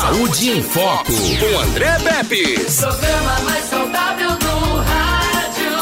Saúde 0.00 0.50
em 0.50 0.62
Foco, 0.62 1.12
com 1.12 1.58
André 1.58 1.98
Pepe. 1.98 2.60
Programa 2.76 3.40
mais 3.40 3.64
saudável 3.64 4.30
do 4.30 4.76
rádio. 4.76 5.72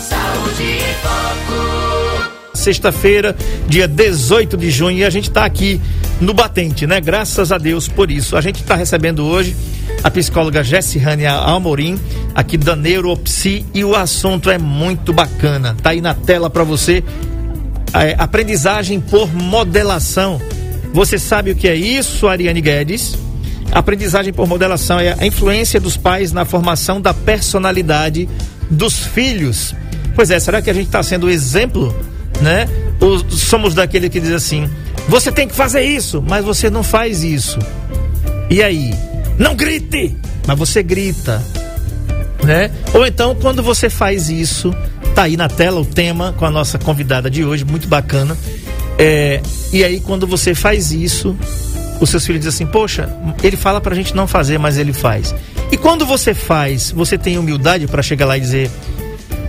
Saúde 0.00 0.62
em 0.64 0.94
Foco. 1.00 2.30
Sexta-feira, 2.54 3.36
dia 3.68 3.86
18 3.86 4.56
de 4.56 4.68
junho, 4.72 4.98
e 4.98 5.04
a 5.04 5.10
gente 5.10 5.28
está 5.28 5.44
aqui 5.44 5.80
no 6.20 6.34
Batente, 6.34 6.88
né? 6.88 7.00
Graças 7.00 7.52
a 7.52 7.58
Deus 7.58 7.86
por 7.86 8.10
isso. 8.10 8.36
A 8.36 8.40
gente 8.40 8.60
está 8.60 8.74
recebendo 8.74 9.24
hoje 9.24 9.56
a 10.02 10.10
psicóloga 10.10 10.64
Jessihane 10.64 11.24
Almorim, 11.24 11.96
aqui 12.34 12.58
da 12.58 12.74
Neuropsi, 12.74 13.64
e 13.72 13.84
o 13.84 13.94
assunto 13.94 14.50
é 14.50 14.58
muito 14.58 15.12
bacana. 15.12 15.76
Tá 15.80 15.90
aí 15.90 16.00
na 16.00 16.14
tela 16.14 16.50
para 16.50 16.64
você. 16.64 17.04
É, 17.94 18.16
aprendizagem 18.18 19.00
por 19.00 19.32
modelação. 19.32 20.40
Você 20.96 21.18
sabe 21.18 21.50
o 21.50 21.54
que 21.54 21.68
é 21.68 21.76
isso, 21.76 22.26
Ariane 22.26 22.62
Guedes? 22.62 23.18
Aprendizagem 23.70 24.32
por 24.32 24.48
modelação 24.48 24.98
é 24.98 25.14
a 25.20 25.26
influência 25.26 25.78
dos 25.78 25.94
pais 25.94 26.32
na 26.32 26.46
formação 26.46 27.02
da 27.02 27.12
personalidade 27.12 28.26
dos 28.70 28.96
filhos. 28.96 29.74
Pois 30.14 30.30
é, 30.30 30.40
será 30.40 30.62
que 30.62 30.70
a 30.70 30.72
gente 30.72 30.86
está 30.86 31.02
sendo 31.02 31.28
exemplo, 31.28 31.94
né? 32.40 32.66
Ou 32.98 33.18
somos 33.28 33.74
daquele 33.74 34.08
que 34.08 34.18
diz 34.18 34.30
assim: 34.30 34.70
você 35.06 35.30
tem 35.30 35.46
que 35.46 35.54
fazer 35.54 35.82
isso, 35.82 36.24
mas 36.26 36.42
você 36.42 36.70
não 36.70 36.82
faz 36.82 37.22
isso. 37.22 37.58
E 38.48 38.62
aí? 38.62 38.90
Não 39.38 39.54
grite! 39.54 40.16
Mas 40.46 40.58
você 40.58 40.82
grita, 40.82 41.44
né? 42.42 42.70
Ou 42.94 43.06
então, 43.06 43.34
quando 43.34 43.62
você 43.62 43.90
faz 43.90 44.30
isso, 44.30 44.74
tá 45.14 45.24
aí 45.24 45.36
na 45.36 45.46
tela 45.46 45.78
o 45.78 45.84
tema 45.84 46.34
com 46.38 46.46
a 46.46 46.50
nossa 46.50 46.78
convidada 46.78 47.30
de 47.30 47.44
hoje, 47.44 47.66
muito 47.66 47.86
bacana. 47.86 48.34
É, 48.98 49.40
e 49.72 49.84
aí, 49.84 50.00
quando 50.00 50.26
você 50.26 50.54
faz 50.54 50.92
isso, 50.92 51.36
os 52.00 52.10
seus 52.10 52.24
filhos 52.24 52.42
dizem 52.42 52.64
assim: 52.64 52.72
Poxa, 52.72 53.08
ele 53.42 53.56
fala 53.56 53.80
pra 53.80 53.94
gente 53.94 54.14
não 54.14 54.26
fazer, 54.26 54.58
mas 54.58 54.78
ele 54.78 54.92
faz. 54.92 55.34
E 55.70 55.76
quando 55.76 56.06
você 56.06 56.34
faz, 56.34 56.90
você 56.90 57.18
tem 57.18 57.38
humildade 57.38 57.86
para 57.86 58.02
chegar 58.02 58.26
lá 58.26 58.36
e 58.36 58.40
dizer: 58.40 58.70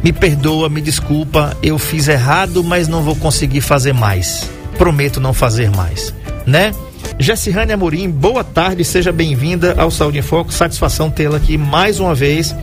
Me 0.04 0.12
perdoa, 0.12 0.70
me 0.70 0.81
desculpa, 0.81 1.56
eu 1.62 1.78
fiz 1.78 2.08
errado, 2.08 2.64
mas 2.64 2.88
não 2.88 3.02
vou 3.02 3.16
conseguir 3.16 3.62
fazer 3.62 3.94
mais. 3.94 4.50
Prometo 4.78 5.20
não 5.20 5.34
fazer 5.34 5.70
mais, 5.72 6.14
né? 6.45 6.72
Jessihane 7.20 7.72
Amorim, 7.72 8.09
boa 8.09 8.44
tarde, 8.44 8.84
seja 8.84 9.11
bem-vinda 9.11 9.73
ao 9.78 9.89
Saúde 9.89 10.20
em 10.20 10.22
Foco. 10.22 10.54
Satisfação 10.54 11.09
tê-la 11.09 11.38
aqui 11.38 11.58
mais 11.58 12.00
uma 12.00 12.14
vez. 12.14 12.56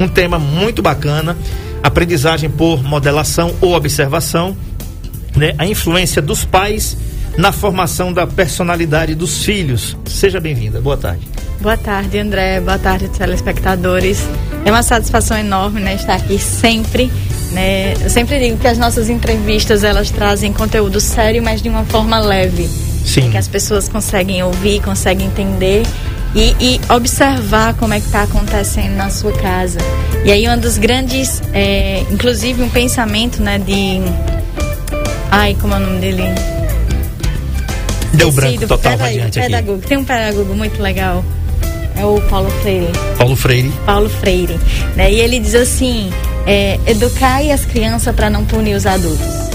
Um 0.00 0.08
tema 0.08 0.38
muito 0.38 0.80
bacana: 0.80 1.36
aprendizagem 1.82 2.48
por 2.48 2.82
modelação 2.82 3.54
ou 3.60 3.74
observação, 3.74 4.56
né? 5.38 5.54
A 5.56 5.66
influência 5.66 6.20
dos 6.20 6.44
pais 6.44 6.96
na 7.36 7.52
formação 7.52 8.12
da 8.12 8.26
personalidade 8.26 9.14
dos 9.14 9.44
filhos. 9.44 9.96
Seja 10.06 10.40
bem-vinda. 10.40 10.80
Boa 10.80 10.96
tarde. 10.96 11.26
Boa 11.60 11.76
tarde, 11.76 12.18
André. 12.18 12.60
Boa 12.60 12.78
tarde, 12.78 13.08
telespectadores. 13.08 14.22
É 14.64 14.70
uma 14.70 14.82
satisfação 14.82 15.38
enorme, 15.38 15.80
né, 15.80 15.94
estar 15.94 16.14
aqui 16.14 16.38
sempre. 16.38 17.10
Né? 17.52 17.94
Eu 18.00 18.10
sempre 18.10 18.38
digo 18.40 18.58
que 18.58 18.66
as 18.66 18.76
nossas 18.76 19.08
entrevistas 19.08 19.84
elas 19.84 20.10
trazem 20.10 20.52
conteúdo 20.52 21.00
sério, 21.00 21.42
mas 21.42 21.62
de 21.62 21.68
uma 21.68 21.84
forma 21.84 22.18
leve. 22.18 22.68
Sim. 23.04 23.30
Que 23.30 23.38
as 23.38 23.48
pessoas 23.48 23.88
conseguem 23.88 24.42
ouvir, 24.42 24.82
conseguem 24.82 25.28
entender 25.28 25.84
e, 26.34 26.54
e 26.60 26.80
observar 26.92 27.74
como 27.74 27.94
é 27.94 28.00
que 28.00 28.06
está 28.06 28.24
acontecendo 28.24 28.96
na 28.96 29.10
sua 29.10 29.32
casa. 29.32 29.78
E 30.24 30.32
aí 30.32 30.48
um 30.48 30.58
dos 30.58 30.76
grandes, 30.76 31.40
é, 31.52 32.00
inclusive 32.10 32.62
um 32.62 32.68
pensamento, 32.68 33.42
né, 33.42 33.58
de, 33.58 34.00
ai, 35.30 35.56
como 35.60 35.74
é 35.74 35.76
o 35.76 35.80
nome 35.80 36.00
dele? 36.00 36.22
Deu 38.14 38.32
branco 38.32 38.66
total 38.66 38.92
peda- 38.92 39.04
radiante 39.04 39.38
aqui. 39.38 39.48
pedagogo. 39.48 39.82
Tem 39.86 39.98
um 39.98 40.04
pedagogo 40.04 40.54
muito 40.54 40.82
legal. 40.82 41.24
É 41.96 42.04
o 42.04 42.20
Paulo 42.22 42.50
Freire. 42.62 42.88
Paulo 43.16 43.36
Freire. 43.36 43.72
Paulo 43.84 44.08
Freire. 44.08 44.58
Né? 44.96 45.12
E 45.12 45.20
ele 45.20 45.38
diz 45.38 45.54
assim: 45.54 46.10
é, 46.46 46.78
educai 46.86 47.50
as 47.50 47.64
crianças 47.64 48.14
para 48.14 48.30
não 48.30 48.44
punir 48.44 48.74
os 48.74 48.86
adultos. 48.86 49.47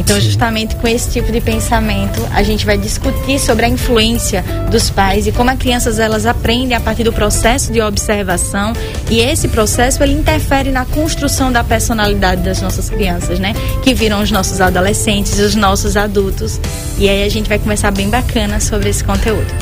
Então, 0.00 0.16
Sim. 0.16 0.22
justamente 0.22 0.74
com 0.76 0.88
esse 0.88 1.10
tipo 1.10 1.30
de 1.30 1.42
pensamento, 1.42 2.26
a 2.32 2.42
gente 2.42 2.64
vai 2.64 2.78
discutir 2.78 3.38
sobre 3.38 3.66
a 3.66 3.68
influência 3.68 4.42
dos 4.70 4.88
pais 4.88 5.26
e 5.26 5.32
como 5.32 5.50
as 5.50 5.58
crianças 5.58 5.98
elas 5.98 6.24
aprendem 6.24 6.74
a 6.74 6.80
partir 6.80 7.04
do 7.04 7.12
processo 7.12 7.70
de 7.70 7.82
observação 7.82 8.72
e 9.10 9.20
esse 9.20 9.46
processo 9.48 10.02
ele 10.02 10.14
interfere 10.14 10.70
na 10.70 10.86
construção 10.86 11.52
da 11.52 11.62
personalidade 11.62 12.40
das 12.42 12.62
nossas 12.62 12.88
crianças, 12.88 13.38
né? 13.38 13.54
Que 13.82 13.92
viram 13.92 14.22
os 14.22 14.30
nossos 14.30 14.60
adolescentes 14.60 15.38
os 15.38 15.54
nossos 15.54 15.96
adultos. 15.96 16.58
E 16.98 17.06
aí 17.08 17.22
a 17.22 17.28
gente 17.28 17.48
vai 17.48 17.58
começar 17.58 17.90
bem 17.90 18.08
bacana 18.08 18.58
sobre 18.58 18.88
esse 18.88 19.04
conteúdo. 19.04 19.59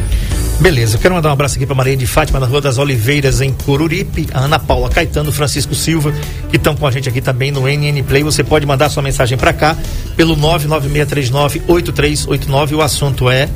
Beleza, 0.61 0.97
eu 0.97 1.01
quero 1.01 1.15
mandar 1.15 1.29
um 1.29 1.33
abraço 1.33 1.55
aqui 1.55 1.65
para 1.65 1.77
Maria 1.77 1.97
de 1.97 2.05
Fátima, 2.05 2.41
na 2.41 2.47
Rua 2.47 2.61
das 2.61 2.79
Oliveiras, 2.79 3.41
em 3.41 3.53
Coruripe, 3.53 4.29
a 4.35 4.41
Ana 4.41 4.59
Paula 4.59 4.89
Caetano, 4.89 5.31
Francisco 5.31 5.73
Silva, 5.73 6.13
que 6.51 6.57
estão 6.57 6.75
com 6.75 6.85
a 6.85 6.91
gente 6.91 7.09
aqui 7.09 7.21
também 7.21 7.53
no 7.53 7.69
NN 7.69 8.03
Play. 8.03 8.25
Você 8.25 8.43
pode 8.43 8.67
mandar 8.67 8.89
sua 8.89 9.01
mensagem 9.01 9.39
para 9.39 9.53
cá 9.53 9.77
pelo 10.17 10.37
996398389. 10.37 12.73
O 12.73 12.83
assunto 12.83 13.31
é 13.31 13.49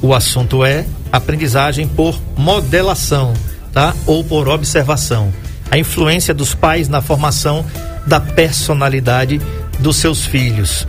o 0.00 0.14
assunto 0.14 0.64
é 0.64 0.86
aprendizagem 1.12 1.86
por 1.86 2.18
modelação, 2.34 3.34
tá? 3.70 3.94
Ou 4.06 4.24
por 4.24 4.48
observação. 4.48 5.30
A 5.70 5.76
influência 5.76 6.32
dos 6.32 6.54
pais 6.54 6.88
na 6.88 7.02
formação 7.02 7.62
da 8.06 8.18
personalidade 8.18 9.38
dos 9.78 9.96
seus 9.96 10.24
filhos. 10.24 10.88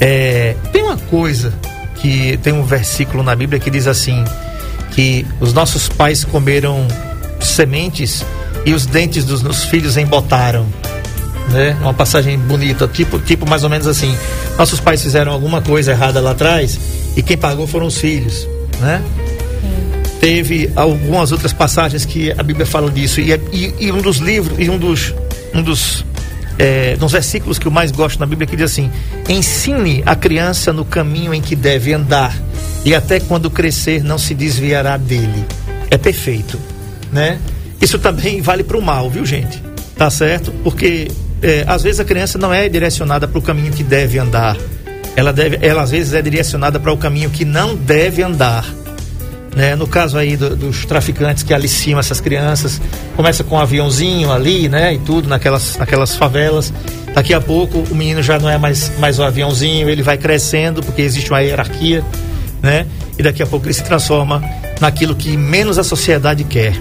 É, 0.00 0.54
tem 0.72 0.84
uma 0.84 0.96
coisa 0.96 1.52
que 1.96 2.38
tem 2.42 2.52
um 2.52 2.62
versículo 2.62 3.24
na 3.24 3.34
Bíblia 3.34 3.58
que 3.58 3.70
diz 3.70 3.88
assim: 3.88 4.24
que 4.94 5.26
os 5.40 5.52
nossos 5.52 5.88
pais 5.88 6.24
comeram 6.24 6.86
sementes 7.40 8.24
e 8.64 8.72
os 8.72 8.86
dentes 8.86 9.24
dos 9.24 9.42
meus 9.42 9.64
filhos 9.64 9.96
embotaram. 9.96 10.66
Né? 11.50 11.76
Uma 11.82 11.92
passagem 11.92 12.38
bonita, 12.38 12.88
tipo, 12.88 13.18
tipo 13.18 13.46
mais 13.48 13.64
ou 13.64 13.70
menos 13.70 13.86
assim: 13.86 14.16
nossos 14.56 14.80
pais 14.80 15.02
fizeram 15.02 15.30
alguma 15.32 15.60
coisa 15.60 15.90
errada 15.92 16.20
lá 16.20 16.30
atrás 16.30 16.78
e 17.16 17.22
quem 17.22 17.36
pagou 17.36 17.66
foram 17.66 17.86
os 17.86 17.98
filhos, 17.98 18.48
né? 18.80 19.02
Teve 20.20 20.70
algumas 20.74 21.32
outras 21.32 21.52
passagens 21.52 22.06
que 22.06 22.32
a 22.32 22.42
Bíblia 22.42 22.64
fala 22.64 22.90
disso 22.90 23.20
e, 23.20 23.30
e- 23.52 23.74
e 23.78 23.92
um 23.92 24.00
dos 24.00 24.16
livros 24.18 24.58
e 24.58 24.70
um 24.70 24.78
dos 24.78 25.14
um 25.52 25.62
dos 25.62 26.02
é, 26.58 26.96
dos 26.96 27.12
versículos 27.12 27.58
que 27.58 27.66
eu 27.66 27.70
mais 27.72 27.90
gosto 27.90 28.18
na 28.18 28.24
Bíblia 28.24 28.46
que 28.46 28.56
diz 28.56 28.70
assim: 28.70 28.90
ensine 29.28 30.02
a 30.06 30.16
criança 30.16 30.72
no 30.72 30.84
caminho 30.84 31.34
em 31.34 31.42
que 31.42 31.54
deve 31.54 31.92
andar 31.92 32.34
e 32.84 32.94
até 32.94 33.18
quando 33.20 33.50
crescer 33.50 34.02
não 34.04 34.18
se 34.18 34.34
desviará 34.34 34.96
dele. 34.96 35.44
É 35.90 35.96
perfeito, 35.98 36.58
né? 37.12 37.38
Isso 37.80 37.98
também 37.98 38.40
vale 38.40 38.62
para 38.64 38.76
o 38.76 38.82
mal, 38.82 39.08
viu, 39.10 39.24
gente? 39.24 39.62
Tá 39.96 40.10
certo? 40.10 40.50
Porque 40.62 41.08
é, 41.42 41.64
às 41.66 41.82
vezes 41.82 42.00
a 42.00 42.04
criança 42.04 42.38
não 42.38 42.52
é 42.52 42.68
direcionada 42.68 43.28
para 43.28 43.38
o 43.38 43.42
caminho 43.42 43.72
que 43.72 43.82
deve 43.82 44.18
andar. 44.18 44.56
Ela 45.16 45.32
deve, 45.32 45.58
ela 45.60 45.82
às 45.82 45.90
vezes 45.92 46.12
é 46.14 46.20
direcionada 46.22 46.80
para 46.80 46.92
o 46.92 46.96
caminho 46.96 47.30
que 47.30 47.44
não 47.44 47.76
deve 47.76 48.22
andar. 48.22 48.66
Né? 49.54 49.76
No 49.76 49.86
caso 49.86 50.18
aí 50.18 50.36
do- 50.36 50.56
dos 50.56 50.84
traficantes 50.84 51.44
que 51.44 51.54
aliciam 51.54 52.00
essas 52.00 52.20
crianças, 52.20 52.80
começa 53.14 53.44
com 53.44 53.54
um 53.54 53.60
aviãozinho 53.60 54.32
ali, 54.32 54.68
né? 54.68 54.94
E 54.94 54.98
tudo 54.98 55.28
naquelas, 55.28 55.76
naquelas 55.76 56.16
favelas. 56.16 56.72
Daqui 57.14 57.32
a 57.32 57.40
pouco 57.40 57.78
o 57.88 57.94
menino 57.94 58.20
já 58.20 58.36
não 58.40 58.50
é 58.50 58.58
mais, 58.58 58.90
mais 58.98 59.20
o 59.20 59.22
aviãozinho, 59.22 59.88
ele 59.88 60.02
vai 60.02 60.18
crescendo 60.18 60.82
porque 60.82 61.02
existe 61.02 61.30
uma 61.30 61.38
hierarquia, 61.40 62.02
né? 62.64 62.86
E 63.18 63.22
daqui 63.22 63.42
a 63.42 63.46
pouco 63.46 63.66
ele 63.66 63.74
se 63.74 63.84
transforma 63.84 64.42
naquilo 64.80 65.14
que 65.14 65.36
menos 65.36 65.78
a 65.78 65.84
sociedade 65.84 66.44
quer, 66.44 66.74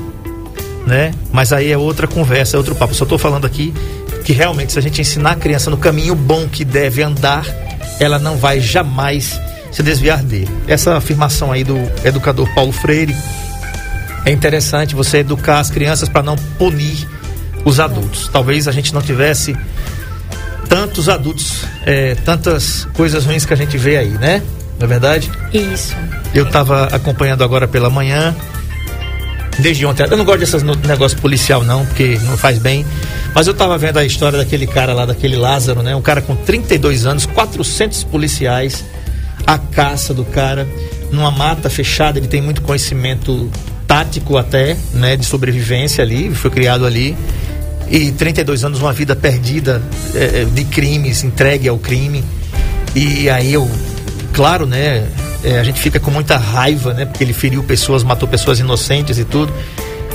né? 0.88 1.12
Mas 1.30 1.52
aí 1.52 1.70
é 1.70 1.78
outra 1.78 2.08
conversa, 2.08 2.56
é 2.56 2.58
outro 2.58 2.74
papo. 2.74 2.96
Só 2.96 3.04
estou 3.04 3.20
falando 3.20 3.46
aqui 3.46 3.74
que 4.24 4.32
realmente 4.32 4.72
se 4.72 4.80
a 4.80 4.82
gente 4.82 5.02
ensinar 5.02 5.32
a 5.32 5.36
criança 5.36 5.70
no 5.70 5.76
caminho 5.76 6.16
bom 6.16 6.48
que 6.48 6.64
deve 6.64 7.04
andar, 7.04 7.46
ela 8.00 8.18
não 8.18 8.38
vai 8.38 8.62
jamais 8.62 9.38
se 9.74 9.84
desviar 9.84 10.24
dele. 10.24 10.50
Essa 10.70 10.96
afirmação 10.96 11.52
aí 11.52 11.66
do 11.66 11.78
educador 12.06 12.48
Paulo 12.56 12.72
Freire 12.72 13.14
é 14.26 14.32
interessante 14.32 14.96
você 14.96 15.18
educar 15.18 15.59
as 15.59 15.70
crianças 15.70 16.08
para 16.08 16.24
não 16.24 16.38
punir 16.58 17.06
os 17.66 17.82
adultos. 17.82 18.29
Talvez 18.32 18.70
a 18.70 18.72
gente 18.72 18.94
não 18.94 19.02
tivesse 19.02 19.53
tantos 20.70 21.09
adultos, 21.09 21.66
é, 21.86 22.16
tantas 22.16 22.88
coisas 22.94 23.26
ruins 23.26 23.44
que 23.44 23.53
a 23.53 23.58
gente 23.58 23.78
vê 23.78 23.97
aí, 23.97 24.12
né? 24.12 24.41
Não 24.84 24.85
é 24.85 25.00
verdade? 25.00 25.32
Isso. 25.53 25.96
Eu 26.35 26.46
estava 26.46 26.88
acompanhando 26.88 27.41
agora 27.41 27.66
pela 27.70 27.90
manhã, 27.90 28.35
desde 29.58 29.85
ontem. 29.85 30.03
Eu 30.03 30.18
não 30.18 30.26
gosto 30.26 30.40
desses 30.41 30.62
no- 30.62 30.76
negócio 30.76 31.18
policial, 31.20 31.64
não, 31.64 31.85
porque 31.85 32.20
não 32.24 32.38
faz 32.38 32.59
bem. 32.59 32.85
Mas 33.34 33.47
eu 33.47 33.53
estava 33.53 33.78
vendo 33.78 33.97
a 33.97 34.03
história 34.03 34.38
daquele 34.38 34.68
cara 34.68 34.94
lá, 34.94 35.06
daquele 35.06 35.38
Lázaro, 35.38 35.82
né? 35.82 35.96
Um 35.96 36.02
cara 36.02 36.22
com 36.22 36.35
32 36.35 37.06
anos, 37.06 37.26
400 37.26 38.03
policiais, 38.03 38.84
a 39.47 39.58
caça 39.58 40.14
do 40.14 40.26
cara, 40.26 40.68
numa 41.14 41.32
mata 41.32 41.70
fechada. 41.70 42.20
Ele 42.20 42.28
tem 42.28 42.41
muito 42.41 42.62
conhecimento 42.62 43.50
tático 43.88 44.36
até, 44.36 44.76
né? 44.94 45.16
De 45.16 45.26
sobrevivência 45.26 46.03
ali, 46.03 46.29
foi 46.36 46.52
criado 46.52 46.86
ali. 46.86 47.16
E 47.90 48.12
32 48.12 48.66
anos, 48.66 48.82
uma 48.82 48.91
vida 48.91 49.16
perdida 49.16 49.82
eh, 50.14 50.41
eh, 50.41 50.46
de 50.53 50.66
crimes, 50.66 51.24
entregue 51.24 51.70
ao 51.70 51.78
crime. 51.78 52.22
E 52.94 53.29
aí 53.29 53.53
eu, 53.53 53.70
claro, 54.34 54.66
né? 54.66 55.08
é, 55.44 55.59
a 55.59 55.64
gente 55.64 55.80
fica 55.82 56.00
com 56.00 56.09
muita 56.09 56.38
raiva, 56.38 56.94
né? 56.94 57.06
Porque 57.06 57.24
ele 57.24 57.34
feriu 57.34 57.64
pessoas, 57.64 58.03
matou 58.03 58.28
pessoas 58.28 58.59
inocentes 58.59 59.18
e 59.20 59.26
tudo. 59.26 59.53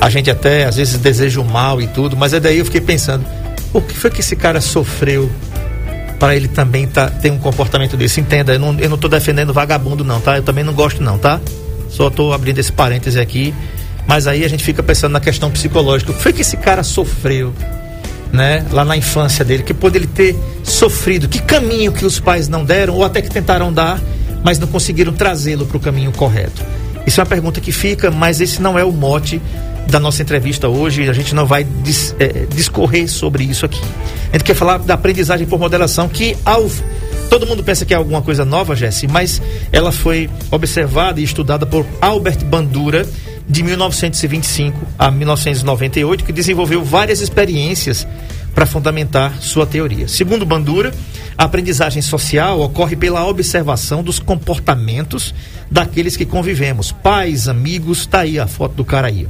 A 0.01 0.09
gente 0.09 0.31
até 0.31 0.65
às 0.65 0.77
vezes 0.77 0.97
deseja 0.99 1.41
o 1.41 1.45
mal 1.45 1.81
e 1.83 1.87
tudo, 1.89 2.17
mas 2.17 2.33
é 2.33 2.41
daí 2.41 2.59
eu 2.59 2.65
fiquei 2.65 2.81
pensando, 2.81 3.25
o 3.73 3.81
que 3.81 3.95
foi 3.95 4.11
que 4.11 4.21
esse 4.21 4.35
cara 4.35 4.61
sofreu 4.61 5.31
para 6.19 6.35
ele 6.35 6.49
também 6.49 6.87
tá, 6.87 7.11
ter 7.11 7.31
um 7.31 7.39
comportamento 7.39 7.97
desse? 7.97 8.21
Entenda, 8.21 8.55
eu 8.55 8.59
não, 8.59 8.79
eu 8.79 8.89
não 8.89 8.97
tô 8.97 9.09
defendendo 9.09 9.53
vagabundo 9.53 10.03
não, 10.03 10.21
tá? 10.21 10.37
Eu 10.37 10.43
também 10.43 10.65
não 10.65 10.73
gosto 10.73 11.03
não, 11.03 11.19
tá? 11.19 11.41
Só 11.91 12.09
tô 12.09 12.33
abrindo 12.33 12.59
esse 12.59 12.73
parêntese 12.73 13.21
aqui. 13.21 13.55
Mas 14.07 14.27
aí 14.27 14.43
a 14.43 14.49
gente 14.49 14.65
fica 14.65 14.83
pensando 14.83 15.13
na 15.13 15.21
questão 15.21 15.51
psicológica. 15.51 16.13
O 16.13 16.15
que 16.15 16.23
foi 16.23 16.33
que 16.33 16.41
esse 16.41 16.57
cara 16.57 16.83
sofreu? 16.83 17.53
Né, 18.33 18.65
lá 18.71 18.85
na 18.85 18.97
infância 18.97 19.45
dele, 19.45 19.63
que 19.63 19.75
pode 19.75 19.97
ele 19.97 20.07
ter 20.07 20.37
sofrido, 20.63 21.29
que 21.29 21.41
caminho 21.41 21.93
que 21.93 22.05
os 22.05 22.21
pais 22.21 22.49
não 22.49 22.65
deram 22.65 22.95
ou 22.95 23.05
até 23.05 23.23
que 23.23 23.31
tentaram 23.31 23.73
dar, 23.73 24.01
mas 24.45 24.59
não 24.59 24.69
conseguiram 24.69 25.13
trazê-lo 25.13 25.67
para 25.67 25.77
o 25.77 25.81
caminho 25.81 26.13
correto. 26.13 26.63
Isso 27.07 27.21
é 27.21 27.23
uma 27.23 27.29
pergunta 27.29 27.61
que 27.61 27.73
fica, 27.73 28.11
mas 28.11 28.41
esse 28.41 28.61
não 28.61 28.79
é 28.79 28.85
o 28.85 28.93
mote 28.93 29.41
da 29.89 29.99
nossa 29.99 30.21
entrevista 30.21 30.69
hoje. 30.69 31.09
A 31.09 31.13
gente 31.13 31.35
não 31.35 31.47
vai 31.47 31.65
dis, 31.65 32.15
é, 32.19 32.47
discorrer 32.55 33.09
sobre 33.09 33.45
isso 33.45 33.65
aqui. 33.65 33.81
A 34.29 34.33
gente 34.33 34.45
quer 34.45 34.55
falar 34.55 34.79
da 34.79 34.95
aprendizagem 34.95 35.47
por 35.47 35.59
modelação, 35.59 36.09
que 36.09 36.37
ao 36.45 36.69
Todo 37.29 37.47
mundo 37.47 37.63
pensa 37.63 37.85
que 37.85 37.93
é 37.93 37.97
alguma 37.97 38.23
coisa 38.23 38.43
nova, 38.43 38.75
Jesse, 38.75 39.07
mas 39.07 39.41
ela 39.71 39.93
foi 39.93 40.31
observada 40.51 41.21
e 41.21 41.25
estudada 41.25 41.67
por 41.67 41.85
Albert 42.01 42.43
Bandura 42.45 43.07
de 43.49 43.63
1925 43.63 44.87
a 44.99 45.11
1998, 45.11 46.25
que 46.25 46.33
desenvolveu 46.33 46.85
várias 46.85 47.21
experiências 47.21 48.07
para 48.55 48.67
fundamentar 48.67 49.41
sua 49.41 49.67
teoria. 49.67 50.09
Segundo 50.09 50.45
Bandura, 50.45 50.93
a 51.37 51.45
aprendizagem 51.45 52.03
social 52.03 52.61
ocorre 52.61 52.97
pela 52.97 53.27
observação 53.27 54.03
dos 54.03 54.19
comportamentos 54.19 55.35
daqueles 55.71 56.17
que 56.17 56.27
convivemos, 56.27 56.93
pais, 56.93 57.49
amigos, 57.49 58.05
tá 58.05 58.21
aí 58.21 58.39
a 58.39 58.47
foto 58.47 58.75
do 58.75 58.85
cara 58.85 59.09
aí. 59.09 59.29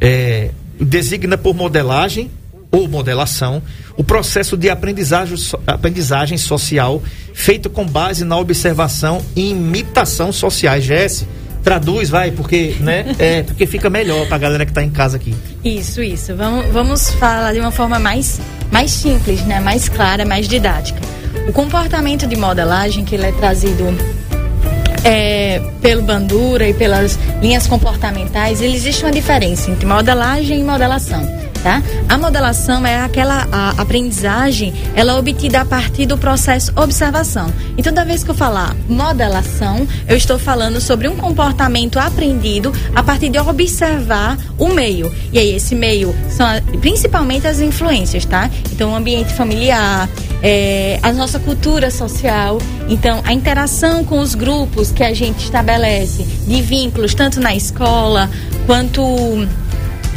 É, 0.00 0.50
designa 0.80 1.38
por 1.38 1.54
modelagem 1.54 2.30
ou 2.70 2.86
modelação 2.86 3.62
o 3.96 4.04
processo 4.04 4.56
de 4.56 4.68
aprendizagem, 4.68 5.36
aprendizagem 5.66 6.36
social 6.36 7.02
feito 7.32 7.70
com 7.70 7.86
base 7.86 8.24
na 8.24 8.36
observação 8.36 9.24
e 9.34 9.50
imitação 9.50 10.32
sociais. 10.32 10.84
Jesse, 10.84 11.26
Traduz, 11.62 12.08
vai, 12.08 12.30
porque, 12.30 12.76
né? 12.80 13.14
É, 13.18 13.42
porque 13.42 13.66
fica 13.66 13.90
melhor 13.90 14.26
pra 14.26 14.38
galera 14.38 14.64
que 14.64 14.72
tá 14.72 14.82
em 14.82 14.90
casa 14.90 15.16
aqui. 15.16 15.34
Isso, 15.64 16.02
isso. 16.02 16.34
Vamos, 16.34 16.66
vamos 16.66 17.10
falar 17.10 17.52
de 17.52 17.60
uma 17.60 17.70
forma 17.70 17.98
mais, 17.98 18.40
mais 18.70 18.90
simples, 18.90 19.42
né? 19.42 19.60
Mais 19.60 19.88
clara, 19.88 20.24
mais 20.24 20.48
didática. 20.48 21.00
O 21.48 21.52
comportamento 21.52 22.26
de 22.26 22.36
modelagem, 22.36 23.04
que 23.04 23.14
ele 23.14 23.26
é 23.26 23.32
trazido 23.32 23.84
é, 25.04 25.60
pelo 25.80 26.02
Bandura 26.02 26.68
e 26.68 26.74
pelas 26.74 27.18
linhas 27.40 27.66
comportamentais, 27.66 28.60
ele 28.60 28.74
existe 28.74 29.04
uma 29.04 29.12
diferença 29.12 29.70
entre 29.70 29.86
modelagem 29.86 30.60
e 30.60 30.62
modelação 30.62 31.47
tá? 31.62 31.82
A 32.08 32.16
modelação 32.16 32.86
é 32.86 33.00
aquela 33.00 33.46
aprendizagem, 33.76 34.72
ela 34.94 35.12
é 35.12 35.14
obtida 35.14 35.60
a 35.60 35.64
partir 35.64 36.06
do 36.06 36.16
processo 36.16 36.72
observação. 36.76 37.52
Então, 37.76 37.92
toda 37.92 38.04
vez 38.04 38.24
que 38.24 38.30
eu 38.30 38.34
falar 38.34 38.74
modelação, 38.88 39.86
eu 40.06 40.16
estou 40.16 40.38
falando 40.38 40.80
sobre 40.80 41.08
um 41.08 41.16
comportamento 41.16 41.98
aprendido 41.98 42.72
a 42.94 43.02
partir 43.02 43.28
de 43.28 43.38
observar 43.38 44.38
o 44.58 44.68
meio. 44.68 45.12
E 45.32 45.38
aí, 45.38 45.54
esse 45.54 45.74
meio 45.74 46.14
são 46.28 46.46
principalmente 46.80 47.46
as 47.46 47.60
influências, 47.60 48.24
tá? 48.24 48.50
Então, 48.72 48.92
o 48.92 48.94
ambiente 48.94 49.32
familiar, 49.34 50.08
é, 50.42 50.98
a 51.02 51.12
nossa 51.12 51.38
cultura 51.38 51.90
social, 51.90 52.58
então 52.88 53.20
a 53.24 53.32
interação 53.32 54.04
com 54.04 54.20
os 54.20 54.34
grupos 54.34 54.92
que 54.92 55.02
a 55.02 55.12
gente 55.12 55.44
estabelece 55.44 56.22
de 56.22 56.62
vínculos, 56.62 57.14
tanto 57.14 57.40
na 57.40 57.54
escola 57.54 58.30
quanto 58.66 59.02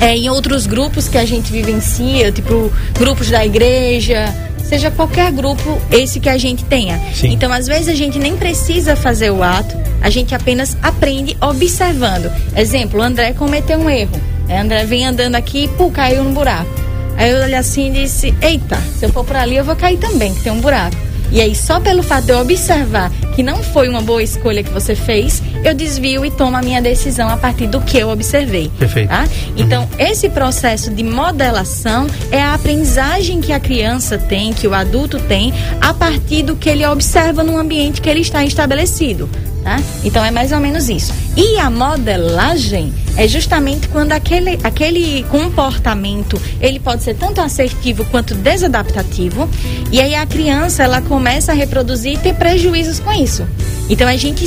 é, 0.02 0.18
em 0.18 0.30
outros 0.30 0.66
grupos 0.66 1.08
que 1.08 1.18
a 1.18 1.24
gente 1.24 1.52
vivencia, 1.52 2.32
tipo 2.32 2.74
grupos 2.98 3.30
da 3.30 3.46
igreja, 3.46 4.26
seja 4.72 4.90
qualquer 4.90 5.32
grupo 5.32 5.80
esse 5.92 6.20
que 6.20 6.28
a 6.28 6.38
gente 6.38 6.66
tenha. 6.66 7.00
Sim. 7.14 7.32
Então, 7.32 7.54
às 7.54 7.68
vezes 7.68 7.88
a 7.88 7.94
gente 7.94 8.18
nem 8.18 8.36
precisa 8.36 8.96
fazer 8.96 9.30
o 9.30 9.44
ato, 9.44 9.78
a 10.02 10.10
gente 10.10 10.34
apenas 10.34 10.76
aprende 10.82 11.38
observando. 11.40 12.32
Exemplo, 12.58 13.00
o 13.00 13.04
André 13.04 13.34
cometeu 13.34 13.78
um 13.78 13.90
erro. 13.90 14.20
É, 14.50 14.60
André 14.60 14.86
vem 14.86 15.06
andando 15.06 15.36
aqui 15.36 15.66
e 15.66 15.68
pô, 15.68 15.92
caiu 15.92 16.24
no 16.24 16.32
buraco. 16.32 16.70
Aí 17.16 17.30
eu 17.30 17.44
olhei 17.44 17.56
assim 17.56 17.90
e 17.90 18.02
disse: 18.02 18.34
Eita, 18.42 18.78
se 18.98 19.06
eu 19.06 19.10
for 19.12 19.24
por 19.24 19.36
ali 19.36 19.56
eu 19.56 19.64
vou 19.64 19.76
cair 19.76 19.98
também, 19.98 20.34
que 20.34 20.42
tem 20.42 20.52
um 20.52 20.60
buraco. 20.60 20.98
E 21.32 21.40
aí, 21.40 21.56
só 21.56 21.80
pelo 21.80 22.04
fato 22.04 22.26
de 22.26 22.34
eu 22.34 22.40
observar 22.40 23.10
que 23.36 23.42
não 23.42 23.64
foi 23.64 23.88
uma 23.88 24.02
boa 24.02 24.22
escolha 24.22 24.64
que 24.64 24.70
você 24.70 24.96
fez, 24.96 25.42
eu 25.64 25.74
desvio 25.74 26.26
e 26.26 26.32
tomo 26.32 26.58
a 26.58 26.62
minha 26.62 26.82
decisão 26.82 27.30
a 27.30 27.38
partir 27.38 27.68
do 27.68 27.80
que 27.82 27.98
eu 27.98 28.10
observei. 28.10 28.70
Perfeito. 28.78 29.10
Tá? 29.10 29.26
Então, 29.56 29.84
uhum. 29.84 29.90
esse 30.00 30.30
processo 30.30 30.92
de 30.92 31.04
modelação 31.04 32.08
é 32.32 32.42
a 32.42 32.54
aprendizagem 32.54 33.40
que 33.40 33.54
a 33.54 33.60
criança 33.60 34.18
tem, 34.18 34.54
que 34.54 34.68
o 34.68 34.74
adulto 34.74 35.20
tem, 35.20 35.54
a 35.80 35.94
partir 35.94 36.44
do 36.44 36.56
que 36.56 36.70
ele 36.70 36.86
observa 36.86 37.44
no 37.44 37.58
ambiente 37.58 38.02
que 38.02 38.10
ele 38.10 38.22
está 38.22 38.44
estabelecido. 38.44 39.30
Tá? 39.64 39.80
Então 40.04 40.26
é 40.26 40.32
mais 40.32 40.52
ou 40.52 40.60
menos 40.60 40.90
isso. 40.90 41.14
E 41.38 41.60
a 41.60 41.70
modelagem 41.70 42.92
é 43.16 43.28
justamente 43.28 43.88
quando 43.90 44.12
aquele, 44.12 44.60
aquele 44.64 45.24
comportamento 45.30 46.42
ele 46.60 46.80
pode 46.80 47.04
ser 47.04 47.16
tanto 47.16 47.42
assertivo 47.42 48.04
quanto 48.06 48.34
desadaptativo 48.34 49.48
e 49.92 50.02
aí 50.02 50.16
a 50.16 50.26
criança 50.26 50.84
ela 50.84 51.02
começa 51.02 51.52
a 51.52 51.56
reproduzir 51.56 52.14
e 52.14 52.18
ter 52.18 52.34
prejuízos 52.34 53.00
com 53.00 53.14
isso. 53.14 53.46
Então 53.88 54.08
a 54.08 54.16
gente 54.18 54.46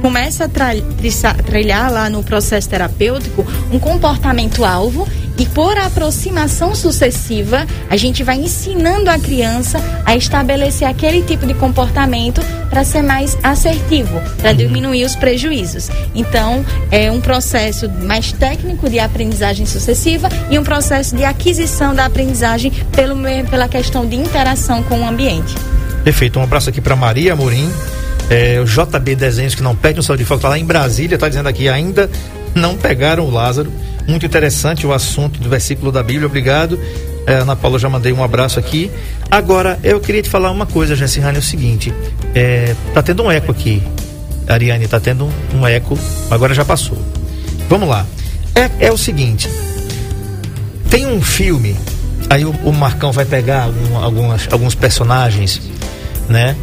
começa 0.00 0.44
a 0.44 1.42
trilhar 1.42 1.90
lá 1.90 2.10
no 2.10 2.24
processo 2.24 2.68
terapêutico 2.68 3.46
um 3.72 3.78
comportamento 3.78 4.64
alvo 4.64 5.08
e 5.38 5.46
por 5.46 5.76
aproximação 5.78 6.74
sucessiva, 6.74 7.66
a 7.88 7.96
gente 7.96 8.22
vai 8.22 8.36
ensinando 8.36 9.10
a 9.10 9.18
criança 9.18 9.78
a 10.04 10.14
estabelecer 10.14 10.86
aquele 10.86 11.22
tipo 11.22 11.46
de 11.46 11.54
comportamento 11.54 12.42
para 12.68 12.84
ser 12.84 13.02
mais 13.02 13.36
assertivo, 13.42 14.20
para 14.38 14.50
uhum. 14.50 14.56
diminuir 14.56 15.04
os 15.04 15.16
prejuízos. 15.16 15.90
Então, 16.14 16.64
é 16.90 17.10
um 17.10 17.20
processo 17.20 17.88
mais 17.90 18.32
técnico 18.32 18.88
de 18.88 18.98
aprendizagem 18.98 19.66
sucessiva 19.66 20.28
e 20.50 20.58
um 20.58 20.64
processo 20.64 21.16
de 21.16 21.24
aquisição 21.24 21.94
da 21.94 22.06
aprendizagem 22.06 22.70
pelo, 22.92 23.16
pela 23.50 23.68
questão 23.68 24.06
de 24.06 24.16
interação 24.16 24.82
com 24.82 25.00
o 25.00 25.06
ambiente. 25.06 25.54
Perfeito. 26.04 26.38
Um 26.38 26.42
abraço 26.42 26.68
aqui 26.68 26.80
para 26.80 26.96
Maria 26.96 27.32
Amorim. 27.32 27.70
É, 28.30 28.60
o 28.60 28.64
JB 28.64 29.14
Desenhos 29.14 29.54
que 29.54 29.62
não 29.62 29.76
perde 29.76 30.00
um 30.00 30.02
sol 30.02 30.16
de 30.16 30.24
fogo, 30.24 30.38
está 30.38 30.48
lá 30.48 30.58
em 30.58 30.64
Brasília, 30.64 31.16
está 31.16 31.28
dizendo 31.28 31.48
aqui 31.48 31.68
ainda 31.68 32.08
não 32.54 32.76
pegaram 32.76 33.24
o 33.24 33.30
Lázaro. 33.30 33.72
Muito 34.06 34.26
interessante 34.26 34.86
o 34.86 34.92
assunto 34.92 35.40
do 35.40 35.48
versículo 35.48 35.92
da 35.92 36.02
Bíblia. 36.02 36.26
Obrigado. 36.26 36.78
É, 37.26 37.34
Ana 37.34 37.54
Paula 37.54 37.78
já 37.78 37.88
mandei 37.88 38.12
um 38.12 38.22
abraço 38.22 38.58
aqui. 38.58 38.90
Agora, 39.30 39.78
eu 39.82 40.00
queria 40.00 40.22
te 40.22 40.28
falar 40.28 40.50
uma 40.50 40.66
coisa, 40.66 40.96
Jessihane, 40.96 41.36
é 41.36 41.38
o 41.38 41.42
seguinte. 41.42 41.92
É, 42.34 42.74
tá 42.92 43.02
tendo 43.02 43.22
um 43.22 43.30
eco 43.30 43.52
aqui. 43.52 43.82
Ariane, 44.48 44.88
tá 44.88 44.98
tendo 44.98 45.28
um, 45.54 45.66
eco. 45.66 45.96
Agora 46.30 46.52
já 46.52 46.64
passou. 46.64 46.98
Vamos 47.68 47.88
lá. 47.88 48.04
É, 48.54 48.86
é 48.86 48.92
o 48.92 48.98
seguinte. 48.98 49.48
Tem 50.90 51.06
um 51.06 51.22
filme. 51.22 51.76
Aí 52.28 52.44
o, 52.44 52.50
o 52.50 52.72
Marcão 52.72 53.12
vai 53.12 53.24
pegar 53.24 53.64
algum, 53.64 53.96
algumas, 53.98 54.48
alguns 54.50 54.74
personagens, 54.74 55.60
né? 56.28 56.56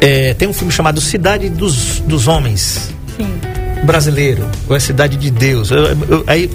É, 0.00 0.34
tem 0.34 0.48
um 0.48 0.52
filme 0.52 0.72
chamado 0.72 1.00
Cidade 1.00 1.48
dos, 1.48 2.00
dos 2.00 2.26
Homens. 2.26 2.90
Sim 3.16 3.45
brasileiro, 3.86 4.46
ou 4.68 4.76
é 4.76 4.80
Cidade 4.80 5.16
de 5.16 5.30
Deus. 5.30 5.70
Eu, 5.70 5.84
eu, 5.84 6.24
aí 6.26 6.50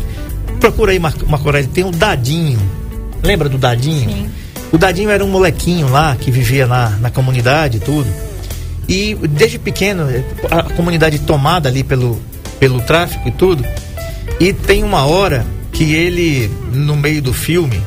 procura 0.59 0.91
aí, 0.91 0.99
Marco, 0.99 1.27
Marco 1.27 1.47
Aurélio, 1.47 1.69
tem 1.69 1.83
o 1.83 1.91
Dadinho. 1.91 2.59
Lembra 3.23 3.49
do 3.49 3.57
Dadinho? 3.57 4.09
Sim. 4.09 4.29
O 4.71 4.77
Dadinho 4.77 5.09
era 5.09 5.23
um 5.23 5.29
molequinho 5.29 5.89
lá 5.89 6.15
que 6.15 6.29
vivia 6.29 6.67
na, 6.67 6.89
na 6.91 7.09
comunidade 7.09 7.77
e 7.77 7.79
tudo. 7.79 8.07
E 8.87 9.15
desde 9.29 9.57
pequeno, 9.57 10.05
a 10.49 10.63
comunidade 10.63 11.19
tomada 11.19 11.69
ali 11.69 11.83
pelo, 11.83 12.19
pelo 12.59 12.81
tráfico 12.81 13.27
e 13.27 13.31
tudo. 13.31 13.65
E 14.39 14.53
tem 14.53 14.83
uma 14.83 15.05
hora 15.05 15.45
que 15.71 15.93
ele, 15.93 16.51
no 16.73 16.95
meio 16.95 17.21
do 17.21 17.33
filme, 17.33 17.81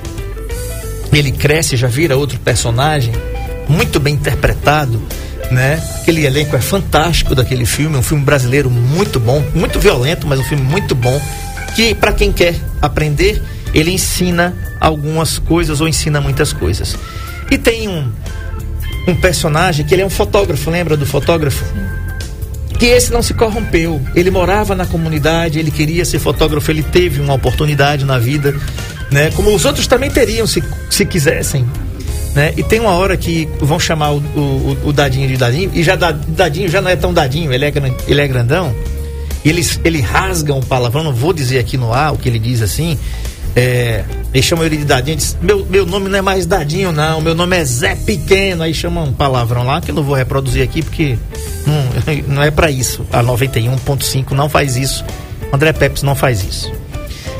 ele 1.12 1.32
cresce, 1.32 1.76
já 1.76 1.88
vira 1.88 2.16
outro 2.16 2.38
personagem, 2.40 3.12
muito 3.68 4.00
bem 4.00 4.14
interpretado 4.14 5.00
né? 5.50 5.82
Aquele 6.00 6.24
elenco 6.24 6.56
é 6.56 6.60
fantástico 6.60 7.34
daquele 7.34 7.66
filme, 7.66 7.96
um 7.96 8.02
filme 8.02 8.24
brasileiro 8.24 8.70
muito 8.70 9.18
bom, 9.20 9.42
muito 9.54 9.78
violento, 9.78 10.26
mas 10.26 10.38
um 10.40 10.44
filme 10.44 10.64
muito 10.64 10.94
bom, 10.94 11.20
que 11.74 11.94
para 11.94 12.12
quem 12.12 12.32
quer 12.32 12.54
aprender, 12.80 13.42
ele 13.72 13.90
ensina 13.90 14.54
algumas 14.80 15.38
coisas 15.38 15.80
ou 15.80 15.88
ensina 15.88 16.20
muitas 16.20 16.52
coisas. 16.52 16.96
E 17.50 17.58
tem 17.58 17.88
um 17.88 18.10
um 19.06 19.14
personagem 19.14 19.84
que 19.84 19.94
ele 19.94 20.02
é 20.02 20.06
um 20.06 20.10
fotógrafo, 20.10 20.70
lembra 20.70 20.96
do 20.96 21.06
fotógrafo? 21.06 21.64
Que 22.78 22.86
esse 22.86 23.12
não 23.12 23.22
se 23.22 23.34
corrompeu. 23.34 24.00
Ele 24.14 24.30
morava 24.30 24.74
na 24.74 24.86
comunidade, 24.86 25.58
ele 25.58 25.70
queria 25.70 26.04
ser 26.04 26.18
fotógrafo, 26.18 26.70
ele 26.70 26.82
teve 26.82 27.20
uma 27.20 27.34
oportunidade 27.34 28.04
na 28.04 28.18
vida, 28.18 28.54
né? 29.10 29.30
Como 29.32 29.54
os 29.54 29.64
outros 29.64 29.86
também 29.86 30.10
teriam 30.10 30.46
se, 30.46 30.62
se 30.90 31.04
quisessem. 31.04 31.64
Né? 32.34 32.52
E 32.56 32.62
tem 32.62 32.80
uma 32.80 32.92
hora 32.92 33.16
que 33.16 33.48
vão 33.60 33.78
chamar 33.78 34.12
o, 34.12 34.18
o, 34.18 34.76
o 34.86 34.92
Dadinho 34.92 35.28
de 35.28 35.36
Dadinho, 35.36 35.70
e 35.72 35.82
já 35.82 35.94
Dadinho 35.94 36.68
já 36.68 36.80
não 36.80 36.90
é 36.90 36.96
tão 36.96 37.12
Dadinho, 37.14 37.52
ele 37.52 37.64
é, 37.64 37.72
ele 38.08 38.20
é 38.20 38.26
grandão. 38.26 38.74
E 39.44 39.48
eles, 39.48 39.78
ele 39.84 40.00
rasgam 40.00 40.58
o 40.58 40.64
palavrão, 40.64 41.04
não 41.04 41.12
vou 41.12 41.32
dizer 41.32 41.58
aqui 41.58 41.76
no 41.76 41.92
ar 41.92 42.14
o 42.14 42.18
que 42.18 42.28
ele 42.28 42.38
diz 42.38 42.62
assim. 42.62 42.98
É, 43.54 44.02
eles 44.32 44.44
chamam 44.44 44.64
ele 44.64 44.78
de 44.78 44.84
Dadinho, 44.84 45.16
diz, 45.16 45.36
meu, 45.40 45.64
meu 45.66 45.86
nome 45.86 46.08
não 46.08 46.18
é 46.18 46.22
mais 46.22 46.44
Dadinho, 46.44 46.90
não, 46.90 47.20
meu 47.20 47.34
nome 47.34 47.56
é 47.56 47.64
Zé 47.64 47.94
Pequeno. 47.94 48.62
Aí 48.62 48.74
chamam 48.74 49.04
um 49.04 49.12
palavrão 49.12 49.64
lá 49.64 49.80
que 49.80 49.90
eu 49.90 49.94
não 49.94 50.02
vou 50.02 50.16
reproduzir 50.16 50.62
aqui 50.62 50.82
porque 50.82 51.16
não, 51.66 52.24
não 52.34 52.42
é 52.42 52.50
para 52.50 52.70
isso. 52.70 53.06
A 53.12 53.22
91.5 53.22 54.30
não 54.30 54.48
faz 54.48 54.76
isso. 54.76 55.04
André 55.52 55.72
Peps 55.72 56.02
não 56.02 56.14
faz 56.14 56.42
isso. 56.42 56.72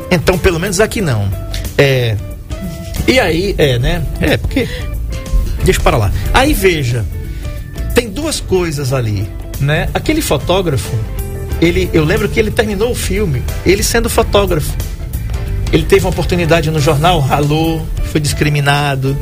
Então, 0.09 0.37
pelo 0.37 0.59
menos 0.59 0.79
aqui 0.79 1.01
não. 1.01 1.29
É, 1.77 2.15
e 3.07 3.19
aí, 3.19 3.55
é, 3.57 3.77
né? 3.77 4.03
É, 4.19 4.37
porque. 4.37 4.67
Deixa 5.63 5.79
para 5.79 5.97
lá. 5.97 6.11
Aí 6.33 6.53
veja, 6.53 7.05
tem 7.93 8.09
duas 8.09 8.39
coisas 8.39 8.93
ali, 8.93 9.27
né? 9.59 9.89
Aquele 9.93 10.21
fotógrafo, 10.21 10.93
ele, 11.61 11.89
eu 11.93 12.03
lembro 12.03 12.29
que 12.29 12.39
ele 12.39 12.51
terminou 12.51 12.91
o 12.91 12.95
filme, 12.95 13.41
ele 13.65 13.81
sendo 13.81 14.09
fotógrafo. 14.09 14.75
Ele 15.71 15.83
teve 15.83 16.05
uma 16.05 16.11
oportunidade 16.11 16.69
no 16.69 16.79
jornal, 16.79 17.19
ralou, 17.19 17.85
foi 18.11 18.21
discriminado, 18.21 19.17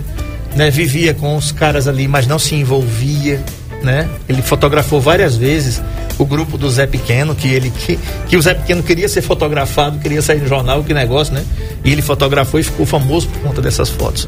né? 0.55 0.69
Vivia 0.69 1.13
com 1.13 1.35
os 1.35 1.51
caras 1.51 1.87
ali, 1.87 2.07
mas 2.07 2.27
não 2.27 2.37
se 2.37 2.55
envolvia, 2.55 3.41
né? 3.81 4.09
Ele 4.27 4.41
fotografou 4.41 4.99
várias 4.99 5.37
vezes 5.37 5.81
o 6.23 6.25
grupo 6.25 6.57
do 6.57 6.69
Zé 6.69 6.87
Pequeno, 6.87 7.35
que 7.35 7.49
ele 7.49 7.69
que, 7.69 7.99
que 8.27 8.37
o 8.37 8.41
Zé 8.41 8.53
Pequeno 8.53 8.81
queria 8.81 9.07
ser 9.07 9.21
fotografado, 9.21 9.99
queria 9.99 10.21
sair 10.21 10.39
no 10.39 10.47
jornal, 10.47 10.83
que 10.83 10.93
negócio, 10.93 11.33
né? 11.33 11.43
E 11.83 11.91
ele 11.91 12.01
fotografou 12.01 12.59
e 12.59 12.63
ficou 12.63 12.85
famoso 12.85 13.27
por 13.27 13.41
conta 13.41 13.61
dessas 13.61 13.89
fotos. 13.89 14.27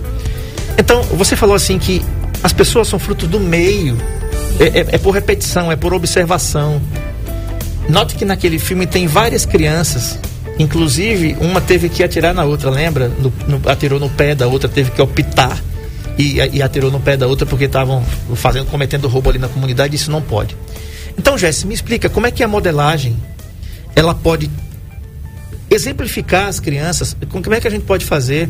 Então, 0.78 1.02
você 1.04 1.36
falou 1.36 1.56
assim 1.56 1.80
que 1.80 2.04
as 2.44 2.52
pessoas 2.52 2.88
são 2.88 3.00
fruto 3.00 3.26
do 3.26 3.40
meio, 3.40 3.98
é, 4.60 4.80
é, 4.80 4.86
é 4.92 4.98
por 4.98 5.12
repetição, 5.12 5.72
é 5.72 5.76
por 5.76 5.94
observação. 5.94 6.82
Note 7.88 8.16
que 8.16 8.26
naquele 8.26 8.60
filme 8.60 8.86
tem 8.86 9.08
várias 9.08 9.46
crianças, 9.46 10.20
inclusive 10.60 11.38
uma 11.40 11.62
teve 11.62 11.88
que 11.88 12.04
atirar 12.04 12.34
na 12.34 12.44
outra, 12.44 12.70
lembra? 12.70 13.08
No, 13.08 13.32
no, 13.48 13.70
atirou 13.70 14.00
no 14.00 14.10
pé 14.10 14.36
da 14.36 14.48
outra, 14.48 14.68
teve 14.68 14.92
que 14.92 15.02
optar 15.02 15.62
e, 16.18 16.38
e 16.54 16.62
atirou 16.62 16.92
no 16.92 17.00
pé 17.00 17.16
da 17.16 17.28
outra 17.28 17.46
porque 17.46 17.66
estavam 17.66 18.04
fazendo, 18.36 18.66
cometendo 18.66 19.08
roubo 19.08 19.30
ali 19.30 19.40
na 19.40 19.48
comunidade. 19.48 19.96
Isso 19.96 20.12
não 20.12 20.22
pode. 20.22 20.58
Então, 21.18 21.38
Jesse, 21.38 21.66
me 21.66 21.74
explica 21.74 22.10
como 22.10 22.28
é 22.28 22.32
que 22.32 22.44
a 22.44 22.48
modelagem 22.48 23.18
ela 23.96 24.14
pode 24.14 24.50
exemplificar 25.70 26.48
as 26.48 26.60
crianças, 26.60 27.16
como 27.30 27.56
é 27.56 27.62
que 27.62 27.68
a 27.68 27.72
gente 27.72 27.86
pode 27.86 28.06
fazer 28.06 28.50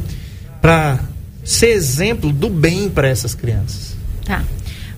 para 0.62 1.00
ser 1.44 1.70
exemplo 1.70 2.32
do 2.32 2.50
bem 2.50 2.90
para 2.90 3.08
essas 3.08 3.34
crianças? 3.36 3.96
Tá. 4.26 4.44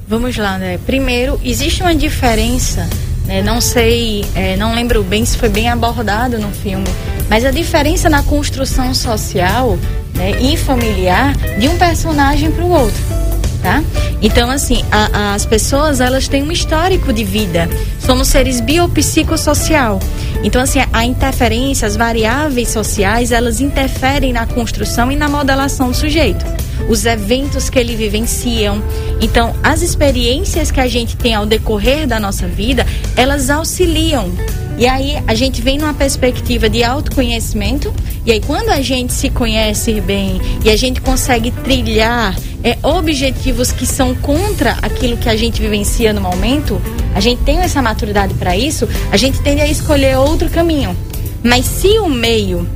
Vamos 0.08 0.38
lá, 0.38 0.58
né? 0.58 0.80
Primeiro, 0.86 1.40
existe 1.44 1.82
uma 1.82 1.94
diferença, 1.94 2.90
né? 3.26 3.42
não 3.42 3.60
sei, 3.60 4.24
é, 4.34 4.56
não 4.56 4.74
lembro 4.74 5.04
bem 5.04 5.26
se 5.26 5.38
foi 5.38 5.50
bem 5.50 5.70
abordado 5.70 6.40
no 6.40 6.50
filme, 6.52 6.88
mas 7.30 7.44
a 7.44 7.52
diferença 7.52 8.10
na 8.10 8.24
construção 8.24 8.94
social 8.94 9.78
né, 10.16 10.32
e 10.40 10.56
familiar 10.56 11.36
de 11.60 11.68
um 11.68 11.78
personagem 11.78 12.50
para 12.50 12.64
o 12.64 12.70
outro 12.70 13.27
tá? 13.62 13.84
Então, 14.22 14.50
assim, 14.50 14.84
a, 14.92 15.34
as 15.34 15.46
pessoas, 15.46 16.00
elas 16.00 16.28
têm 16.28 16.44
um 16.44 16.52
histórico 16.52 17.12
de 17.14 17.24
vida. 17.24 17.70
Somos 18.00 18.28
seres 18.28 18.62
biopsicossocial. 18.62 20.00
Então, 20.44 20.62
assim, 20.62 20.80
a 20.94 21.06
interferência, 21.06 21.88
as 21.88 21.96
variáveis 21.96 22.70
sociais, 22.70 23.32
elas 23.32 23.60
interferem 23.60 24.34
na 24.34 24.46
construção 24.46 25.12
e 25.12 25.16
na 25.16 25.28
modelação 25.28 25.90
do 25.90 25.96
sujeito. 25.96 26.46
Os 26.90 27.06
eventos 27.06 27.70
que 27.70 27.80
ele 27.80 27.96
vivenciam. 27.96 28.82
Então, 29.22 29.56
as 29.64 29.82
experiências 29.82 30.72
que 30.72 30.80
a 30.80 30.88
gente 30.88 31.18
tem 31.18 31.34
ao 31.34 31.46
decorrer 31.46 32.08
da 32.08 32.20
nossa 32.20 32.48
vida, 32.48 32.86
elas 33.16 33.50
auxiliam 33.50 34.32
e 34.78 34.88
aí 34.88 35.18
a 35.26 35.34
gente 35.34 35.62
vem 35.62 35.78
numa 35.78 35.94
perspectiva 35.94 36.70
de 36.70 36.84
autoconhecimento, 36.84 37.94
e 38.26 38.32
aí 38.32 38.40
quando 38.40 38.70
a 38.70 38.82
gente 38.82 39.12
se 39.12 39.30
conhece 39.30 40.00
bem 40.02 40.40
e 40.64 40.70
a 40.70 40.76
gente 40.76 41.02
consegue 41.02 41.52
trilhar 41.52 42.38
é, 42.64 42.78
objetivos 42.84 43.72
que 43.72 43.86
são 43.86 44.14
contra 44.16 44.74
aquilo 44.82 45.18
que 45.18 45.30
a 45.30 45.36
gente 45.36 45.60
vivencia 45.60 46.14
no 46.14 46.22
momento, 46.22 46.82
a 47.16 47.20
gente 47.20 47.42
tem 47.44 47.60
essa 47.60 47.82
maturidade 47.82 48.34
para 48.36 48.56
isso, 48.56 48.88
a 49.12 49.18
gente 49.18 49.42
tende 49.42 49.62
a 49.62 49.68
escolher 49.68 50.18
outro 50.18 50.50
caminho. 50.50 50.96
Mas 51.44 51.66
se 51.66 51.98
o 52.00 52.08
meio 52.10 52.68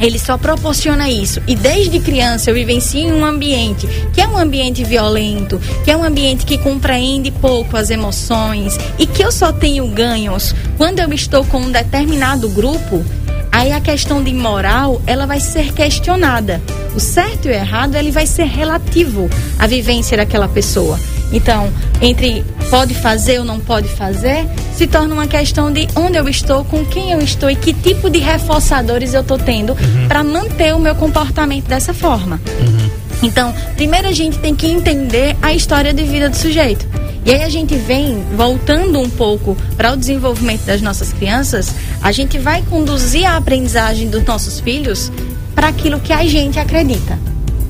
ele 0.00 0.18
só 0.18 0.36
proporciona 0.36 1.08
isso. 1.08 1.40
E 1.46 1.54
desde 1.54 2.00
criança 2.00 2.50
eu 2.50 2.54
vivencio 2.54 3.00
em 3.00 3.12
um 3.12 3.24
ambiente 3.24 3.86
que 4.12 4.20
é 4.20 4.28
um 4.28 4.36
ambiente 4.36 4.84
violento, 4.84 5.60
que 5.84 5.90
é 5.90 5.96
um 5.96 6.04
ambiente 6.04 6.44
que 6.44 6.58
compreende 6.58 7.30
pouco 7.30 7.76
as 7.76 7.90
emoções 7.90 8.78
e 8.98 9.06
que 9.06 9.22
eu 9.22 9.32
só 9.32 9.52
tenho 9.52 9.86
ganhos 9.88 10.54
quando 10.76 10.98
eu 10.98 11.12
estou 11.12 11.44
com 11.44 11.58
um 11.58 11.70
determinado 11.70 12.48
grupo. 12.48 13.04
Aí 13.50 13.72
a 13.72 13.80
questão 13.80 14.22
de 14.22 14.34
moral, 14.34 15.00
ela 15.06 15.24
vai 15.24 15.40
ser 15.40 15.72
questionada. 15.72 16.60
O 16.94 17.00
certo 17.00 17.46
e 17.46 17.48
o 17.48 17.54
errado, 17.54 17.94
ele 17.94 18.10
vai 18.10 18.26
ser 18.26 18.44
relativo 18.44 19.30
à 19.58 19.66
vivência 19.66 20.16
daquela 20.16 20.46
pessoa. 20.46 21.00
Então, 21.32 21.70
entre 22.00 22.44
pode 22.70 22.94
fazer 22.94 23.38
ou 23.38 23.44
não 23.44 23.60
pode 23.60 23.88
fazer, 23.88 24.46
se 24.74 24.86
torna 24.86 25.14
uma 25.14 25.26
questão 25.26 25.72
de 25.72 25.88
onde 25.96 26.18
eu 26.18 26.28
estou, 26.28 26.64
com 26.64 26.84
quem 26.84 27.12
eu 27.12 27.20
estou 27.20 27.50
e 27.50 27.56
que 27.56 27.72
tipo 27.72 28.10
de 28.10 28.18
reforçadores 28.18 29.14
eu 29.14 29.20
estou 29.22 29.38
tendo 29.38 29.72
uhum. 29.72 30.08
para 30.08 30.22
manter 30.22 30.74
o 30.74 30.78
meu 30.78 30.94
comportamento 30.94 31.66
dessa 31.66 31.94
forma. 31.94 32.40
Uhum. 32.60 32.90
Então, 33.22 33.54
primeiro 33.76 34.08
a 34.08 34.12
gente 34.12 34.38
tem 34.38 34.54
que 34.54 34.66
entender 34.66 35.36
a 35.40 35.52
história 35.52 35.92
de 35.92 36.02
vida 36.04 36.28
do 36.28 36.36
sujeito. 36.36 36.86
E 37.24 37.32
aí 37.32 37.42
a 37.42 37.48
gente 37.48 37.74
vem 37.74 38.22
voltando 38.36 39.00
um 39.00 39.10
pouco 39.10 39.56
para 39.76 39.92
o 39.92 39.96
desenvolvimento 39.96 40.64
das 40.64 40.80
nossas 40.80 41.12
crianças, 41.12 41.74
a 42.00 42.12
gente 42.12 42.38
vai 42.38 42.62
conduzir 42.62 43.26
a 43.26 43.36
aprendizagem 43.36 44.08
dos 44.08 44.22
nossos 44.24 44.60
filhos 44.60 45.10
para 45.52 45.68
aquilo 45.68 45.98
que 45.98 46.12
a 46.12 46.24
gente 46.24 46.58
acredita. 46.58 47.18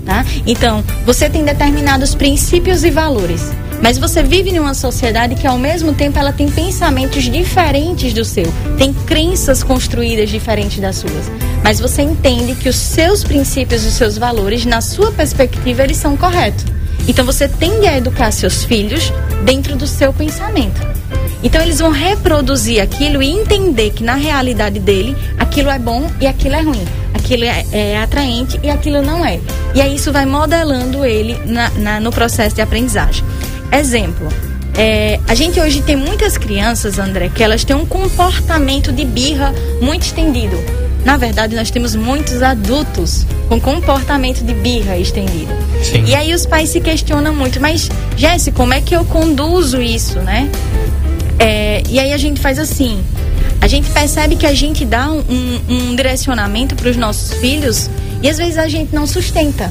Tá? 0.06 0.24
Então, 0.46 0.84
você 1.04 1.28
tem 1.28 1.44
determinados 1.44 2.14
princípios 2.14 2.84
e 2.84 2.90
valores, 2.90 3.52
mas 3.82 3.98
você 3.98 4.22
vive 4.22 4.50
em 4.50 4.58
uma 4.60 4.72
sociedade 4.72 5.34
que 5.34 5.48
ao 5.48 5.58
mesmo 5.58 5.92
tempo 5.92 6.16
ela 6.16 6.32
tem 6.32 6.48
pensamentos 6.48 7.24
diferentes 7.24 8.14
do 8.14 8.24
seu, 8.24 8.46
tem 8.78 8.94
crenças 8.94 9.64
construídas 9.64 10.30
diferentes 10.30 10.78
das 10.78 10.96
suas. 10.96 11.30
Mas 11.62 11.80
você 11.80 12.02
entende 12.02 12.54
que 12.54 12.68
os 12.68 12.76
seus 12.76 13.24
princípios 13.24 13.84
e 13.84 13.88
os 13.88 13.94
seus 13.94 14.16
valores, 14.16 14.64
na 14.64 14.80
sua 14.80 15.10
perspectiva, 15.10 15.82
eles 15.82 15.96
são 15.96 16.16
corretos. 16.16 16.64
Então 17.08 17.24
você 17.24 17.48
tende 17.48 17.88
a 17.88 17.98
educar 17.98 18.30
seus 18.30 18.64
filhos 18.64 19.12
dentro 19.44 19.74
do 19.74 19.88
seu 19.88 20.12
pensamento. 20.12 20.95
Então 21.46 21.62
eles 21.62 21.78
vão 21.78 21.92
reproduzir 21.92 22.82
aquilo 22.82 23.22
e 23.22 23.30
entender 23.30 23.90
que 23.90 24.02
na 24.02 24.14
realidade 24.14 24.80
dele 24.80 25.16
aquilo 25.38 25.70
é 25.70 25.78
bom 25.78 26.10
e 26.20 26.26
aquilo 26.26 26.56
é 26.56 26.60
ruim 26.60 26.84
aquilo 27.26 27.44
é, 27.44 27.64
é, 27.72 27.98
atraente 27.98 28.58
e 28.62 28.70
aquilo 28.70 29.02
não 29.02 29.24
é. 29.24 29.40
E 29.74 29.80
aí 29.80 29.96
isso 29.96 30.12
vai 30.12 30.24
modelando 30.24 31.04
ele 31.04 31.36
na, 31.44 31.70
na, 31.70 32.00
no 32.00 32.12
processo 32.12 32.54
de 32.54 32.62
aprendizagem. 32.62 33.24
Exemplo. 33.72 34.28
É, 34.78 35.18
a 35.26 35.34
gente 35.34 35.58
hoje 35.58 35.80
tem 35.80 35.96
muitas 35.96 36.36
crianças, 36.36 36.98
André, 36.98 37.30
que 37.34 37.42
elas 37.42 37.64
têm 37.64 37.74
um 37.74 37.86
comportamento 37.86 38.92
de 38.92 39.04
birra 39.04 39.52
muito 39.80 40.02
estendido. 40.02 40.56
Na 41.02 41.16
verdade, 41.16 41.56
nós 41.56 41.70
temos 41.70 41.94
muitos 41.94 42.42
adultos 42.42 43.26
com 43.48 43.60
comportamento 43.60 44.44
de 44.44 44.52
birra 44.52 44.98
estendido. 44.98 45.52
Sim. 45.82 46.04
E 46.04 46.14
aí 46.14 46.34
os 46.34 46.44
pais 46.44 46.68
se 46.68 46.80
questionam 46.80 47.34
muito, 47.34 47.60
mas 47.60 47.88
Jesse, 48.16 48.52
como 48.52 48.74
é 48.74 48.80
que 48.80 48.94
eu 48.94 49.04
conduzo 49.04 49.80
isso, 49.80 50.18
né? 50.18 50.50
É, 51.38 51.82
e 51.88 51.98
aí 51.98 52.12
a 52.12 52.16
gente 52.16 52.40
faz 52.40 52.58
assim, 52.58 53.04
a 53.60 53.66
gente 53.66 53.90
percebe 53.90 54.36
que 54.36 54.46
a 54.46 54.54
gente 54.54 54.84
dá 54.84 55.10
um, 55.10 55.60
um 55.68 55.96
direcionamento 55.96 56.74
para 56.74 56.90
os 56.90 56.96
nossos 56.96 57.34
filhos 57.38 57.90
e 58.22 58.28
às 58.28 58.38
vezes 58.38 58.58
a 58.58 58.68
gente 58.68 58.94
não 58.94 59.06
sustenta. 59.06 59.70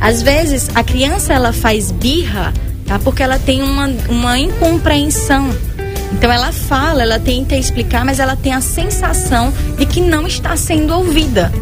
Às 0.00 0.22
vezes 0.22 0.70
a 0.74 0.82
criança 0.82 1.32
ela 1.32 1.52
faz 1.52 1.90
birra, 1.90 2.52
tá? 2.86 2.98
Porque 2.98 3.22
ela 3.22 3.38
tem 3.38 3.62
uma, 3.62 3.90
uma 4.08 4.38
incompreensão. 4.38 5.50
Então 6.12 6.30
ela 6.30 6.52
fala, 6.52 7.02
ela 7.02 7.18
tenta 7.18 7.56
explicar, 7.56 8.04
mas 8.04 8.18
ela 8.18 8.36
tem 8.36 8.52
a 8.52 8.60
sensação 8.60 9.52
de 9.78 9.86
que 9.86 10.00
não 10.00 10.26
está 10.26 10.56
sendo 10.56 10.94
ouvida. 10.94 11.52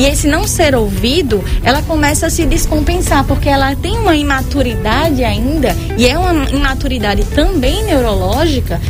E 0.00 0.06
esse 0.06 0.26
não 0.26 0.46
ser 0.46 0.74
ouvido, 0.74 1.44
ela 1.62 1.82
começa 1.82 2.28
a 2.28 2.30
se 2.30 2.46
descompensar, 2.46 3.22
porque 3.24 3.50
ela 3.50 3.76
tem 3.76 3.98
uma 3.98 4.16
imaturidade 4.16 5.22
ainda, 5.22 5.76
e 5.98 6.06
é 6.06 6.18
uma 6.18 6.48
imaturidade 6.48 7.22
também 7.34 7.84
neurológica, 7.84 8.80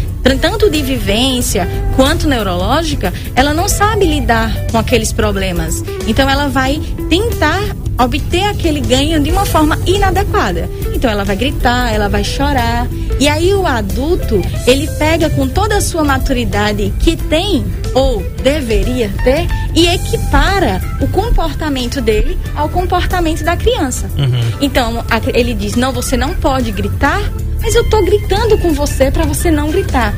tanto 0.41 0.71
de 0.71 0.81
vivência 0.81 1.67
quanto 1.97 2.29
neurológica, 2.29 3.13
ela 3.35 3.53
não 3.53 3.69
sabe 3.69 4.05
lidar 4.05 4.55
com 4.71 4.79
aqueles 4.79 5.13
problemas. 5.13 5.83
Então 6.07 6.31
ela 6.31 6.47
vai 6.47 6.81
tentar 7.09 7.61
obter 7.99 8.45
aquele 8.45 8.81
ganho 8.81 9.21
de 9.21 9.33
uma 9.33 9.45
forma 9.45 9.81
inadequada. 9.87 10.71
Então 10.95 11.11
ela 11.11 11.25
vai 11.25 11.35
gritar, 11.35 11.93
ela 11.93 12.09
vai 12.09 12.23
chorar. 12.23 12.87
E 13.21 13.29
aí 13.29 13.53
o 13.53 13.67
adulto, 13.67 14.41
ele 14.67 14.89
pega 14.99 15.29
com 15.29 15.47
toda 15.47 15.77
a 15.77 15.81
sua 15.83 16.03
maturidade 16.03 16.91
que 17.01 17.17
tem 17.17 17.63
ou 17.93 18.23
deveria 18.43 19.11
ter 19.23 19.47
e 19.75 19.87
equipara 19.87 20.81
o 21.03 21.07
comportamento 21.07 22.01
dele 22.01 22.39
ao 22.57 22.71
comportamento 22.71 23.45
da 23.45 23.59
criança. 23.59 24.11
Uhum. 24.17 24.41
Então, 24.63 25.05
ele 25.35 25.53
diz: 25.53 25.75
"Não, 25.75 25.93
você 25.93 26.17
não 26.17 26.35
pode 26.35 26.73
gritar, 26.73 27.21
mas 27.61 27.75
eu 27.75 27.89
tô 27.91 28.03
gritando 28.03 28.57
com 28.57 28.73
você 28.73 29.11
para 29.11 29.27
você 29.27 29.51
não 29.51 29.71
gritar". 29.71 30.15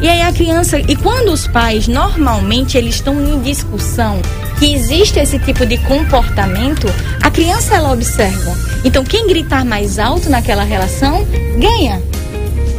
E 0.00 0.08
aí 0.08 0.22
a 0.22 0.32
criança, 0.32 0.78
e 0.78 0.96
quando 0.96 1.30
os 1.30 1.46
pais 1.46 1.86
normalmente 1.86 2.76
eles 2.76 2.96
estão 2.96 3.20
em 3.22 3.40
discussão 3.42 4.20
que 4.58 4.74
existe 4.74 5.18
esse 5.18 5.38
tipo 5.38 5.64
de 5.64 5.78
comportamento, 5.78 6.86
a 7.22 7.30
criança 7.30 7.76
ela 7.76 7.92
observa. 7.92 8.56
Então 8.84 9.04
quem 9.04 9.28
gritar 9.28 9.64
mais 9.64 9.98
alto 9.98 10.28
naquela 10.28 10.64
relação 10.64 11.24
ganha. 11.58 12.09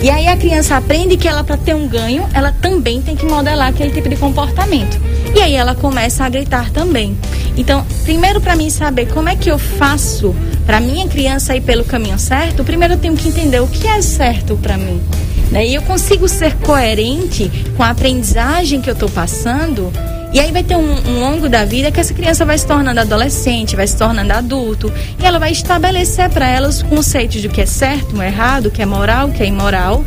E 0.02 0.10
aí 0.10 0.28
a 0.28 0.36
criança 0.36 0.78
aprende 0.78 1.16
que 1.16 1.28
ela 1.28 1.44
para 1.44 1.58
ter 1.58 1.76
um 1.76 1.88
ganho, 1.88 2.28
ela 2.34 2.52
também 2.52 3.02
tem 3.04 3.16
que 3.16 3.24
modelar 3.24 3.70
aquele 3.70 3.92
tipo 3.92 4.10
de 4.10 4.16
comportamento. 4.16 5.00
E 5.36 5.40
aí 5.40 5.54
ela 5.54 5.76
começa 5.76 6.26
a 6.26 6.30
gritar 6.30 6.72
também. 6.72 7.16
Então, 7.56 7.86
primeiro 8.04 8.42
para 8.42 8.56
mim 8.56 8.72
saber 8.72 9.08
como 9.14 9.30
é 9.30 9.36
que 9.36 9.52
eu 9.52 9.60
faço 9.60 10.36
para 10.66 10.80
minha 10.80 11.08
criança 11.08 11.56
ir 11.56 11.62
pelo 11.62 11.84
caminho 11.84 12.18
certo, 12.18 12.64
primeiro 12.64 12.96
eu 12.96 12.98
tenho 12.98 13.16
que 13.16 13.28
entender 13.28 13.60
o 13.60 13.68
que 13.68 13.86
é 13.86 14.02
certo 14.02 14.58
para 14.58 14.76
mim. 14.76 15.00
Né? 15.52 15.68
E 15.68 15.76
eu 15.76 15.84
consigo 15.84 16.28
ser 16.28 16.56
coerente 16.58 17.52
com 17.78 17.84
a 17.84 17.90
aprendizagem 17.90 18.82
que 18.82 18.90
eu 18.90 18.94
estou 18.94 19.10
passando. 19.10 19.92
E 20.34 20.40
aí 20.40 20.52
vai 20.52 20.64
ter 20.64 20.78
um, 20.78 21.10
um 21.10 21.20
longo 21.20 21.50
da 21.50 21.66
vida 21.66 21.92
que 21.92 22.00
essa 22.00 22.14
criança 22.14 22.46
vai 22.46 22.58
se 22.58 22.66
tornando 22.66 23.00
adolescente, 23.00 23.76
vai 23.76 23.86
se 23.86 23.98
tornando 23.98 24.32
adulto, 24.32 24.92
e 25.20 25.26
ela 25.26 25.40
vai 25.40 25.52
estabelecer 25.52 26.30
para 26.30 26.48
ela 26.48 26.70
os 26.70 26.82
conceitos 26.82 27.42
do 27.42 27.50
que 27.50 27.62
é 27.62 27.66
certo, 27.66 28.16
o 28.16 28.24
errado, 28.24 28.68
o 28.68 28.72
que 28.72 28.82
é 28.82 28.86
moral, 28.86 29.28
o 29.28 29.32
que 29.34 29.44
é 29.44 29.46
imoral, 29.46 30.06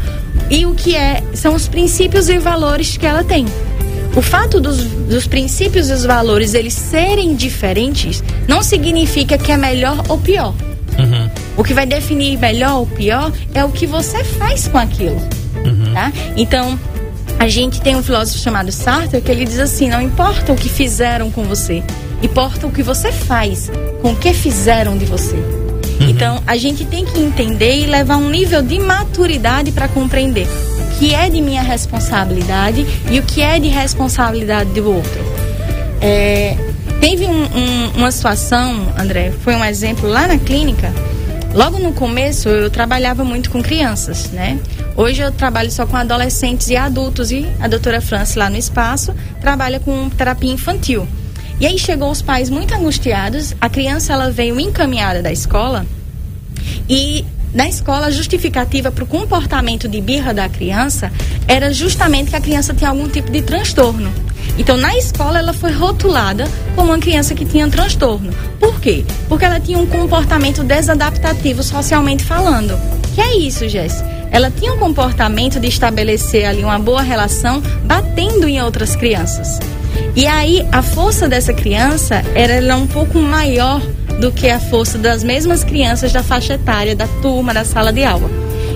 e 0.50 0.64
o 0.64 0.74
que 0.74 0.96
é 0.96 1.22
são 1.34 1.54
os 1.54 1.68
princípios 1.68 2.28
e 2.28 2.38
valores 2.38 2.96
que 2.96 3.06
ela 3.06 3.22
tem. 3.22 3.44
O 4.16 4.22
fato 4.22 4.60
dos, 4.60 4.84
dos 4.84 5.26
princípios 5.26 5.90
e 5.90 5.92
os 5.92 6.04
valores 6.04 6.54
eles 6.54 6.72
serem 6.72 7.34
diferentes 7.34 8.22
não 8.46 8.62
significa 8.62 9.36
que 9.36 9.50
é 9.50 9.56
melhor 9.56 10.04
ou 10.08 10.18
pior. 10.18 10.54
Uhum. 10.98 11.28
O 11.56 11.64
que 11.64 11.74
vai 11.74 11.84
definir 11.84 12.38
melhor 12.38 12.78
ou 12.78 12.86
pior 12.86 13.32
é 13.52 13.64
o 13.64 13.70
que 13.70 13.86
você 13.86 14.22
faz 14.22 14.68
com 14.68 14.78
aquilo. 14.78 15.20
Tá? 15.92 16.12
Então, 16.36 16.78
a 17.44 17.48
gente 17.48 17.78
tem 17.82 17.94
um 17.94 18.02
filósofo 18.02 18.38
chamado 18.38 18.72
Sartre 18.72 19.20
que 19.20 19.30
ele 19.30 19.44
diz 19.44 19.58
assim: 19.58 19.90
não 19.90 20.00
importa 20.00 20.50
o 20.52 20.56
que 20.56 20.68
fizeram 20.68 21.30
com 21.30 21.44
você, 21.44 21.82
importa 22.22 22.66
o 22.66 22.72
que 22.72 22.82
você 22.82 23.12
faz 23.12 23.70
com 24.00 24.12
o 24.12 24.16
que 24.16 24.32
fizeram 24.32 24.96
de 24.96 25.04
você. 25.04 25.36
Então, 26.00 26.42
a 26.46 26.56
gente 26.56 26.86
tem 26.86 27.04
que 27.04 27.20
entender 27.20 27.80
e 27.80 27.86
levar 27.86 28.16
um 28.16 28.30
nível 28.30 28.62
de 28.62 28.78
maturidade 28.78 29.72
para 29.72 29.88
compreender 29.88 30.46
o 30.46 30.98
que 30.98 31.14
é 31.14 31.28
de 31.28 31.40
minha 31.42 31.62
responsabilidade 31.62 32.86
e 33.10 33.18
o 33.18 33.22
que 33.22 33.42
é 33.42 33.58
de 33.58 33.68
responsabilidade 33.68 34.70
do 34.70 34.90
outro. 34.90 35.20
É, 36.00 36.56
teve 37.00 37.26
um- 37.26 37.44
um- 37.44 37.90
uma 37.96 38.10
situação, 38.10 38.88
André, 38.98 39.32
foi 39.42 39.54
um 39.54 39.64
exemplo 39.64 40.08
lá 40.08 40.26
na 40.26 40.38
clínica. 40.38 40.92
Logo 41.54 41.78
no 41.78 41.92
começo 41.92 42.48
eu 42.48 42.70
trabalhava 42.70 43.22
muito 43.22 43.50
com 43.50 43.62
crianças, 43.62 44.30
né? 44.32 44.58
Hoje 44.96 45.22
eu 45.22 45.32
trabalho 45.32 45.70
só 45.72 45.86
com 45.86 45.96
adolescentes 45.96 46.68
e 46.68 46.76
adultos 46.76 47.32
e 47.32 47.46
a 47.60 47.66
doutora 47.66 48.00
França 48.00 48.38
lá 48.38 48.48
no 48.48 48.56
espaço 48.56 49.12
trabalha 49.40 49.80
com 49.80 50.08
terapia 50.08 50.52
infantil. 50.52 51.06
E 51.58 51.66
aí 51.66 51.78
chegou 51.78 52.10
os 52.10 52.22
pais 52.22 52.48
muito 52.48 52.74
angustiados, 52.74 53.54
a 53.60 53.68
criança 53.68 54.12
ela 54.12 54.30
veio 54.30 54.58
encaminhada 54.58 55.20
da 55.20 55.32
escola 55.32 55.84
e 56.88 57.24
na 57.52 57.68
escola 57.68 58.06
a 58.06 58.10
justificativa 58.10 58.90
para 58.90 59.04
o 59.04 59.06
comportamento 59.06 59.88
de 59.88 60.00
birra 60.00 60.34
da 60.34 60.48
criança 60.48 61.12
era 61.46 61.72
justamente 61.72 62.30
que 62.30 62.36
a 62.36 62.40
criança 62.40 62.74
tinha 62.74 62.90
algum 62.90 63.08
tipo 63.08 63.30
de 63.30 63.42
transtorno. 63.42 64.12
Então, 64.58 64.76
na 64.76 64.96
escola, 64.96 65.38
ela 65.38 65.52
foi 65.52 65.72
rotulada 65.72 66.48
como 66.74 66.90
uma 66.90 66.98
criança 66.98 67.34
que 67.34 67.44
tinha 67.44 67.68
transtorno. 67.68 68.32
Por 68.60 68.80
quê? 68.80 69.04
Porque 69.28 69.44
ela 69.44 69.58
tinha 69.58 69.78
um 69.78 69.86
comportamento 69.86 70.62
desadaptativo 70.62 71.62
socialmente 71.62 72.24
falando. 72.24 72.78
Que 73.14 73.20
é 73.20 73.36
isso, 73.36 73.68
Jess? 73.68 74.02
Ela 74.34 74.50
tinha 74.50 74.72
um 74.72 74.78
comportamento 74.78 75.60
de 75.60 75.68
estabelecer 75.68 76.44
ali 76.44 76.64
uma 76.64 76.76
boa 76.76 77.02
relação 77.02 77.62
batendo 77.84 78.48
em 78.48 78.60
outras 78.60 78.96
crianças. 78.96 79.60
E 80.16 80.26
aí, 80.26 80.66
a 80.72 80.82
força 80.82 81.28
dessa 81.28 81.54
criança 81.54 82.20
era 82.34 82.76
um 82.76 82.84
pouco 82.84 83.20
maior 83.20 83.80
do 84.20 84.32
que 84.32 84.50
a 84.50 84.58
força 84.58 84.98
das 84.98 85.22
mesmas 85.22 85.62
crianças 85.62 86.12
da 86.12 86.20
faixa 86.20 86.54
etária, 86.54 86.96
da 86.96 87.06
turma, 87.22 87.54
da 87.54 87.64
sala 87.64 87.92
de 87.92 88.02
aula. 88.02 88.28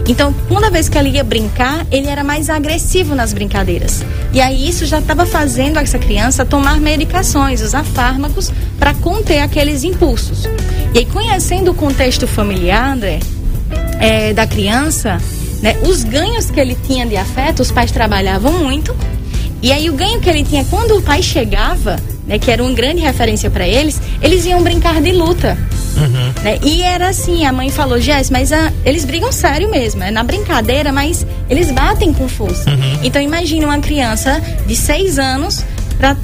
Então, 0.06 0.32
toda 0.48 0.70
vez 0.70 0.88
que 0.88 0.96
ela 0.96 1.08
ia 1.08 1.24
brincar, 1.24 1.84
ele 1.90 2.06
era 2.06 2.22
mais 2.22 2.48
agressivo 2.48 3.16
nas 3.16 3.32
brincadeiras. 3.32 4.04
E 4.32 4.40
aí 4.40 4.68
isso 4.68 4.86
já 4.86 5.00
estava 5.00 5.26
fazendo 5.26 5.80
essa 5.80 5.98
criança 5.98 6.46
tomar 6.46 6.78
medicações, 6.78 7.62
usar 7.62 7.84
fármacos 7.84 8.52
para 8.78 8.94
conter 8.94 9.40
aqueles 9.40 9.82
impulsos. 9.82 10.44
E 10.94 10.98
aí, 11.00 11.06
conhecendo 11.06 11.72
o 11.72 11.74
contexto 11.74 12.28
familiar, 12.28 12.92
André, 12.92 13.18
é, 13.98 14.32
da 14.32 14.46
criança, 14.46 15.18
né, 15.62 15.76
os 15.82 16.04
ganhos 16.04 16.50
que 16.50 16.60
ele 16.60 16.76
tinha 16.86 17.06
de 17.06 17.16
afeto, 17.16 17.60
os 17.60 17.70
pais 17.70 17.90
trabalhavam 17.90 18.52
muito. 18.52 18.94
E 19.60 19.72
aí 19.72 19.90
o 19.90 19.94
ganho 19.94 20.20
que 20.20 20.30
ele 20.30 20.44
tinha 20.44 20.64
quando 20.64 20.96
o 20.96 21.02
pai 21.02 21.22
chegava, 21.22 21.96
né, 22.26 22.38
que 22.38 22.50
era 22.50 22.62
uma 22.62 22.72
grande 22.72 23.00
referência 23.00 23.50
para 23.50 23.66
eles, 23.66 24.00
eles 24.22 24.44
iam 24.46 24.62
brincar 24.62 25.00
de 25.00 25.12
luta. 25.12 25.58
Né? 26.44 26.60
E 26.62 26.82
era 26.82 27.08
assim, 27.08 27.44
a 27.44 27.52
mãe 27.52 27.70
falou, 27.70 28.00
Jess, 28.00 28.30
mas 28.30 28.52
ah, 28.52 28.72
eles 28.84 29.04
brigam 29.04 29.32
sério 29.32 29.68
mesmo, 29.68 30.02
é 30.02 30.10
na 30.10 30.22
brincadeira, 30.22 30.92
mas 30.92 31.26
eles 31.50 31.72
batem 31.72 32.12
com 32.12 32.28
força. 32.28 32.70
Então 33.02 33.20
imagine 33.20 33.64
uma 33.64 33.80
criança 33.80 34.40
de 34.66 34.76
seis 34.76 35.18
anos 35.18 35.64
para 35.98 36.16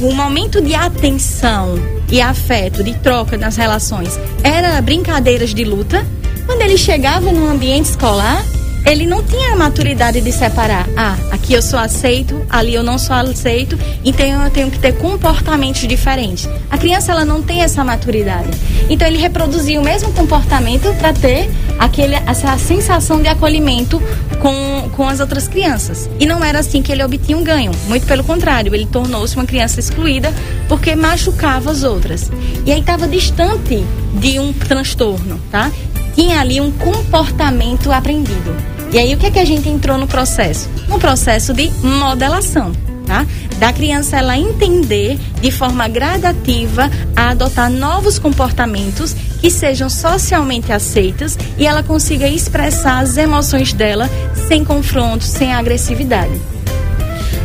um 0.00 0.14
momento 0.14 0.62
de 0.62 0.74
atenção 0.74 1.78
e 2.10 2.22
afeto, 2.22 2.82
de 2.82 2.94
troca 2.94 3.36
nas 3.36 3.56
relações, 3.56 4.18
era 4.42 4.80
brincadeiras 4.80 5.54
de 5.54 5.64
luta. 5.64 6.06
Quando 6.46 6.62
ele 6.62 6.78
chegava 6.78 7.30
no 7.30 7.48
ambiente 7.48 7.90
escolar, 7.90 8.42
ele 8.90 9.06
não 9.06 9.22
tinha 9.22 9.52
a 9.52 9.56
maturidade 9.56 10.20
de 10.20 10.32
separar. 10.32 10.88
Ah, 10.96 11.16
aqui 11.30 11.52
eu 11.52 11.62
sou 11.62 11.78
aceito, 11.78 12.44
ali 12.50 12.74
eu 12.74 12.82
não 12.82 12.98
sou 12.98 13.14
aceito, 13.14 13.78
então 14.04 14.26
eu 14.44 14.50
tenho 14.50 14.68
que 14.70 14.80
ter 14.80 14.96
comportamentos 14.96 15.86
diferentes. 15.86 16.48
A 16.68 16.76
criança 16.76 17.12
ela 17.12 17.24
não 17.24 17.40
tem 17.40 17.62
essa 17.62 17.84
maturidade. 17.84 18.50
Então 18.88 19.06
ele 19.06 19.18
reproduzia 19.18 19.80
o 19.80 19.84
mesmo 19.84 20.12
comportamento 20.12 20.92
para 20.98 21.12
ter 21.12 21.48
aquele, 21.78 22.16
essa 22.26 22.58
sensação 22.58 23.22
de 23.22 23.28
acolhimento 23.28 24.02
com, 24.40 24.90
com 24.90 25.08
as 25.08 25.20
outras 25.20 25.46
crianças. 25.46 26.10
E 26.18 26.26
não 26.26 26.44
era 26.44 26.58
assim 26.58 26.82
que 26.82 26.90
ele 26.90 27.04
obtinha 27.04 27.38
um 27.38 27.44
ganho. 27.44 27.70
Muito 27.86 28.06
pelo 28.06 28.24
contrário, 28.24 28.74
ele 28.74 28.86
tornou-se 28.86 29.36
uma 29.36 29.46
criança 29.46 29.78
excluída 29.78 30.34
porque 30.68 30.96
machucava 30.96 31.70
as 31.70 31.84
outras. 31.84 32.28
E 32.66 32.72
aí 32.72 32.80
estava 32.80 33.06
distante 33.06 33.84
de 34.14 34.40
um 34.40 34.52
transtorno, 34.52 35.40
tá? 35.48 35.70
tinha 36.14 36.40
ali 36.40 36.60
um 36.60 36.70
comportamento 36.72 37.90
aprendido. 37.90 38.79
E 38.92 38.98
aí 38.98 39.14
o 39.14 39.18
que 39.18 39.26
é 39.26 39.30
que 39.30 39.38
a 39.38 39.44
gente 39.44 39.68
entrou 39.68 39.96
no 39.96 40.08
processo? 40.08 40.68
No 40.88 40.98
processo 40.98 41.54
de 41.54 41.70
modelação, 41.80 42.72
tá? 43.06 43.24
Da 43.58 43.72
criança 43.72 44.16
ela 44.16 44.36
entender 44.36 45.16
de 45.40 45.50
forma 45.52 45.86
gradativa 45.86 46.90
a 47.14 47.30
adotar 47.30 47.70
novos 47.70 48.18
comportamentos 48.18 49.14
que 49.40 49.48
sejam 49.48 49.88
socialmente 49.88 50.72
aceitos 50.72 51.38
e 51.56 51.66
ela 51.66 51.84
consiga 51.84 52.26
expressar 52.26 52.98
as 53.00 53.16
emoções 53.16 53.72
dela 53.72 54.10
sem 54.48 54.64
confronto, 54.64 55.22
sem 55.22 55.54
agressividade. 55.54 56.40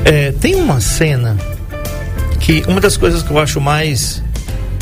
É, 0.04 0.32
tem 0.32 0.56
uma 0.56 0.82
cena 0.82 1.38
que 2.40 2.64
uma 2.68 2.82
das 2.82 2.98
coisas 2.98 3.22
que 3.22 3.30
eu 3.30 3.38
acho 3.38 3.62
mais 3.62 4.24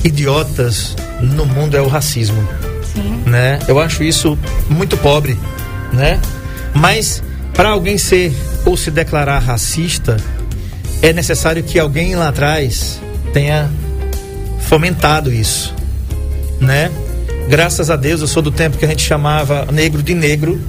idiotas 0.04 0.95
no 1.21 1.45
mundo 1.45 1.76
é 1.76 1.82
o 1.82 1.88
racismo, 1.88 2.47
Sim. 2.93 3.23
né? 3.26 3.60
Eu 3.67 3.80
acho 3.80 4.04
isso 4.04 4.38
muito 4.69 4.95
pobre, 4.97 5.38
né? 5.91 6.19
Mas 6.74 7.22
para 7.54 7.70
alguém 7.70 7.98
ser 7.98 8.34
ou 8.66 8.76
se 8.76 8.90
declarar 8.90 9.40
racista, 9.40 10.18
é 11.02 11.14
necessário 11.14 11.62
que 11.64 11.78
alguém 11.78 12.16
lá 12.16 12.30
atrás 12.30 13.00
tenha 13.34 13.70
fomentado 14.62 15.32
isso, 15.32 15.74
né? 16.60 16.92
Graças 17.50 17.90
a 17.90 17.96
Deus 17.96 18.22
eu 18.22 18.28
sou 18.28 18.42
do 18.42 18.52
tempo 18.52 18.78
que 18.78 18.86
a 18.86 18.88
gente 18.88 19.04
chamava 19.04 19.68
negro 19.72 20.02
de 20.02 20.14
negro, 20.14 20.60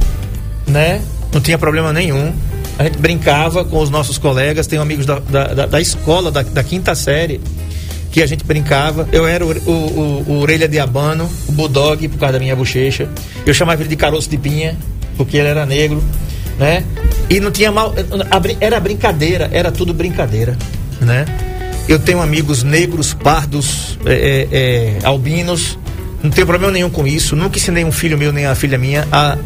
né? 0.67 1.01
Não 1.33 1.41
tinha 1.41 1.57
problema 1.57 1.93
nenhum. 1.93 2.33
A 2.79 2.85
gente 2.85 2.99
brincava 2.99 3.65
com 3.65 3.79
os 3.79 3.89
nossos 3.89 4.19
colegas, 4.19 4.67
tenho 4.67 4.83
amigos 4.83 5.07
da, 5.07 5.21
da, 5.21 5.67
da- 5.67 5.81
escola, 5.81 6.33
da, 6.33 6.43
da 6.43 6.63
quinta 6.65 6.93
série, 6.97 7.41
que 8.11 8.21
a 8.21 8.27
gente 8.27 8.45
brincava. 8.45 9.09
Eu 9.13 9.25
era 9.27 9.47
o, 9.47 9.51
o, 9.51 9.71
o- 9.71 10.25
o 10.33 10.39
orelha 10.41 10.67
de 10.67 10.81
abano, 10.81 11.31
o 11.49 11.53
bulldog, 11.53 12.09
por 12.09 12.19
causa 12.19 12.33
da 12.35 12.39
minha 12.41 12.57
bochecha. 12.57 13.09
Eu 13.47 13.55
chamava 13.55 13.81
ele 13.83 13.89
de 13.89 13.95
caroço 13.97 14.29
de 14.29 14.37
pinha, 14.37 14.77
porque 15.17 15.37
ele 15.37 15.49
era 15.49 15.65
negro, 15.67 16.03
né? 16.59 16.85
E 17.29 17.41
não 17.41 17.51
tinha 17.51 17.71
mal. 17.71 17.95
Era 18.61 18.81
brincadeira, 18.81 19.49
era 19.53 19.73
tudo 19.73 19.95
brincadeira, 19.95 20.57
né? 21.01 21.25
Eu 21.89 21.99
tenho 21.99 22.21
amigos 22.21 22.63
negros, 22.63 23.13
pardos, 23.13 23.99
é, 24.07 24.13
é, 24.13 24.49
é, 25.03 25.07
albinos. 25.07 25.79
Não 26.23 26.31
tenho 26.31 26.47
problema 26.47 26.73
nenhum 26.73 26.89
com 26.89 27.07
isso. 27.07 27.37
Nunca 27.37 27.59
ensinei 27.59 27.85
um 27.85 27.93
filho 27.93 28.17
meu 28.17 28.33
nem 28.33 28.47
a 28.47 28.55
filha 28.55 28.79
minha 28.79 29.07
a, 29.13 29.37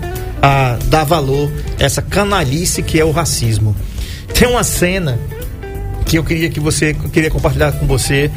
a 0.41 0.79
dar 0.85 1.05
valor 1.05 1.51
a 1.81 1.85
essa 1.85 2.01
canalice 2.01 2.83
que 2.83 3.01
é 3.01 3.05
o 3.05 3.11
racismo. 3.11 3.75
Tem 4.33 4.49
uma 4.49 4.63
cena 4.63 5.19
que 6.07 6.17
eu 6.17 6.25
queria 6.25 6.49
que 6.49 6.61
você 6.61 6.95
queria 7.13 7.31
compartilhar 7.31 7.73
com 7.73 7.87
você. 7.87 8.31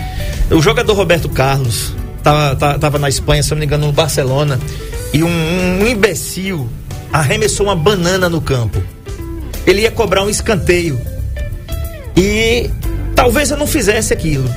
O 0.50 0.62
jogador 0.62 0.94
Roberto 0.94 1.30
Carlos 1.30 1.94
tava, 2.24 2.56
tava, 2.56 2.80
tava 2.80 3.00
na 3.00 3.08
Espanha, 3.08 3.44
se 3.44 3.52
não 3.52 3.58
me 3.58 3.66
engano, 3.66 3.88
no 3.88 3.94
Barcelona, 3.94 4.60
e 5.14 5.24
um, 5.24 5.30
um 5.30 5.88
imbecil 5.88 6.68
arremessou 7.12 7.68
uma 7.68 7.76
banana 7.76 8.30
no 8.30 8.42
campo. 8.42 8.82
Ele 9.66 9.82
ia 9.82 9.92
cobrar 9.92 10.24
um 10.24 10.30
escanteio. 10.30 11.00
E 12.16 12.70
talvez 13.16 13.52
eu 13.52 13.58
não 13.58 13.68
fizesse 13.68 14.14
aquilo. 14.14 14.50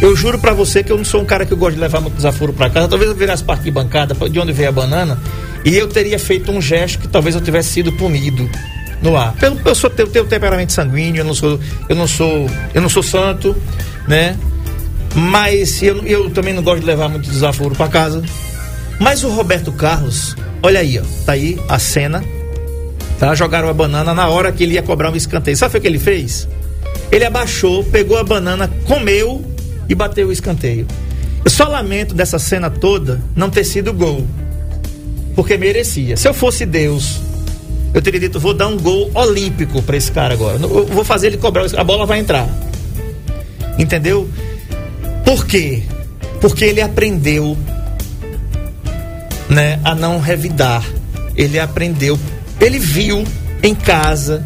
Eu 0.00 0.14
juro 0.16 0.38
para 0.38 0.52
você 0.52 0.82
que 0.82 0.90
eu 0.90 0.96
não 0.96 1.04
sou 1.04 1.22
um 1.22 1.24
cara 1.24 1.46
que 1.46 1.52
eu 1.52 1.56
gosto 1.56 1.74
de 1.74 1.80
levar 1.80 2.00
muito 2.00 2.16
desaforo 2.16 2.52
para 2.52 2.68
casa. 2.68 2.88
Talvez 2.88 3.10
eu 3.10 3.16
virasse 3.16 3.42
parte 3.42 3.64
de 3.64 3.70
bancada, 3.70 4.14
de 4.28 4.38
onde 4.38 4.52
veio 4.52 4.68
a 4.68 4.72
banana, 4.72 5.18
e 5.64 5.74
eu 5.76 5.88
teria 5.88 6.18
feito 6.18 6.50
um 6.50 6.60
gesto 6.60 6.98
que 6.98 7.08
talvez 7.08 7.34
eu 7.34 7.40
tivesse 7.40 7.70
sido 7.70 7.92
punido 7.92 8.48
no 9.00 9.16
ar. 9.16 9.32
Pelo 9.34 9.58
eu 9.64 9.74
sou 9.74 9.88
tenho, 9.88 10.08
tenho 10.08 10.24
temperamento 10.24 10.72
sanguíneo, 10.72 11.20
eu 11.20 11.24
não 11.24 11.34
sou 11.34 11.60
eu 11.88 11.96
não 11.96 12.06
sou 12.06 12.50
eu 12.74 12.82
não 12.82 12.88
sou 12.88 13.02
santo, 13.02 13.56
né? 14.08 14.36
Mas 15.14 15.82
eu, 15.82 16.04
eu 16.04 16.28
também 16.30 16.52
não 16.52 16.62
gosto 16.62 16.80
de 16.80 16.86
levar 16.86 17.08
muito 17.08 17.30
desaforo 17.30 17.74
para 17.74 17.88
casa. 17.88 18.22
Mas 18.98 19.24
o 19.24 19.28
Roberto 19.28 19.72
Carlos, 19.72 20.36
olha 20.62 20.80
aí, 20.80 20.98
ó, 20.98 21.02
tá 21.24 21.32
aí 21.32 21.58
a 21.68 21.78
cena. 21.78 22.24
Tá? 23.18 23.34
Jogaram 23.34 23.68
a 23.68 23.72
banana 23.72 24.14
na 24.14 24.28
hora 24.28 24.52
que 24.52 24.62
ele 24.62 24.74
ia 24.74 24.82
cobrar 24.82 25.10
um 25.10 25.16
escanteio. 25.16 25.56
Sabe 25.56 25.78
o 25.78 25.80
que 25.80 25.86
ele 25.86 25.98
fez? 25.98 26.48
Ele 27.10 27.24
abaixou, 27.24 27.84
pegou 27.84 28.18
a 28.18 28.24
banana, 28.24 28.70
comeu 28.86 29.44
e 29.88 29.94
bateu 29.94 30.28
o 30.28 30.32
escanteio. 30.32 30.86
Eu 31.44 31.50
só 31.50 31.68
lamento 31.68 32.14
dessa 32.14 32.38
cena 32.38 32.70
toda 32.70 33.22
não 33.36 33.50
ter 33.50 33.64
sido 33.64 33.92
gol. 33.92 34.26
Porque 35.36 35.56
merecia. 35.56 36.16
Se 36.16 36.28
eu 36.28 36.34
fosse 36.34 36.64
Deus, 36.64 37.20
eu 37.92 38.00
teria 38.00 38.20
dito, 38.20 38.40
vou 38.40 38.54
dar 38.54 38.68
um 38.68 38.78
gol 38.78 39.10
olímpico 39.14 39.82
para 39.82 39.96
esse 39.96 40.10
cara 40.10 40.34
agora. 40.34 40.58
Eu 40.60 40.86
vou 40.86 41.04
fazer 41.04 41.28
ele 41.28 41.36
cobrar, 41.36 41.66
a 41.76 41.84
bola 41.84 42.06
vai 42.06 42.18
entrar. 42.18 42.48
Entendeu? 43.78 44.28
Por 45.24 45.46
quê? 45.46 45.82
Porque 46.40 46.64
ele 46.64 46.80
aprendeu 46.80 47.56
né, 49.54 49.78
a 49.84 49.94
não 49.94 50.18
revidar. 50.18 50.84
Ele 51.36 51.58
aprendeu, 51.58 52.18
ele 52.60 52.78
viu 52.78 53.24
em 53.62 53.74
casa, 53.74 54.44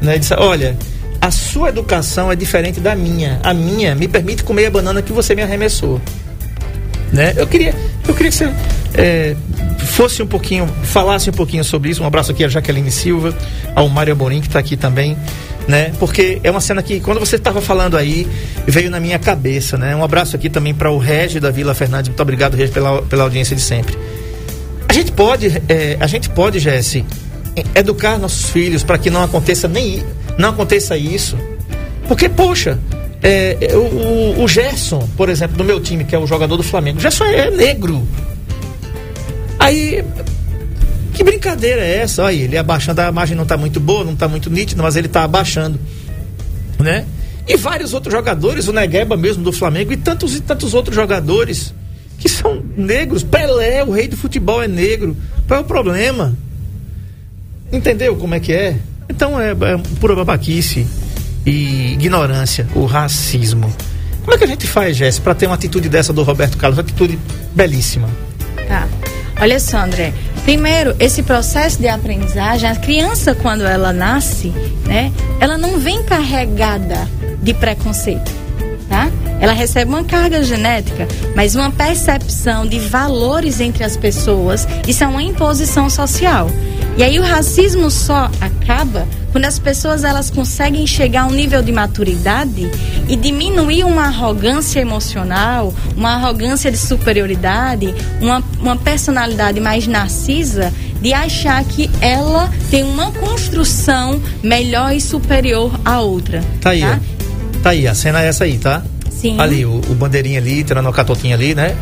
né, 0.00 0.18
disse, 0.18 0.34
olha, 0.34 0.76
a 1.20 1.30
sua 1.30 1.70
educação 1.70 2.30
é 2.30 2.36
diferente 2.36 2.80
da 2.80 2.94
minha. 2.94 3.40
A 3.42 3.52
minha 3.52 3.94
me 3.94 4.06
permite 4.06 4.44
comer 4.44 4.66
a 4.66 4.70
banana 4.70 5.02
que 5.02 5.12
você 5.12 5.34
me 5.34 5.42
arremessou. 5.42 6.00
Né? 7.12 7.34
Eu 7.36 7.46
queria, 7.46 7.74
eu 8.06 8.14
queria 8.14 8.30
que 8.30 8.36
você 8.36 8.52
é, 8.94 9.36
fosse 9.78 10.22
um 10.22 10.26
pouquinho, 10.26 10.66
falasse 10.82 11.30
um 11.30 11.32
pouquinho 11.32 11.64
sobre 11.64 11.90
isso. 11.90 12.02
Um 12.02 12.06
abraço 12.06 12.32
aqui 12.32 12.44
a 12.44 12.48
Jaqueline 12.48 12.90
Silva, 12.90 13.36
ao 13.74 13.88
Mário 13.88 14.12
Amorim, 14.12 14.40
que 14.40 14.48
está 14.48 14.58
aqui 14.58 14.76
também, 14.76 15.16
né? 15.68 15.92
Porque 15.98 16.40
é 16.42 16.50
uma 16.50 16.60
cena 16.60 16.82
que, 16.82 17.00
quando 17.00 17.18
você 17.18 17.36
estava 17.36 17.60
falando 17.60 17.96
aí, 17.96 18.26
veio 18.66 18.90
na 18.90 18.98
minha 18.98 19.18
cabeça, 19.18 19.78
né? 19.78 19.94
Um 19.94 20.02
abraço 20.02 20.34
aqui 20.34 20.50
também 20.50 20.74
para 20.74 20.90
o 20.90 20.98
Regi 20.98 21.38
da 21.38 21.50
Vila 21.50 21.74
Fernandes. 21.74 22.08
Muito 22.08 22.20
obrigado, 22.20 22.54
Regi, 22.54 22.72
pela, 22.72 23.02
pela 23.02 23.22
audiência 23.22 23.54
de 23.54 23.62
sempre. 23.62 23.96
Gente 24.96 25.12
pode, 25.12 25.62
é, 25.68 25.98
a 26.00 26.06
gente 26.06 26.30
pode, 26.30 26.58
Jesse, 26.58 27.04
educar 27.74 28.18
nossos 28.18 28.48
filhos 28.48 28.82
para 28.82 28.96
que 28.96 29.10
não 29.10 29.22
aconteça 29.22 29.68
nem 29.68 30.02
não 30.38 30.48
aconteça 30.48 30.96
isso. 30.96 31.36
Porque, 32.08 32.30
poxa, 32.30 32.78
é, 33.22 33.58
o, 33.74 34.42
o 34.42 34.48
Gerson, 34.48 35.06
por 35.14 35.28
exemplo, 35.28 35.54
do 35.54 35.64
meu 35.64 35.80
time, 35.80 36.02
que 36.02 36.14
é 36.14 36.18
o 36.18 36.26
jogador 36.26 36.56
do 36.56 36.62
Flamengo, 36.62 36.96
o 36.96 37.02
Gerson 37.02 37.26
é 37.26 37.50
negro. 37.50 38.08
Aí, 39.58 40.02
que 41.12 41.22
brincadeira 41.22 41.82
é 41.82 41.98
essa? 41.98 42.22
Olha, 42.22 42.34
ele 42.34 42.56
abaixando, 42.56 42.98
a 43.02 43.08
imagem 43.10 43.36
não 43.36 43.42
está 43.42 43.58
muito 43.58 43.78
boa, 43.78 44.02
não 44.02 44.14
está 44.14 44.26
muito 44.26 44.48
nítida, 44.48 44.82
mas 44.82 44.96
ele 44.96 45.08
está 45.08 45.24
abaixando. 45.24 45.78
Né? 46.78 47.04
E 47.46 47.54
vários 47.58 47.92
outros 47.92 48.14
jogadores, 48.14 48.66
o 48.66 48.72
Negueba 48.72 49.14
mesmo 49.14 49.44
do 49.44 49.52
Flamengo, 49.52 49.92
e 49.92 49.96
tantos 49.98 50.34
e 50.34 50.40
tantos 50.40 50.72
outros 50.72 50.96
jogadores 50.96 51.74
que 52.18 52.28
são 52.28 52.62
negros. 52.76 53.22
Pelé, 53.22 53.84
o 53.84 53.90
rei 53.90 54.08
do 54.08 54.16
futebol, 54.16 54.62
é 54.62 54.68
negro. 54.68 55.16
Qual 55.46 55.60
é 55.60 55.62
o 55.62 55.66
problema? 55.66 56.36
Entendeu 57.72 58.16
como 58.16 58.34
é 58.34 58.40
que 58.40 58.52
é? 58.52 58.76
Então 59.08 59.40
é, 59.40 59.50
é 59.50 59.78
pura 60.00 60.14
babaquice 60.14 60.86
e 61.44 61.92
ignorância, 61.92 62.66
o 62.74 62.84
racismo. 62.84 63.72
Como 64.22 64.34
é 64.34 64.38
que 64.38 64.44
a 64.44 64.48
gente 64.48 64.66
faz, 64.66 64.96
Jéssica, 64.96 65.24
para 65.24 65.34
ter 65.34 65.46
uma 65.46 65.54
atitude 65.54 65.88
dessa 65.88 66.12
do 66.12 66.22
Roberto 66.22 66.56
Carlos? 66.56 66.78
Uma 66.78 66.82
atitude 66.82 67.18
belíssima. 67.54 68.08
Tá. 68.66 68.88
Olha 69.40 69.60
só, 69.60 69.78
André. 69.78 70.12
Primeiro, 70.44 70.96
esse 70.98 71.22
processo 71.22 71.78
de 71.78 71.88
aprendizagem, 71.88 72.68
a 72.68 72.74
criança, 72.74 73.34
quando 73.34 73.64
ela 73.64 73.92
nasce, 73.92 74.48
né, 74.84 75.12
ela 75.40 75.58
não 75.58 75.78
vem 75.78 76.02
carregada 76.02 77.08
de 77.42 77.52
preconceito, 77.54 78.32
tá? 78.88 79.10
Ela 79.40 79.52
recebe 79.52 79.90
uma 79.90 80.04
carga 80.04 80.42
genética, 80.42 81.06
mas 81.34 81.54
uma 81.54 81.70
percepção 81.70 82.66
de 82.66 82.78
valores 82.78 83.60
entre 83.60 83.84
as 83.84 83.96
pessoas, 83.96 84.66
isso 84.86 85.04
é 85.04 85.06
uma 85.06 85.22
imposição 85.22 85.90
social. 85.90 86.50
E 86.96 87.02
aí 87.02 87.18
o 87.18 87.22
racismo 87.22 87.90
só 87.90 88.30
acaba 88.40 89.06
quando 89.30 89.44
as 89.44 89.58
pessoas 89.58 90.02
elas 90.02 90.30
conseguem 90.30 90.86
chegar 90.86 91.24
a 91.24 91.26
um 91.26 91.30
nível 91.30 91.62
de 91.62 91.70
maturidade 91.70 92.70
e 93.06 93.16
diminuir 93.16 93.84
uma 93.84 94.06
arrogância 94.06 94.80
emocional, 94.80 95.74
uma 95.94 96.14
arrogância 96.14 96.70
de 96.70 96.78
superioridade, 96.78 97.94
uma, 98.18 98.42
uma 98.58 98.76
personalidade 98.78 99.60
mais 99.60 99.86
narcisa 99.86 100.72
de 101.02 101.12
achar 101.12 101.62
que 101.64 101.90
ela 102.00 102.50
tem 102.70 102.82
uma 102.82 103.12
construção 103.12 104.22
melhor 104.42 104.94
e 104.94 105.02
superior 105.02 105.78
à 105.84 106.00
outra. 106.00 106.42
Tá 106.62 106.70
aí, 106.70 106.80
tá, 106.80 107.00
tá 107.62 107.70
aí, 107.70 107.86
a 107.86 107.94
cena 107.94 108.22
é 108.22 108.28
essa 108.28 108.44
aí, 108.44 108.56
tá? 108.56 108.82
Sim. 109.20 109.40
Ali, 109.40 109.64
o, 109.64 109.80
o 109.88 109.94
bandeirinha 109.94 110.38
ali, 110.38 110.62
tirando 110.62 110.88
a 110.88 110.92
catotinha 110.92 111.34
ali, 111.34 111.54
né? 111.54 111.76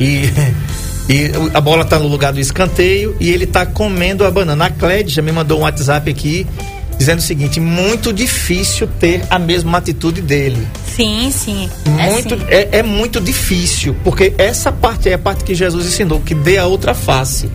E 0.00 0.30
E 1.08 1.30
a 1.52 1.60
bola 1.60 1.82
está 1.82 1.98
no 1.98 2.06
lugar 2.06 2.32
do 2.32 2.40
escanteio 2.40 3.16
e 3.18 3.30
ele 3.30 3.44
está 3.44 3.66
comendo 3.66 4.24
a 4.24 4.30
banana. 4.30 4.66
A 4.66 5.08
já 5.08 5.20
me 5.20 5.32
mandou 5.32 5.58
um 5.58 5.62
WhatsApp 5.62 6.10
aqui 6.10 6.46
dizendo 6.96 7.18
o 7.18 7.22
seguinte: 7.22 7.58
muito 7.58 8.12
difícil 8.12 8.88
ter 9.00 9.24
a 9.28 9.38
mesma 9.38 9.78
atitude 9.78 10.22
dele. 10.22 10.66
Sim, 10.86 11.30
sim. 11.32 11.68
Muito, 11.86 12.34
é, 12.48 12.54
é, 12.54 12.68
é 12.78 12.82
muito 12.82 13.20
difícil, 13.20 13.96
porque 14.04 14.32
essa 14.38 14.70
parte 14.70 15.08
é 15.08 15.14
a 15.14 15.18
parte 15.18 15.42
que 15.42 15.54
Jesus 15.54 15.86
ensinou, 15.86 16.20
que 16.20 16.34
dê 16.34 16.58
a 16.58 16.66
outra 16.66 16.94
face. 16.94 17.50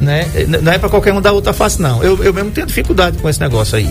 Né? 0.00 0.26
Não 0.62 0.72
é 0.72 0.78
para 0.78 0.88
qualquer 0.88 1.12
um 1.12 1.20
dar 1.20 1.32
outra 1.32 1.52
face, 1.52 1.80
não. 1.80 2.02
Eu, 2.02 2.24
eu 2.24 2.32
mesmo 2.32 2.50
tenho 2.50 2.66
dificuldade 2.66 3.18
com 3.18 3.28
esse 3.28 3.38
negócio 3.40 3.76
aí. 3.76 3.88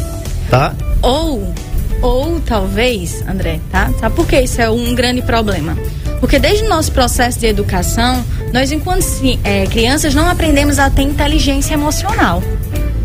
Tá? 0.49 0.73
Ou, 1.03 1.53
ou 2.01 2.39
talvez, 2.39 3.23
André, 3.27 3.59
tá? 3.71 3.91
Sabe 3.99 4.15
por 4.15 4.27
que 4.27 4.39
isso 4.39 4.61
é 4.61 4.69
um 4.69 4.95
grande 4.95 5.21
problema? 5.21 5.77
Porque 6.19 6.37
desde 6.37 6.65
o 6.65 6.69
nosso 6.69 6.91
processo 6.91 7.39
de 7.39 7.47
educação, 7.47 8.23
nós, 8.51 8.71
enquanto 8.71 9.05
é, 9.43 9.65
crianças, 9.67 10.13
não 10.13 10.27
aprendemos 10.27 10.79
a 10.79 10.89
ter 10.89 11.03
inteligência 11.03 11.73
emocional. 11.73 12.43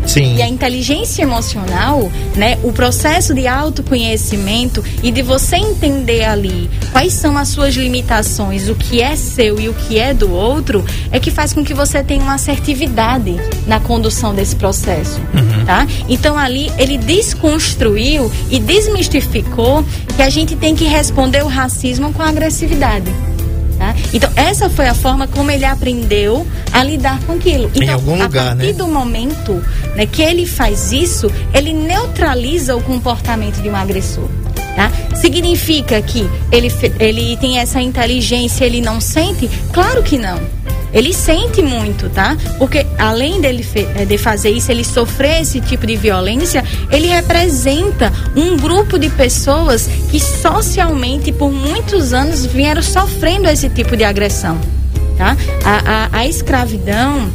Sim. 0.05 0.35
E 0.37 0.41
a 0.41 0.47
inteligência 0.47 1.23
emocional, 1.23 2.11
né, 2.35 2.57
o 2.63 2.71
processo 2.71 3.33
de 3.33 3.47
autoconhecimento 3.47 4.83
e 5.01 5.11
de 5.11 5.21
você 5.21 5.55
entender 5.57 6.23
ali 6.23 6.69
quais 6.91 7.13
são 7.13 7.37
as 7.37 7.49
suas 7.49 7.75
limitações, 7.75 8.69
o 8.69 8.75
que 8.75 9.01
é 9.01 9.15
seu 9.15 9.59
e 9.59 9.69
o 9.69 9.73
que 9.73 9.97
é 9.97 10.13
do 10.13 10.31
outro, 10.31 10.85
é 11.11 11.19
que 11.19 11.31
faz 11.31 11.53
com 11.53 11.63
que 11.63 11.73
você 11.73 12.03
tenha 12.03 12.23
uma 12.23 12.35
assertividade 12.35 13.35
na 13.67 13.79
condução 13.79 14.33
desse 14.33 14.55
processo, 14.55 15.19
uhum. 15.33 15.65
tá? 15.65 15.87
Então 16.07 16.37
ali 16.37 16.71
ele 16.77 16.97
desconstruiu 16.97 18.31
e 18.49 18.59
desmistificou 18.59 19.83
que 20.15 20.21
a 20.21 20.29
gente 20.29 20.55
tem 20.55 20.75
que 20.75 20.85
responder 20.85 21.43
o 21.43 21.47
racismo 21.47 22.13
com 22.13 22.21
agressividade. 22.21 23.11
Tá? 23.77 23.93
Então, 24.13 24.29
essa 24.35 24.69
foi 24.69 24.87
a 24.87 24.93
forma 24.93 25.27
como 25.27 25.51
ele 25.51 25.65
aprendeu 25.65 26.47
a 26.71 26.83
lidar 26.83 27.19
com 27.25 27.33
aquilo. 27.33 27.69
Então, 27.73 27.83
em 27.83 27.89
algum 27.89 28.13
lugar, 28.13 28.27
a 28.27 28.55
partir 28.55 28.67
né? 28.67 28.73
do 28.73 28.87
momento 28.87 29.61
né, 29.95 30.05
que 30.05 30.21
ele 30.21 30.45
faz 30.45 30.91
isso, 30.91 31.29
ele 31.53 31.73
neutraliza 31.73 32.75
o 32.75 32.81
comportamento 32.81 33.61
de 33.61 33.69
um 33.69 33.75
agressor. 33.75 34.29
Tá? 34.75 34.91
Significa 35.15 36.01
que 36.01 36.29
ele, 36.51 36.71
ele 36.99 37.37
tem 37.37 37.59
essa 37.59 37.81
inteligência, 37.81 38.65
ele 38.65 38.81
não 38.81 38.99
sente? 38.99 39.49
Claro 39.71 40.03
que 40.03 40.17
não. 40.17 40.39
Ele 40.95 41.13
sente 41.13 41.61
muito, 41.61 42.09
tá? 42.09 42.37
Porque 42.57 42.85
além 42.97 43.41
dele 43.41 43.65
eh, 43.75 44.05
de 44.05 44.17
fazer 44.17 44.49
isso, 44.49 44.71
ele 44.71 44.85
sofrer 44.85 45.41
esse 45.41 45.59
tipo 45.59 45.85
de 45.85 45.97
violência, 45.97 46.63
ele 46.89 47.07
representa 47.07 48.11
um 48.35 48.55
grupo 48.55 48.97
de 48.97 49.09
pessoas 49.09 49.87
que 50.09 50.19
socialmente 50.19 51.33
por 51.33 51.51
muitos 51.51 52.13
anos 52.13 52.45
vieram 52.45 52.81
sofrendo 52.81 53.49
esse 53.49 53.69
tipo 53.69 53.97
de 53.97 54.05
agressão, 54.05 54.57
tá? 55.17 55.35
a, 55.65 56.17
a, 56.17 56.19
a 56.19 56.27
escravidão 56.27 57.29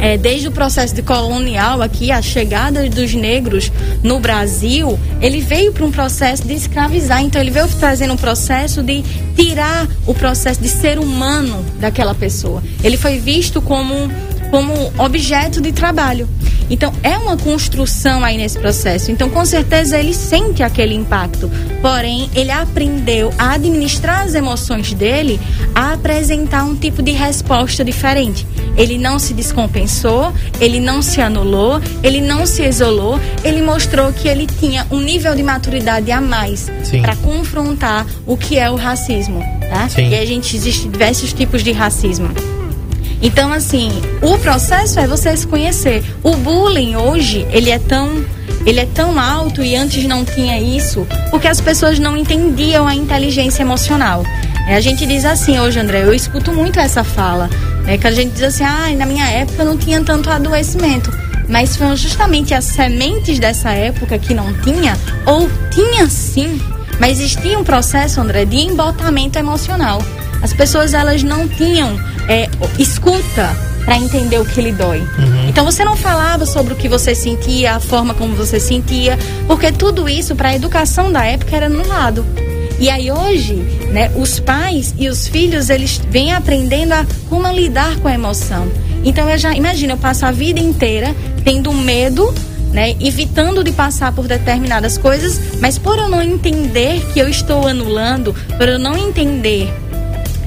é, 0.00 0.16
desde 0.16 0.48
o 0.48 0.52
processo 0.52 0.94
de 0.94 1.02
colonial 1.02 1.82
aqui, 1.82 2.10
a 2.10 2.22
chegada 2.22 2.88
dos 2.88 3.14
negros 3.14 3.70
no 4.02 4.18
Brasil, 4.18 4.98
ele 5.20 5.40
veio 5.40 5.72
para 5.72 5.84
um 5.84 5.90
processo 5.90 6.46
de 6.46 6.54
escravizar. 6.54 7.22
Então, 7.22 7.40
ele 7.40 7.50
veio 7.50 7.68
trazendo 7.68 8.14
um 8.14 8.16
processo 8.16 8.82
de 8.82 9.02
tirar 9.36 9.86
o 10.06 10.14
processo 10.14 10.60
de 10.60 10.68
ser 10.68 10.98
humano 10.98 11.64
daquela 11.78 12.14
pessoa. 12.14 12.62
Ele 12.82 12.96
foi 12.96 13.18
visto 13.18 13.60
como 13.60 14.10
como 14.50 14.92
objeto 14.98 15.60
de 15.60 15.72
trabalho. 15.72 16.28
Então, 16.70 16.92
é 17.02 17.18
uma 17.18 17.36
construção 17.36 18.22
aí 18.22 18.38
nesse 18.38 18.58
processo. 18.58 19.10
Então, 19.10 19.28
com 19.28 19.44
certeza, 19.44 19.98
ele 19.98 20.14
sente 20.14 20.62
aquele 20.62 20.94
impacto. 20.94 21.50
Porém, 21.82 22.30
ele 22.32 22.52
aprendeu 22.52 23.32
a 23.36 23.54
administrar 23.54 24.22
as 24.22 24.34
emoções 24.34 24.94
dele, 24.94 25.40
a 25.74 25.94
apresentar 25.94 26.62
um 26.64 26.76
tipo 26.76 27.02
de 27.02 27.10
resposta 27.10 27.84
diferente. 27.84 28.46
Ele 28.76 28.98
não 28.98 29.18
se 29.18 29.34
descompensou, 29.34 30.32
ele 30.60 30.78
não 30.78 31.02
se 31.02 31.20
anulou, 31.20 31.80
ele 32.04 32.20
não 32.20 32.46
se 32.46 32.62
isolou, 32.62 33.18
ele 33.42 33.60
mostrou 33.60 34.12
que 34.12 34.28
ele 34.28 34.46
tinha 34.46 34.86
um 34.92 35.00
nível 35.00 35.34
de 35.34 35.42
maturidade 35.42 36.12
a 36.12 36.20
mais 36.20 36.70
para 37.00 37.16
confrontar 37.16 38.06
o 38.24 38.36
que 38.36 38.58
é 38.58 38.70
o 38.70 38.76
racismo. 38.76 39.40
Tá? 39.68 39.88
E 40.00 40.14
a 40.14 40.24
gente 40.24 40.56
existe 40.56 40.88
diversos 40.88 41.32
tipos 41.32 41.64
de 41.64 41.72
racismo. 41.72 42.28
Então, 43.22 43.52
assim, 43.52 43.90
o 44.22 44.38
processo 44.38 44.98
é 44.98 45.06
você 45.06 45.36
se 45.36 45.46
conhecer. 45.46 46.02
O 46.22 46.36
bullying 46.36 46.96
hoje, 46.96 47.46
ele 47.50 47.70
é 47.70 47.78
tão 47.78 48.24
ele 48.66 48.80
é 48.80 48.86
tão 48.86 49.18
alto 49.18 49.62
e 49.62 49.74
antes 49.74 50.04
não 50.04 50.22
tinha 50.22 50.60
isso, 50.60 51.06
porque 51.30 51.48
as 51.48 51.62
pessoas 51.62 51.98
não 51.98 52.14
entendiam 52.14 52.86
a 52.86 52.94
inteligência 52.94 53.62
emocional. 53.62 54.22
É, 54.68 54.76
a 54.76 54.80
gente 54.80 55.06
diz 55.06 55.24
assim 55.24 55.58
hoje, 55.58 55.80
André, 55.80 56.02
eu 56.02 56.12
escuto 56.12 56.52
muito 56.52 56.78
essa 56.78 57.02
fala, 57.02 57.48
né, 57.84 57.96
que 57.96 58.06
a 58.06 58.10
gente 58.10 58.32
diz 58.32 58.42
assim, 58.42 58.64
ah, 58.64 58.94
na 58.96 59.06
minha 59.06 59.26
época 59.30 59.64
não 59.64 59.78
tinha 59.78 60.02
tanto 60.02 60.28
adoecimento. 60.28 61.10
Mas 61.48 61.74
foram 61.74 61.96
justamente 61.96 62.52
as 62.52 62.66
sementes 62.66 63.38
dessa 63.38 63.70
época 63.70 64.18
que 64.18 64.34
não 64.34 64.52
tinha, 64.60 64.94
ou 65.24 65.50
tinha 65.70 66.06
sim, 66.08 66.60
mas 67.00 67.18
existia 67.18 67.58
um 67.58 67.64
processo, 67.64 68.20
André, 68.20 68.44
de 68.44 68.58
embotamento 68.58 69.38
emocional. 69.38 70.02
As 70.42 70.52
pessoas 70.52 70.92
elas 70.92 71.22
não 71.22 71.48
tinham 71.48 71.98
é, 72.28 72.48
escuta 72.78 73.56
para 73.84 73.96
entender 73.96 74.38
o 74.38 74.44
que 74.44 74.60
lhe 74.60 74.72
dói. 74.72 75.00
Uhum. 75.00 75.48
Então 75.48 75.64
você 75.64 75.84
não 75.84 75.96
falava 75.96 76.46
sobre 76.46 76.72
o 76.72 76.76
que 76.76 76.88
você 76.88 77.14
sentia, 77.14 77.76
a 77.76 77.80
forma 77.80 78.14
como 78.14 78.34
você 78.34 78.60
sentia, 78.60 79.18
porque 79.46 79.72
tudo 79.72 80.08
isso 80.08 80.36
para 80.36 80.50
a 80.50 80.54
educação 80.54 81.10
da 81.10 81.24
época 81.24 81.56
era 81.56 81.68
no 81.68 81.86
lado. 81.86 82.24
E 82.78 82.88
aí 82.88 83.10
hoje, 83.10 83.56
né, 83.92 84.10
os 84.16 84.40
pais 84.40 84.94
e 84.98 85.08
os 85.08 85.28
filhos 85.28 85.68
eles 85.68 86.00
vêm 86.08 86.32
aprendendo 86.32 86.92
a 86.92 87.06
como 87.28 87.50
lidar 87.52 87.96
com 87.96 88.08
a 88.08 88.14
emoção. 88.14 88.70
Então 89.04 89.28
eu 89.28 89.38
já 89.38 89.54
imagino, 89.54 89.94
eu 89.94 89.98
passo 89.98 90.24
a 90.24 90.30
vida 90.30 90.60
inteira 90.60 91.14
tendo 91.44 91.72
medo 91.72 92.32
né, 92.72 92.94
evitando 93.00 93.64
de 93.64 93.72
passar 93.72 94.12
por 94.12 94.26
determinadas 94.26 94.96
coisas, 94.96 95.40
mas 95.60 95.76
por 95.78 95.98
eu 95.98 96.08
não 96.08 96.22
entender 96.22 97.04
que 97.12 97.18
eu 97.18 97.28
estou 97.28 97.66
anulando, 97.66 98.34
por 98.56 98.68
eu 98.68 98.78
não 98.78 98.96
entender 98.96 99.72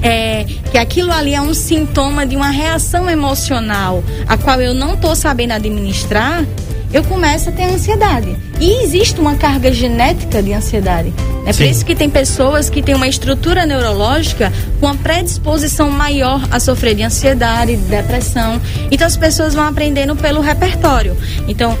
é, 0.02 0.46
que 0.74 0.78
aquilo 0.78 1.12
ali 1.12 1.32
é 1.32 1.40
um 1.40 1.54
sintoma 1.54 2.26
de 2.26 2.34
uma 2.34 2.50
reação 2.50 3.08
emocional, 3.08 4.02
a 4.26 4.36
qual 4.36 4.60
eu 4.60 4.74
não 4.74 4.94
estou 4.94 5.14
sabendo 5.14 5.52
administrar, 5.52 6.44
eu 6.92 7.04
começo 7.04 7.48
a 7.48 7.52
ter 7.52 7.62
ansiedade. 7.62 8.36
E 8.58 8.82
existe 8.82 9.20
uma 9.20 9.36
carga 9.36 9.72
genética 9.72 10.42
de 10.42 10.52
ansiedade. 10.52 11.14
É 11.46 11.52
Sim. 11.52 11.62
por 11.62 11.70
isso 11.70 11.84
que 11.86 11.94
tem 11.94 12.10
pessoas 12.10 12.68
que 12.68 12.82
têm 12.82 12.96
uma 12.96 13.06
estrutura 13.06 13.64
neurológica 13.64 14.52
com 14.80 14.86
uma 14.86 14.96
predisposição 14.96 15.90
maior 15.90 16.42
a 16.50 16.58
sofrer 16.58 16.96
de 16.96 17.04
ansiedade, 17.04 17.76
de 17.76 17.82
depressão. 17.84 18.60
Então 18.90 19.06
as 19.06 19.16
pessoas 19.16 19.54
vão 19.54 19.68
aprendendo 19.68 20.16
pelo 20.16 20.40
repertório. 20.40 21.16
Então, 21.46 21.78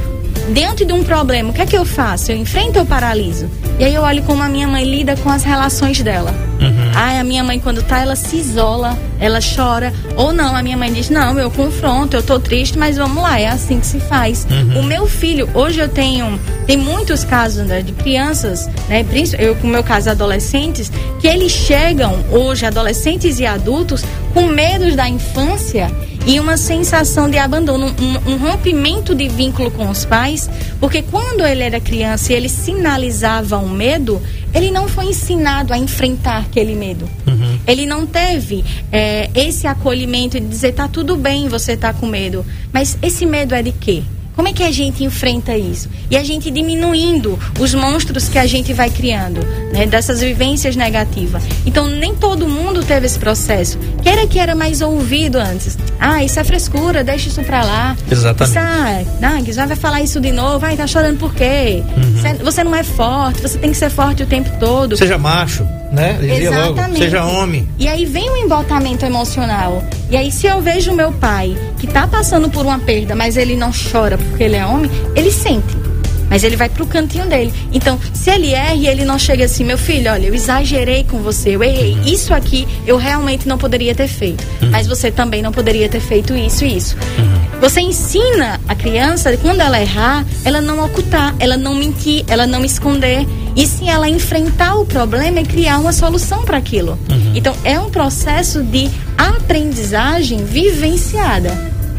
diante 0.52 0.84
de 0.84 0.92
um 0.92 1.02
problema, 1.02 1.50
o 1.50 1.52
que 1.52 1.62
é 1.62 1.66
que 1.66 1.76
eu 1.76 1.84
faço? 1.84 2.30
Eu 2.30 2.36
enfrento 2.36 2.78
ou 2.78 2.86
paraliso? 2.86 3.50
E 3.76 3.84
aí 3.84 3.92
eu 3.92 4.02
olho 4.02 4.22
como 4.22 4.40
a 4.40 4.48
minha 4.48 4.68
mãe 4.68 4.84
lida 4.84 5.16
com 5.16 5.30
as 5.30 5.42
relações 5.42 6.00
dela. 6.00 6.32
Uhum. 6.64 6.90
Ah, 6.94 7.20
a 7.20 7.24
minha 7.24 7.44
mãe 7.44 7.58
quando 7.58 7.82
tá, 7.82 8.00
ela 8.00 8.16
se 8.16 8.36
isola, 8.36 8.98
ela 9.18 9.38
chora. 9.40 9.92
Ou 10.16 10.32
não, 10.32 10.54
a 10.56 10.62
minha 10.62 10.76
mãe 10.76 10.92
diz, 10.92 11.10
não, 11.10 11.38
eu 11.38 11.50
confronto, 11.50 12.16
eu 12.16 12.22
tô 12.22 12.38
triste, 12.38 12.78
mas 12.78 12.96
vamos 12.96 13.22
lá, 13.22 13.38
é 13.38 13.48
assim 13.48 13.80
que 13.80 13.86
se 13.86 14.00
faz. 14.00 14.46
Uhum. 14.50 14.80
O 14.80 14.82
meu 14.82 15.06
filho, 15.06 15.48
hoje 15.54 15.80
eu 15.80 15.88
tenho, 15.88 16.38
tem 16.66 16.76
muitos 16.76 17.24
casos 17.24 17.66
né, 17.66 17.82
de 17.82 17.92
crianças, 17.92 18.68
né, 18.88 19.04
eu 19.38 19.54
com 19.56 19.66
o 19.66 19.70
meu 19.70 19.82
caso 19.82 20.10
adolescentes, 20.10 20.90
que 21.20 21.26
eles 21.26 21.52
chegam 21.52 22.24
hoje, 22.30 22.66
adolescentes 22.66 23.38
e 23.38 23.46
adultos, 23.46 24.04
com 24.32 24.46
medos 24.46 24.94
da 24.96 25.08
infância 25.08 25.90
e 26.26 26.40
uma 26.40 26.56
sensação 26.56 27.28
de 27.28 27.36
abandono, 27.36 27.94
um, 28.00 28.32
um, 28.32 28.36
rompimento 28.36 29.14
de 29.14 29.28
vínculo 29.28 29.70
com 29.70 29.90
os 29.90 30.04
pais, 30.04 30.48
porque 30.80 31.02
quando 31.02 31.44
ele 31.44 31.62
era 31.62 31.80
criança 31.80 32.32
e 32.32 32.36
ele 32.36 32.48
sinalizava 32.48 33.58
um 33.58 33.68
medo, 33.68 34.20
ele 34.54 34.70
não 34.70 34.88
foi 34.88 35.06
ensinado 35.06 35.72
a 35.72 35.78
enfrentar 35.78 36.38
aquele 36.38 36.74
medo. 36.74 37.08
Uhum. 37.26 37.58
Ele 37.66 37.84
não 37.84 38.06
teve 38.06 38.64
é, 38.92 39.28
esse 39.34 39.66
acolhimento 39.66 40.38
de 40.38 40.46
dizer 40.46 40.72
tá 40.72 40.86
tudo 40.86 41.16
bem, 41.16 41.48
você 41.48 41.76
tá 41.76 41.92
com 41.92 42.06
medo, 42.06 42.46
mas 42.72 42.96
esse 43.02 43.26
medo 43.26 43.54
é 43.54 43.62
de 43.62 43.72
quê? 43.72 44.02
Como 44.34 44.48
é 44.48 44.52
que 44.52 44.62
a 44.62 44.70
gente 44.70 45.04
enfrenta 45.04 45.56
isso? 45.56 45.88
E 46.10 46.16
a 46.16 46.24
gente 46.24 46.50
diminuindo 46.50 47.38
os 47.58 47.72
monstros 47.74 48.28
que 48.28 48.38
a 48.38 48.46
gente 48.46 48.72
vai 48.72 48.90
criando, 48.90 49.40
né, 49.72 49.86
dessas 49.86 50.20
vivências 50.20 50.76
negativas. 50.76 51.42
Então, 51.64 51.86
nem 51.88 52.14
todo 52.14 52.46
mundo 52.46 52.82
teve 52.82 53.06
esse 53.06 53.18
processo. 53.18 53.78
Que 54.02 54.08
era 54.08 54.26
que 54.26 54.38
era 54.38 54.54
mais 54.54 54.80
ouvido 54.80 55.38
antes. 55.38 55.78
Ah, 56.00 56.22
isso 56.24 56.38
é 56.38 56.44
frescura, 56.44 57.04
deixa 57.04 57.28
isso 57.28 57.42
pra 57.42 57.64
lá. 57.64 57.96
Exatamente. 58.10 58.58
ah, 58.58 59.52
já 59.52 59.66
vai 59.66 59.76
falar 59.76 60.02
isso 60.02 60.20
de 60.20 60.32
novo. 60.32 60.58
Vai, 60.58 60.76
tá 60.76 60.86
chorando 60.86 61.18
por 61.18 61.34
quê? 61.34 61.82
Uhum. 61.96 62.44
Você 62.44 62.64
não 62.64 62.74
é 62.74 62.82
forte, 62.82 63.40
você 63.40 63.58
tem 63.58 63.70
que 63.70 63.76
ser 63.76 63.90
forte 63.90 64.22
o 64.22 64.26
tempo 64.26 64.50
todo. 64.58 64.96
Seja 64.96 65.16
macho, 65.16 65.66
né? 65.94 66.18
Dizia 66.20 66.48
Exatamente. 66.50 66.78
Logo, 66.78 66.96
seja 66.96 67.24
homem. 67.24 67.68
E 67.78 67.88
aí 67.88 68.04
vem 68.04 68.28
o 68.30 68.36
embotamento 68.36 69.04
emocional. 69.04 69.82
E 70.10 70.16
aí, 70.16 70.30
se 70.30 70.46
eu 70.46 70.60
vejo 70.60 70.92
meu 70.92 71.12
pai 71.12 71.56
que 71.78 71.86
tá 71.86 72.06
passando 72.06 72.50
por 72.50 72.64
uma 72.66 72.78
perda, 72.78 73.14
mas 73.14 73.36
ele 73.36 73.56
não 73.56 73.70
chora 73.70 74.18
porque 74.18 74.44
ele 74.44 74.56
é 74.56 74.66
homem, 74.66 74.90
ele 75.14 75.30
sente. 75.30 75.83
Mas 76.28 76.42
ele 76.42 76.56
vai 76.56 76.68
pro 76.68 76.86
cantinho 76.86 77.26
dele. 77.26 77.52
Então, 77.72 77.98
se 78.12 78.30
ele 78.30 78.52
erra 78.52 78.74
e 78.74 78.86
ele 78.86 79.04
não 79.04 79.18
chega 79.18 79.44
assim, 79.44 79.64
meu 79.64 79.78
filho, 79.78 80.10
olha, 80.10 80.26
eu 80.26 80.34
exagerei 80.34 81.04
com 81.04 81.18
você, 81.18 81.50
eu 81.50 81.62
errei. 81.62 81.94
Uhum. 81.94 82.04
Isso 82.04 82.34
aqui 82.34 82.66
eu 82.86 82.96
realmente 82.96 83.46
não 83.46 83.58
poderia 83.58 83.94
ter 83.94 84.08
feito. 84.08 84.44
Uhum. 84.62 84.70
Mas 84.70 84.86
você 84.86 85.10
também 85.10 85.42
não 85.42 85.52
poderia 85.52 85.88
ter 85.88 86.00
feito 86.00 86.34
isso 86.34 86.64
e 86.64 86.76
isso. 86.76 86.96
Uhum. 87.18 87.60
Você 87.60 87.80
ensina 87.80 88.60
a 88.68 88.74
criança, 88.74 89.36
quando 89.38 89.60
ela 89.60 89.80
errar, 89.80 90.24
ela 90.44 90.60
não 90.60 90.84
ocultar, 90.84 91.34
ela 91.38 91.56
não 91.56 91.74
mentir, 91.74 92.24
ela 92.28 92.46
não 92.46 92.64
esconder. 92.64 93.26
E 93.56 93.66
sim 93.66 93.88
ela 93.88 94.08
enfrentar 94.08 94.74
o 94.74 94.84
problema 94.84 95.40
e 95.40 95.44
criar 95.44 95.78
uma 95.78 95.92
solução 95.92 96.44
para 96.44 96.56
aquilo. 96.56 96.98
Uhum. 97.08 97.32
Então, 97.34 97.54
é 97.62 97.78
um 97.78 97.88
processo 97.88 98.62
de 98.62 98.90
aprendizagem 99.16 100.44
vivenciada. 100.44 101.50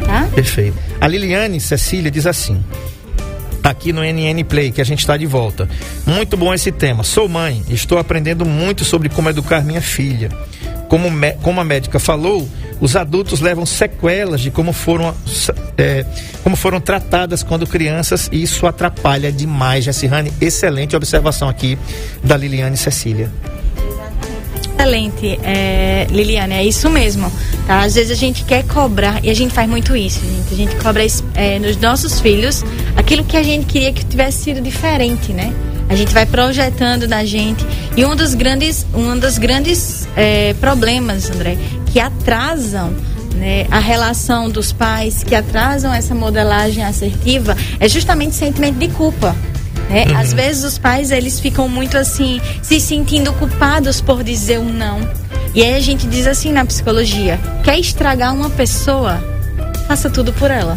Tá? 0.04 0.28
Perfeito. 0.34 0.76
A 1.00 1.08
Liliane 1.08 1.58
Cecília 1.60 2.10
diz 2.10 2.26
assim: 2.26 2.62
aqui 3.70 3.92
no 3.92 4.02
NN 4.02 4.44
Play, 4.44 4.70
que 4.70 4.80
a 4.80 4.84
gente 4.84 5.00
está 5.00 5.16
de 5.16 5.26
volta. 5.26 5.68
Muito 6.06 6.36
bom 6.36 6.54
esse 6.54 6.70
tema. 6.70 7.02
Sou 7.02 7.28
mãe, 7.28 7.62
estou 7.68 7.98
aprendendo 7.98 8.44
muito 8.44 8.84
sobre 8.84 9.08
como 9.08 9.28
educar 9.28 9.64
minha 9.64 9.80
filha. 9.80 10.30
Como, 10.88 11.08
como 11.42 11.60
a 11.60 11.64
médica 11.64 11.98
falou, 11.98 12.48
os 12.80 12.94
adultos 12.94 13.40
levam 13.40 13.66
sequelas 13.66 14.40
de 14.40 14.52
como 14.52 14.72
foram, 14.72 15.12
é, 15.76 16.06
como 16.44 16.54
foram 16.54 16.80
tratadas 16.80 17.42
quando 17.42 17.66
crianças 17.66 18.28
e 18.30 18.42
isso 18.42 18.66
atrapalha 18.66 19.32
demais. 19.32 19.84
Jessirane, 19.84 20.32
excelente 20.40 20.94
observação 20.94 21.48
aqui 21.48 21.76
da 22.22 22.36
Liliane 22.36 22.76
Cecília. 22.76 23.30
Excelente, 24.78 25.40
é, 25.42 26.06
Liliane, 26.10 26.54
é 26.54 26.64
isso 26.64 26.90
mesmo. 26.90 27.32
Tá? 27.66 27.80
Às 27.80 27.94
vezes 27.94 28.12
a 28.12 28.14
gente 28.14 28.44
quer 28.44 28.62
cobrar, 28.64 29.24
e 29.24 29.30
a 29.30 29.34
gente 29.34 29.52
faz 29.52 29.68
muito 29.68 29.96
isso, 29.96 30.20
gente. 30.20 30.52
A 30.52 30.56
gente 30.56 30.76
cobra 30.76 31.04
é, 31.34 31.58
nos 31.58 31.78
nossos 31.78 32.20
filhos 32.20 32.62
aquilo 33.06 33.22
que 33.22 33.36
a 33.36 33.42
gente 33.42 33.66
queria 33.66 33.92
que 33.92 34.04
tivesse 34.04 34.42
sido 34.42 34.60
diferente, 34.60 35.32
né? 35.32 35.54
A 35.88 35.94
gente 35.94 36.12
vai 36.12 36.26
projetando 36.26 37.06
na 37.06 37.24
gente. 37.24 37.64
E 37.96 38.04
um 38.04 38.16
dos 38.16 38.34
grandes, 38.34 38.84
um 38.92 39.16
dos 39.16 39.38
grandes 39.38 40.08
é, 40.16 40.54
problemas, 40.54 41.30
André, 41.30 41.56
que 41.92 42.00
atrasam 42.00 42.92
né, 43.36 43.64
a 43.70 43.78
relação 43.78 44.50
dos 44.50 44.72
pais, 44.72 45.22
que 45.22 45.36
atrasam 45.36 45.94
essa 45.94 46.16
modelagem 46.16 46.82
assertiva, 46.82 47.56
é 47.78 47.88
justamente 47.88 48.32
o 48.32 48.34
sentimento 48.34 48.76
de 48.76 48.88
culpa. 48.88 49.36
Né? 49.88 50.06
Uhum. 50.08 50.18
Às 50.18 50.32
vezes 50.32 50.64
os 50.64 50.76
pais 50.76 51.12
eles 51.12 51.38
ficam 51.38 51.68
muito 51.68 51.96
assim, 51.96 52.40
se 52.60 52.80
sentindo 52.80 53.32
culpados 53.34 54.00
por 54.00 54.24
dizer 54.24 54.58
um 54.58 54.72
não. 54.72 54.98
E 55.54 55.62
aí 55.62 55.76
a 55.76 55.80
gente 55.80 56.08
diz 56.08 56.26
assim 56.26 56.50
na 56.50 56.64
psicologia: 56.64 57.38
quer 57.62 57.78
estragar 57.78 58.34
uma 58.34 58.50
pessoa, 58.50 59.22
faça 59.86 60.10
tudo 60.10 60.32
por 60.32 60.50
ela. 60.50 60.76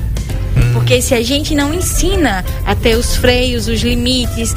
Porque 0.73 1.01
se 1.01 1.13
a 1.13 1.23
gente 1.23 1.55
não 1.55 1.73
ensina 1.73 2.43
a 2.65 2.75
ter 2.75 2.95
os 2.95 3.15
freios, 3.15 3.67
os 3.67 3.81
limites, 3.81 4.55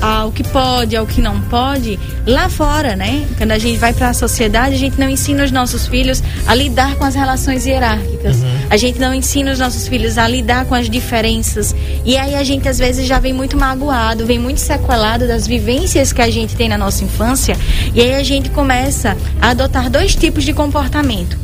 ao 0.00 0.30
que 0.32 0.44
pode, 0.44 0.96
ao 0.96 1.06
que 1.06 1.20
não 1.20 1.40
pode, 1.42 1.98
lá 2.26 2.48
fora, 2.48 2.94
né? 2.96 3.26
Quando 3.36 3.52
a 3.52 3.58
gente 3.58 3.78
vai 3.78 3.92
para 3.92 4.10
a 4.10 4.14
sociedade, 4.14 4.74
a 4.74 4.78
gente 4.78 4.98
não 4.98 5.08
ensina 5.08 5.44
os 5.44 5.50
nossos 5.50 5.86
filhos 5.86 6.22
a 6.46 6.54
lidar 6.54 6.96
com 6.96 7.04
as 7.04 7.14
relações 7.14 7.66
hierárquicas. 7.66 8.36
Uhum. 8.36 8.58
A 8.70 8.76
gente 8.76 8.98
não 8.98 9.14
ensina 9.14 9.52
os 9.52 9.58
nossos 9.58 9.88
filhos 9.88 10.18
a 10.18 10.28
lidar 10.28 10.66
com 10.66 10.74
as 10.74 10.88
diferenças. 10.88 11.74
E 12.04 12.16
aí 12.16 12.34
a 12.34 12.44
gente 12.44 12.68
às 12.68 12.78
vezes 12.78 13.06
já 13.06 13.18
vem 13.18 13.32
muito 13.32 13.56
magoado, 13.56 14.26
vem 14.26 14.38
muito 14.38 14.60
sequelado 14.60 15.26
das 15.26 15.46
vivências 15.46 16.12
que 16.12 16.22
a 16.22 16.30
gente 16.30 16.54
tem 16.56 16.68
na 16.68 16.78
nossa 16.78 17.04
infância. 17.04 17.56
E 17.94 18.00
aí 18.00 18.14
a 18.14 18.22
gente 18.22 18.50
começa 18.50 19.16
a 19.40 19.50
adotar 19.50 19.90
dois 19.90 20.14
tipos 20.14 20.44
de 20.44 20.52
comportamento 20.52 21.36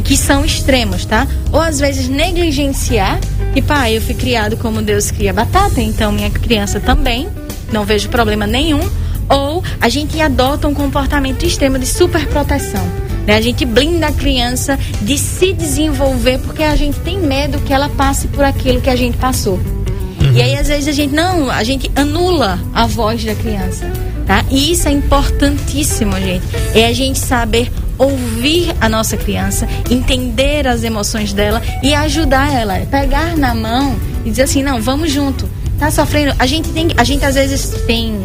que 0.00 0.16
são 0.16 0.44
extremos, 0.44 1.04
tá? 1.04 1.26
Ou 1.52 1.60
às 1.60 1.78
vezes 1.78 2.08
negligenciar, 2.08 3.18
e 3.54 3.62
pai, 3.62 3.96
eu 3.96 4.00
fui 4.00 4.14
criado 4.14 4.56
como 4.56 4.82
Deus 4.82 5.10
cria 5.10 5.32
batata, 5.32 5.80
então 5.80 6.12
minha 6.12 6.30
criança 6.30 6.78
também, 6.80 7.28
não 7.72 7.84
vejo 7.84 8.08
problema 8.08 8.46
nenhum. 8.46 8.80
Ou 9.28 9.62
a 9.80 9.88
gente 9.88 10.20
adota 10.20 10.66
um 10.66 10.74
comportamento 10.74 11.44
extremo 11.44 11.78
de 11.78 11.86
superproteção. 11.86 12.84
Né? 13.26 13.36
A 13.36 13.40
gente 13.40 13.64
blinda 13.64 14.08
a 14.08 14.12
criança 14.12 14.78
de 15.02 15.16
se 15.16 15.52
desenvolver 15.52 16.38
porque 16.38 16.62
a 16.62 16.74
gente 16.74 16.98
tem 17.00 17.18
medo 17.18 17.60
que 17.60 17.72
ela 17.72 17.88
passe 17.88 18.26
por 18.28 18.44
aquilo 18.44 18.80
que 18.80 18.90
a 18.90 18.96
gente 18.96 19.16
passou. 19.18 19.54
Uhum. 19.54 20.32
E 20.34 20.42
aí, 20.42 20.56
às 20.56 20.68
vezes, 20.68 20.88
a 20.88 20.92
gente 20.92 21.14
não, 21.14 21.50
a 21.50 21.62
gente 21.62 21.90
anula 21.94 22.58
a 22.74 22.86
voz 22.86 23.24
da 23.24 23.34
criança. 23.34 23.86
Tá? 24.26 24.44
E 24.50 24.72
isso 24.72 24.88
é 24.88 24.92
importantíssimo, 24.92 26.12
gente. 26.20 26.44
É 26.74 26.86
a 26.86 26.92
gente 26.92 27.18
saber 27.18 27.70
ouvir 28.00 28.74
a 28.80 28.88
nossa 28.88 29.16
criança, 29.16 29.68
entender 29.90 30.66
as 30.66 30.82
emoções 30.82 31.34
dela 31.34 31.60
e 31.82 31.94
ajudar 31.94 32.52
ela, 32.52 32.78
pegar 32.90 33.36
na 33.36 33.54
mão 33.54 33.94
e 34.24 34.30
dizer 34.30 34.42
assim, 34.42 34.62
não, 34.62 34.80
vamos 34.80 35.12
junto. 35.12 35.48
Tá 35.78 35.90
sofrendo? 35.90 36.34
A 36.38 36.46
gente 36.46 36.70
tem, 36.70 36.88
a 36.96 37.04
gente 37.04 37.24
às 37.24 37.34
vezes 37.34 37.70
tem 37.86 38.18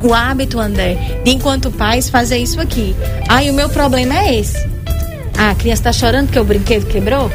o 0.00 0.14
hábito, 0.14 0.58
André, 0.58 1.20
de 1.24 1.30
enquanto 1.32 1.70
pais 1.70 2.08
fazer 2.08 2.38
isso 2.38 2.60
aqui. 2.60 2.94
Ai, 3.28 3.50
o 3.50 3.54
meu 3.54 3.68
problema 3.68 4.16
é 4.16 4.38
esse. 4.38 4.58
Ah, 5.36 5.50
a 5.50 5.54
criança 5.54 5.80
está 5.80 5.92
chorando 5.92 6.26
porque 6.26 6.38
o 6.38 6.44
brinquedo 6.44 6.86
quebrou? 6.86 7.30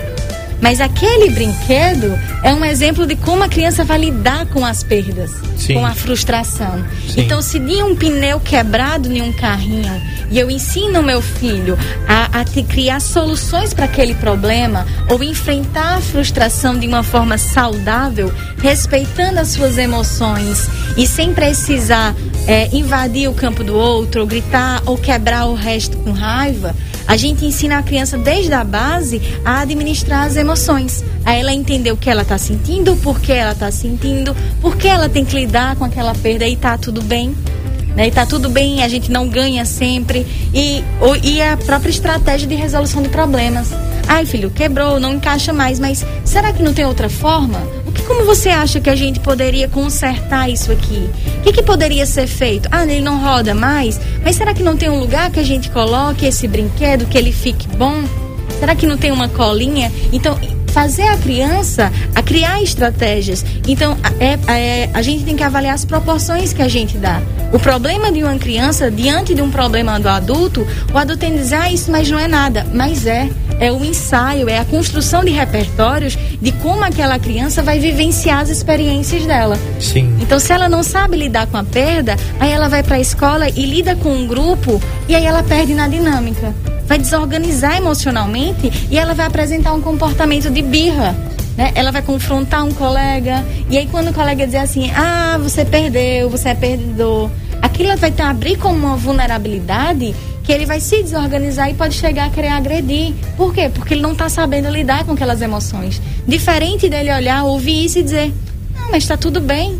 Mas 0.62 0.82
aquele 0.82 1.30
brinquedo 1.30 2.17
é 2.43 2.54
um 2.54 2.65
exemplo 2.65 3.06
de 3.06 3.15
como 3.15 3.43
a 3.43 3.48
criança 3.48 3.84
vai 3.84 4.00
lidar 4.00 4.46
com 4.48 4.65
as 4.65 4.84
perdas, 4.84 5.32
Sim. 5.56 5.76
com 5.76 5.86
a 5.86 5.93
frustração. 5.93 6.84
Sim. 7.08 7.22
Então, 7.22 7.41
se 7.41 7.60
de 7.60 7.84
um 7.84 7.96
pneu 7.96 8.39
quebrado 8.39 9.12
em 9.12 9.22
um 9.22 9.32
carrinho 9.32 10.02
e 10.30 10.39
eu 10.39 10.50
ensino 10.50 11.02
meu 11.02 11.22
filho 11.22 11.78
a, 12.08 12.41
a 12.41 12.46
te 12.46 12.63
criar 12.63 13.00
soluções 13.00 13.74
para 13.74 13.86
aquele 13.86 14.13
problema 14.15 14.86
ou 15.10 15.24
enfrentar 15.24 15.98
a 15.98 16.02
frustração 16.02 16.78
de 16.78 16.88
uma 16.88 17.04
forma 17.04 17.38
saudável, 17.38 18.34
respeitando 18.62 19.39
as 19.39 19.50
suas 19.50 19.78
emoções 19.78 20.67
e 20.98 21.08
sem 21.08 21.34
precisar 21.34 22.15
é, 22.48 22.70
invadir 22.76 23.30
o 23.30 23.34
campo 23.34 23.63
do 23.63 23.76
outro, 23.76 24.22
ou 24.22 24.28
gritar 24.28 24.82
ou 24.86 24.98
quebrar 24.98 25.46
o 25.46 25.54
resto 25.54 25.98
com 25.98 26.12
raiva, 26.12 26.76
a 27.08 27.15
gente 27.15 27.46
ensina 27.46 27.78
a 27.80 27.84
criança 27.84 28.17
desde 28.17 28.54
a 28.54 28.63
base 28.63 29.22
a 29.46 29.62
administrar 29.62 30.26
as 30.26 30.36
emoções, 30.36 31.04
a 31.24 31.34
ela 31.34 31.54
entender 31.54 31.91
o 31.91 31.98
que 31.98 32.10
ela 32.10 32.24
está 32.24 32.38
sentindo, 32.38 32.96
por 32.98 33.20
que 33.20 33.32
ela 33.32 33.54
está 33.54 33.72
sentindo, 33.72 34.36
por 34.62 34.76
que 34.76 34.88
ela 34.88 35.08
tem 35.08 35.24
que 35.24 35.36
lidar 35.36 35.76
com 35.78 35.86
aquela 35.86 36.13
perda 36.13 36.48
e 36.48 36.56
tá 36.56 36.78
tudo 36.78 37.02
bem. 37.02 37.34
Né? 37.96 38.10
E 38.10 38.12
tá 38.12 38.26
tudo 38.26 38.50
bem, 38.50 38.84
a 38.84 38.88
gente 38.88 39.10
não 39.10 39.28
ganha 39.28 39.65
sempre. 39.65 40.28
E, 40.54 40.84
ou, 41.02 41.15
e 41.15 41.41
a 41.41 41.58
própria 41.58 41.89
estratégia 41.89 42.48
de 42.48 42.54
resolução 42.54 43.02
de 43.02 43.10
problemas. 43.10 43.70
Ai, 44.08 44.26
filho, 44.26 44.52
quebrou, 44.52 45.00
não 45.00 45.15
encaixa 45.15 45.52
mais, 45.52 45.80
mas 45.80 46.06
será 46.24 46.54
que 46.54 46.62
não 46.62 46.74
tem 46.74 46.86
outra 46.86 47.10
forma? 47.10 47.77
Como 48.08 48.24
você 48.24 48.48
acha 48.48 48.80
que 48.80 48.89
a 48.89 48.96
gente 48.96 49.20
poderia 49.20 49.67
consertar 49.67 50.50
isso 50.50 50.72
aqui? 50.72 51.10
O 51.39 51.41
que, 51.41 51.52
que 51.52 51.62
poderia 51.62 52.06
ser 52.06 52.26
feito? 52.26 52.70
Ah, 52.72 52.84
ele 52.84 53.02
não 53.02 53.20
roda 53.20 53.54
mais, 53.54 54.00
mas 54.24 54.38
será 54.38 54.54
que 54.54 54.63
não 54.63 54.78
tem 54.78 54.89
um 54.89 54.98
lugar 54.98 55.30
que 55.30 55.41
a 55.41 55.43
gente 55.43 55.70
coloque 55.70 56.26
esse 56.26 56.48
brinquedo, 56.48 57.06
que 57.06 57.17
ele 57.17 57.34
fique 57.34 57.67
bom? 57.67 58.02
Será 58.60 58.74
que 58.76 58.88
não 58.88 58.98
tem 58.98 59.12
uma 59.12 59.28
colinha? 59.28 59.91
Então, 60.13 60.39
fazer 60.67 61.04
a 61.04 61.17
criança 61.17 61.91
a 62.15 62.24
criar 62.24 62.62
estratégias. 62.62 63.43
Então, 63.67 63.98
é, 64.20 64.38
é, 64.52 64.89
a 64.93 65.02
gente 65.02 65.26
tem 65.26 65.36
que 65.36 65.43
avaliar 65.43 65.76
as 65.76 65.84
proporções 65.84 66.54
que 66.54 66.62
a 66.62 66.67
gente 66.70 66.98
dá. 66.98 67.22
O 67.51 67.60
problema 67.60 68.12
de 68.12 68.23
uma 68.23 68.38
criança, 68.38 68.91
diante 68.91 69.33
de 69.33 69.41
um 69.41 69.49
problema 69.49 69.99
do 69.99 70.10
adulto, 70.10 70.67
o 70.93 70.97
adulto 70.97 71.19
tem 71.19 71.31
que 71.31 71.39
dizer, 71.39 71.55
ah, 71.55 71.71
isso 71.71 71.89
mas 71.91 72.10
não 72.10 72.19
é 72.19 72.27
nada. 72.27 72.65
Mas 72.73 73.05
é 73.05 73.29
é 73.60 73.71
o 73.71 73.83
ensaio, 73.83 74.49
é 74.49 74.60
a 74.60 74.65
construção 74.65 75.23
de 75.23 75.31
repertórios 75.31 76.17
de 76.39 76.51
como 76.51 76.83
aquela 76.83 77.17
criança 77.17 77.63
vai 77.63 77.79
vivenciar 77.79 78.39
as 78.39 78.49
experiências 78.49 79.25
dela. 79.25 79.57
Sim. 79.79 80.15
Então, 80.21 80.39
se 80.39 80.53
ela 80.53 80.69
não 80.69 80.83
sabe 80.83 81.17
lidar 81.17 81.47
com 81.47 81.57
a 81.57 81.63
perda, 81.63 82.15
aí 82.39 82.51
ela 82.51 82.67
vai 82.67 82.83
para 82.83 82.97
a 82.97 82.99
escola 82.99 83.49
e 83.49 83.65
lida 83.65 83.95
com 83.95 84.10
um 84.10 84.27
grupo 84.27 84.81
e 85.07 85.15
aí 85.15 85.25
ela 85.25 85.43
perde 85.43 85.73
na 85.73 85.88
dinâmica. 85.88 86.53
Vai 86.86 86.97
desorganizar 86.97 87.77
emocionalmente 87.77 88.71
e 88.89 88.97
ela 88.97 89.13
vai 89.13 89.25
apresentar 89.25 89.73
um 89.73 89.81
comportamento 89.81 90.49
de 90.49 90.62
birra. 90.62 91.15
Né? 91.58 91.72
Ela 91.74 91.91
vai 91.91 92.04
confrontar 92.04 92.63
um 92.63 92.72
colega 92.72 93.43
e 93.70 93.78
aí 93.78 93.88
quando 93.88 94.10
o 94.10 94.13
colega 94.13 94.46
dizer 94.46 94.60
assim, 94.60 94.91
ah, 94.96 95.38
você 95.41 95.65
perdeu, 95.65 96.30
você 96.30 96.50
é 96.50 96.56
perdedor, 96.56 97.32
aquilo 97.62 97.98
vai 97.98 98.12
te 98.12 98.22
abrir 98.22 98.58
como 98.58 98.78
uma 98.78 98.96
vulnerabilidade 98.96 100.15
que 100.43 100.54
ele 100.54 100.65
vai 100.65 100.80
se 100.80 101.04
desorganizar 101.04 101.70
e 101.70 101.74
pode 101.74 101.96
chegar 101.96 102.28
a 102.28 102.30
querer 102.30 102.48
agredir. 102.48 103.13
Por 103.36 103.54
quê? 103.54 103.70
Porque 103.70 103.93
ele 103.93 104.02
não 104.02 104.13
está 104.13 104.30
sabendo 104.30 104.70
lidar 104.70 105.04
com 105.04 105.12
aquelas 105.12 105.41
emoções. 105.41 106.02
Diferente 106.26 106.88
dele 106.88 107.12
olhar, 107.12 107.43
ouvir 107.43 107.84
isso 107.84 108.00
e 108.00 108.04
dizer: 108.04 108.34
Não, 108.74 108.89
mas 108.89 109.04
está 109.04 109.17
tudo 109.17 109.41
bem. 109.41 109.78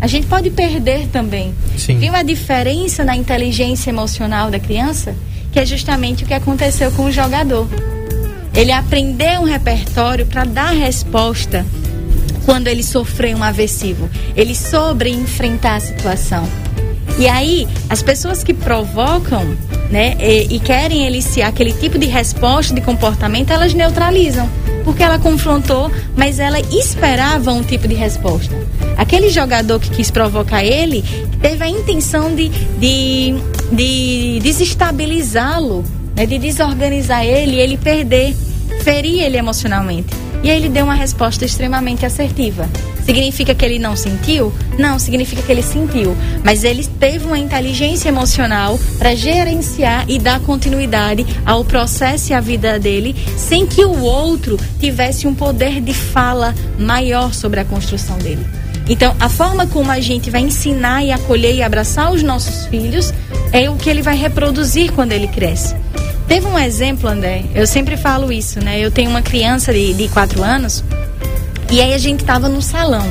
A 0.00 0.06
gente 0.06 0.26
pode 0.26 0.48
perder 0.48 1.08
também. 1.08 1.54
Sim. 1.76 1.98
Viu 1.98 2.14
a 2.14 2.22
diferença 2.22 3.04
na 3.04 3.14
inteligência 3.14 3.90
emocional 3.90 4.50
da 4.50 4.58
criança? 4.58 5.14
Que 5.52 5.60
é 5.60 5.66
justamente 5.66 6.24
o 6.24 6.26
que 6.26 6.34
aconteceu 6.34 6.90
com 6.92 7.04
o 7.04 7.12
jogador. 7.12 7.68
Ele 8.56 8.72
aprendeu 8.72 9.42
um 9.42 9.44
repertório 9.44 10.24
para 10.24 10.44
dar 10.44 10.70
resposta 10.70 11.64
quando 12.46 12.68
ele 12.68 12.82
sofreu 12.82 13.36
um 13.36 13.42
aversivo. 13.42 14.08
Ele 14.34 14.54
soube 14.54 15.10
enfrentar 15.10 15.76
a 15.76 15.80
situação. 15.80 16.48
E 17.18 17.28
aí, 17.28 17.68
as 17.90 18.02
pessoas 18.02 18.42
que 18.42 18.54
provocam, 18.54 19.44
né, 19.90 20.16
e, 20.20 20.56
e 20.56 20.60
querem 20.60 21.06
eliciar 21.06 21.50
aquele 21.50 21.72
tipo 21.72 21.98
de 21.98 22.06
resposta, 22.06 22.74
de 22.74 22.80
comportamento, 22.80 23.50
elas 23.50 23.74
neutralizam. 23.74 24.48
Porque 24.84 25.02
ela 25.02 25.18
confrontou, 25.18 25.90
mas 26.16 26.38
ela 26.38 26.60
esperava 26.60 27.52
um 27.52 27.62
tipo 27.62 27.86
de 27.86 27.94
resposta. 27.94 28.54
Aquele 28.96 29.28
jogador 29.28 29.80
que 29.80 29.90
quis 29.90 30.10
provocar 30.10 30.64
ele 30.64 31.04
teve 31.42 31.62
a 31.62 31.68
intenção 31.68 32.34
de, 32.34 32.48
de, 32.48 33.34
de 33.72 34.40
desestabilizá-lo, 34.42 35.84
né, 36.16 36.26
de 36.26 36.38
desorganizar 36.38 37.24
ele 37.24 37.56
e 37.56 37.60
ele 37.60 37.76
perder, 37.76 38.34
ferir 38.82 39.22
ele 39.22 39.36
emocionalmente. 39.36 40.26
E 40.42 40.50
aí 40.50 40.58
ele 40.58 40.68
deu 40.68 40.84
uma 40.84 40.94
resposta 40.94 41.44
extremamente 41.44 42.06
assertiva. 42.06 42.68
Significa 43.04 43.54
que 43.54 43.64
ele 43.64 43.78
não 43.78 43.96
sentiu? 43.96 44.52
Não, 44.78 44.98
significa 44.98 45.42
que 45.42 45.50
ele 45.50 45.62
sentiu. 45.62 46.16
Mas 46.44 46.62
ele 46.62 46.84
teve 46.84 47.24
uma 47.24 47.38
inteligência 47.38 48.08
emocional 48.08 48.78
para 48.98 49.14
gerenciar 49.14 50.04
e 50.08 50.18
dar 50.18 50.40
continuidade 50.40 51.26
ao 51.44 51.64
processo 51.64 52.30
e 52.30 52.34
à 52.34 52.40
vida 52.40 52.78
dele, 52.78 53.16
sem 53.36 53.66
que 53.66 53.84
o 53.84 54.02
outro 54.02 54.58
tivesse 54.78 55.26
um 55.26 55.34
poder 55.34 55.80
de 55.80 55.94
fala 55.94 56.54
maior 56.78 57.32
sobre 57.32 57.60
a 57.60 57.64
construção 57.64 58.18
dele. 58.18 58.44
Então, 58.88 59.16
a 59.18 59.28
forma 59.28 59.66
como 59.66 59.90
a 59.90 59.98
gente 59.98 60.30
vai 60.30 60.42
ensinar 60.42 61.02
e 61.02 61.10
acolher 61.10 61.54
e 61.56 61.62
abraçar 61.62 62.12
os 62.12 62.22
nossos 62.22 62.66
filhos 62.66 63.12
é 63.52 63.68
o 63.68 63.76
que 63.76 63.90
ele 63.90 64.02
vai 64.02 64.16
reproduzir 64.16 64.92
quando 64.92 65.12
ele 65.12 65.26
cresce. 65.26 65.74
Teve 66.28 66.46
um 66.46 66.58
exemplo, 66.58 67.08
André, 67.08 67.44
eu 67.54 67.66
sempre 67.66 67.96
falo 67.96 68.32
isso, 68.32 68.58
né? 68.62 68.80
Eu 68.80 68.90
tenho 68.90 69.10
uma 69.10 69.22
criança 69.22 69.72
de, 69.72 69.94
de 69.94 70.08
quatro 70.08 70.42
anos 70.42 70.82
e 71.70 71.80
aí 71.80 71.94
a 71.94 71.98
gente 71.98 72.24
tava 72.24 72.48
no 72.48 72.60
salão, 72.60 73.06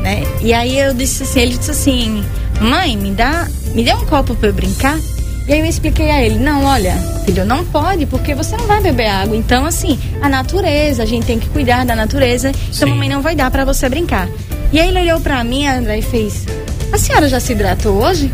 né? 0.00 0.22
E 0.40 0.52
aí 0.52 0.78
eu 0.78 0.94
disse 0.94 1.22
assim, 1.22 1.40
ele 1.40 1.58
disse 1.58 1.70
assim, 1.70 2.24
mãe, 2.60 2.96
me 2.96 3.10
dá, 3.10 3.48
me 3.74 3.82
dê 3.82 3.92
um 3.92 4.04
copo 4.06 4.34
para 4.34 4.48
eu 4.48 4.52
brincar. 4.52 4.98
E 5.46 5.52
aí 5.52 5.60
eu 5.60 5.66
expliquei 5.66 6.10
a 6.10 6.22
ele, 6.22 6.38
não, 6.38 6.64
olha, 6.64 6.94
filho, 7.26 7.44
não 7.44 7.64
pode, 7.66 8.06
porque 8.06 8.34
você 8.34 8.56
não 8.56 8.66
vai 8.66 8.80
beber 8.80 9.08
água. 9.08 9.36
Então, 9.36 9.66
assim, 9.66 9.98
a 10.22 10.28
natureza, 10.28 11.02
a 11.02 11.06
gente 11.06 11.26
tem 11.26 11.38
que 11.38 11.48
cuidar 11.50 11.84
da 11.84 11.94
natureza, 11.94 12.48
então 12.48 12.72
Sim. 12.72 12.86
mamãe 12.86 13.10
não 13.10 13.20
vai 13.20 13.34
dar 13.34 13.50
para 13.50 13.64
você 13.64 13.88
brincar. 13.88 14.26
E 14.72 14.80
aí 14.80 14.88
ele 14.88 15.00
olhou 15.00 15.20
para 15.20 15.44
mim, 15.44 15.66
André, 15.66 15.98
e 15.98 16.02
fez, 16.02 16.46
a 16.90 16.96
senhora 16.96 17.28
já 17.28 17.40
se 17.40 17.52
hidratou 17.52 18.02
hoje? 18.02 18.30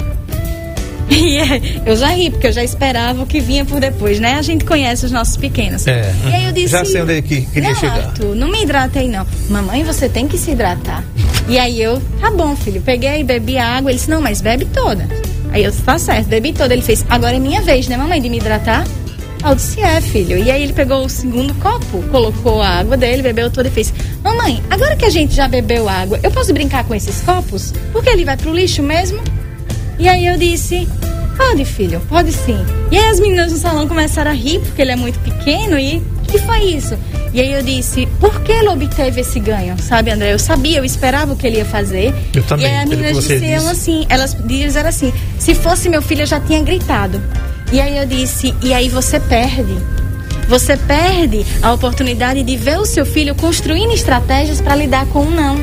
E 1.21 1.39
é, 1.39 1.61
eu 1.85 1.97
já 1.97 2.09
ri, 2.09 2.31
porque 2.31 2.47
eu 2.47 2.53
já 2.53 2.63
esperava 2.63 3.23
o 3.23 3.27
que 3.27 3.41
vinha 3.41 3.65
por 3.65 3.81
depois, 3.81 4.21
né? 4.21 4.35
A 4.35 4.43
gente 4.43 4.65
conhece 4.65 5.05
os 5.05 5.13
nossos 5.13 5.37
pequenos. 5.37 5.87
É. 5.87 6.15
E 6.29 6.35
aí 6.35 6.45
eu 6.47 6.53
disse. 6.53 6.69
Já 6.69 6.85
sei 6.85 7.03
onde 7.03 7.19
é 7.19 7.23
que 7.23 7.43
queria 7.43 7.71
não, 7.71 7.75
chegar. 7.75 7.99
Arthur, 7.99 8.35
não 8.35 8.49
me 8.49 8.63
hidratei, 8.63 9.09
não. 9.09 9.27
Mamãe, 9.49 9.83
você 9.83 10.09
tem 10.09 10.29
que 10.29 10.39
se 10.39 10.53
hidratar. 10.53 11.05
E 11.49 11.59
aí 11.59 11.83
eu, 11.83 12.01
tá 12.21 12.31
bom, 12.31 12.55
filho. 12.55 12.81
Peguei, 12.81 13.25
bebi 13.25 13.59
a 13.59 13.77
água. 13.77 13.91
Ele 13.91 13.99
disse, 13.99 14.09
não, 14.09 14.21
mas 14.21 14.41
bebe 14.41 14.67
toda. 14.67 15.09
Aí 15.53 15.65
eu 15.65 15.71
disse, 15.71 15.83
tá 15.83 15.99
certo, 15.99 16.29
bebi 16.29 16.53
toda. 16.53 16.73
Ele 16.73 16.83
fez, 16.83 17.05
agora 17.11 17.37
é 17.37 17.41
minha 17.41 17.61
vez, 17.61 17.89
né, 17.89 17.97
mamãe, 17.97 18.21
de 18.21 18.29
me 18.29 18.39
hidratar? 18.39 18.87
Eu 19.45 19.55
disse, 19.55 19.81
é, 19.81 20.01
filho. 20.01 20.39
E 20.39 20.51
aí 20.51 20.63
ele 20.63 20.73
pegou 20.73 21.05
o 21.05 21.09
segundo 21.09 21.55
copo, 21.55 22.03
colocou 22.11 22.61
a 22.61 22.69
água 22.69 22.97
dele, 22.97 23.23
bebeu 23.23 23.51
toda 23.51 23.69
e 23.69 23.71
fez: 23.71 23.93
Mamãe, 24.23 24.63
agora 24.69 24.95
que 24.97 25.07
a 25.07 25.11
gente 25.11 25.35
já 25.35 25.49
bebeu 25.49 25.89
água, 25.89 26.21
eu 26.23 26.31
posso 26.31 26.53
brincar 26.53 26.85
com 26.85 26.95
esses 26.95 27.23
copos? 27.23 27.73
Porque 27.91 28.11
ele 28.11 28.25
vai 28.25 28.37
pro 28.37 28.55
lixo 28.55 28.83
mesmo? 28.83 29.19
E 29.99 30.09
aí 30.09 30.27
eu 30.27 30.37
disse: 30.37 30.87
Pode, 31.41 31.65
filho, 31.65 32.01
pode 32.07 32.33
sim. 32.33 32.59
E 32.91 32.99
aí 32.99 33.09
as 33.09 33.19
meninas 33.19 33.51
no 33.51 33.57
salão 33.57 33.89
começaram 33.89 34.31
a 34.31 34.35
rir, 34.35 34.61
porque 34.61 34.83
ele 34.83 34.93
é 34.93 34.97
muito 34.97 35.19
pequeno, 35.21 35.79
e 35.79 36.03
que 36.29 36.39
foi 36.39 36.65
isso? 36.65 36.97
E 37.33 37.41
aí 37.41 37.53
eu 37.53 37.63
disse, 37.63 38.07
por 38.21 38.43
que 38.43 38.53
ele 38.53 38.69
obteve 38.69 39.23
esse 39.23 39.41
ganho? 39.41 39.75
Sabe, 39.83 40.11
André? 40.11 40.35
Eu 40.35 40.39
sabia, 40.39 40.79
eu 40.79 40.85
esperava 40.85 41.33
o 41.33 41.37
que 41.37 41.47
ele 41.47 41.57
ia 41.57 41.65
fazer. 41.65 42.15
Eu 42.35 42.43
também. 42.43 42.67
E 42.67 42.69
aí 42.69 42.77
as 42.83 42.89
meninas 42.89 43.17
disseram 43.17 43.69
assim, 43.69 44.07
elas 44.11 44.37
disseram 44.45 44.89
assim, 44.91 45.13
se 45.39 45.55
fosse 45.55 45.89
meu 45.89 46.03
filho 46.03 46.23
eu 46.23 46.27
já 46.27 46.39
tinha 46.39 46.63
gritado. 46.63 47.21
E 47.73 47.81
aí 47.81 47.97
eu 47.97 48.07
disse, 48.07 48.55
e 48.63 48.75
aí 48.75 48.89
você 48.91 49.19
perde. 49.19 49.77
Você 50.47 50.77
perde 50.77 51.47
a 51.63 51.73
oportunidade 51.73 52.43
de 52.43 52.57
ver 52.57 52.79
o 52.79 52.85
seu 52.85 53.07
filho 53.07 53.35
construindo 53.35 53.93
estratégias 53.93 54.61
para 54.61 54.77
lidar 54.77 55.07
com 55.07 55.21
o 55.21 55.31
não. 55.31 55.57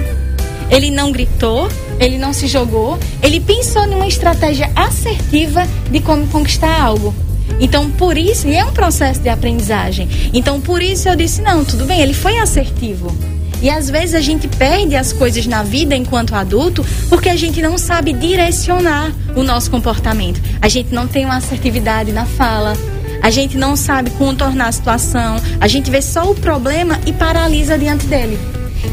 Ele 0.72 0.90
não 0.90 1.12
gritou, 1.12 1.70
ele 2.00 2.18
não 2.18 2.34
se 2.34 2.48
jogou, 2.48 2.98
ele 3.22 3.40
pensou 3.40 3.88
numa 3.88 4.08
estratégia 4.08 4.72
assertiva 4.76 5.68
de 5.92 6.00
como 6.00 6.28
conquistar 6.28 6.82
algo. 6.82 7.14
Então, 7.60 7.90
por 7.92 8.18
isso, 8.18 8.48
e 8.48 8.56
é 8.56 8.64
um 8.64 8.72
processo 8.72 9.20
de 9.22 9.30
aprendizagem. 9.30 10.08
Então, 10.34 10.60
por 10.62 10.82
isso 10.82 11.08
eu 11.10 11.16
disse: 11.16 11.42
não, 11.42 11.64
tudo 11.64 11.86
bem, 11.86 12.02
ele 12.02 12.14
foi 12.14 12.38
assertivo. 12.38 13.16
E 13.62 13.70
às 13.70 13.90
vezes 13.90 14.14
a 14.14 14.22
gente 14.22 14.48
perde 14.48 14.96
as 14.96 15.12
coisas 15.12 15.48
na 15.48 15.64
vida 15.64 15.96
enquanto 15.96 16.36
adulto 16.36 16.86
porque 17.10 17.28
a 17.28 17.36
gente 17.36 17.60
não 17.60 17.76
sabe 17.78 18.14
direcionar 18.14 19.12
o 19.36 19.42
nosso 19.42 19.72
comportamento. 19.72 20.40
A 20.62 20.68
gente 20.68 20.94
não 20.94 21.08
tem 21.08 21.26
uma 21.26 21.38
assertividade 21.38 22.12
na 22.12 22.26
fala. 22.26 22.78
A 23.22 23.32
gente 23.32 23.58
não 23.58 23.76
sabe 23.76 24.12
contornar 24.12 24.68
a 24.68 24.72
situação. 24.72 25.38
A 25.60 25.68
gente 25.68 25.90
vê 25.90 26.04
só 26.04 26.30
o 26.30 26.36
problema 26.36 27.00
e 27.06 27.12
paralisa 27.12 27.78
diante 27.78 28.06
dele. 28.06 28.38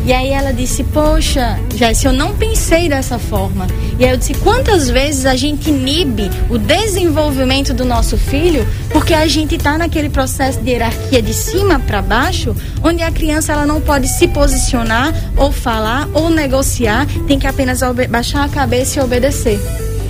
E 0.05 0.13
aí 0.13 0.31
ela 0.31 0.53
disse: 0.53 0.85
Poxa, 0.85 1.59
Jéssica, 1.75 2.09
eu 2.09 2.13
não 2.13 2.35
pensei 2.35 2.89
dessa 2.89 3.19
forma. 3.19 3.67
E 3.99 4.05
aí 4.05 4.11
eu 4.11 4.17
disse: 4.17 4.35
Quantas 4.35 4.89
vezes 4.89 5.27
a 5.27 5.35
gente 5.35 5.71
inibe 5.71 6.31
o 6.51 6.59
desenvolvimento 6.59 7.73
do 7.73 7.85
nosso 7.85 8.17
filho 8.17 8.67
porque 8.91 9.15
a 9.15 9.27
gente 9.27 9.57
está 9.57 9.79
naquele 9.79 10.09
processo 10.09 10.61
de 10.61 10.71
hierarquia 10.71 11.23
de 11.23 11.33
cima 11.33 11.79
para 11.79 12.03
baixo, 12.03 12.55
onde 12.83 13.03
a 13.03 13.11
criança 13.11 13.53
ela 13.53 13.67
não 13.67 13.81
pode 13.81 14.09
se 14.09 14.29
posicionar, 14.29 15.13
ou 15.37 15.51
falar, 15.51 16.09
ou 16.13 16.31
negociar, 16.31 17.07
tem 17.27 17.39
que 17.39 17.47
apenas 17.47 17.81
baixar 18.09 18.45
a 18.45 18.49
cabeça 18.49 18.99
e 18.99 19.03
obedecer. 19.03 19.59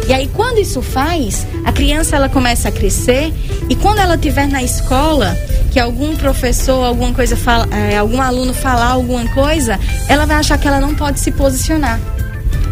E 0.06 0.12
aí 0.12 0.28
quando 0.34 0.58
isso 0.58 0.82
faz, 0.82 1.46
a 1.64 1.72
criança 1.72 2.16
ela 2.16 2.28
começa 2.28 2.68
a 2.68 2.72
crescer 2.72 3.32
e 3.68 3.74
quando 3.74 4.00
ela 4.00 4.16
estiver 4.16 4.46
na 4.46 4.62
escola, 4.62 5.36
que 5.74 5.80
algum 5.80 6.14
professor, 6.14 6.84
alguma 6.84 7.12
coisa 7.12 7.36
fala, 7.36 7.66
é, 7.74 7.98
algum 7.98 8.22
aluno 8.22 8.54
falar 8.54 8.92
alguma 8.92 9.26
coisa, 9.34 9.76
ela 10.08 10.24
vai 10.24 10.36
achar 10.36 10.56
que 10.56 10.68
ela 10.68 10.78
não 10.78 10.94
pode 10.94 11.18
se 11.18 11.32
posicionar. 11.32 11.98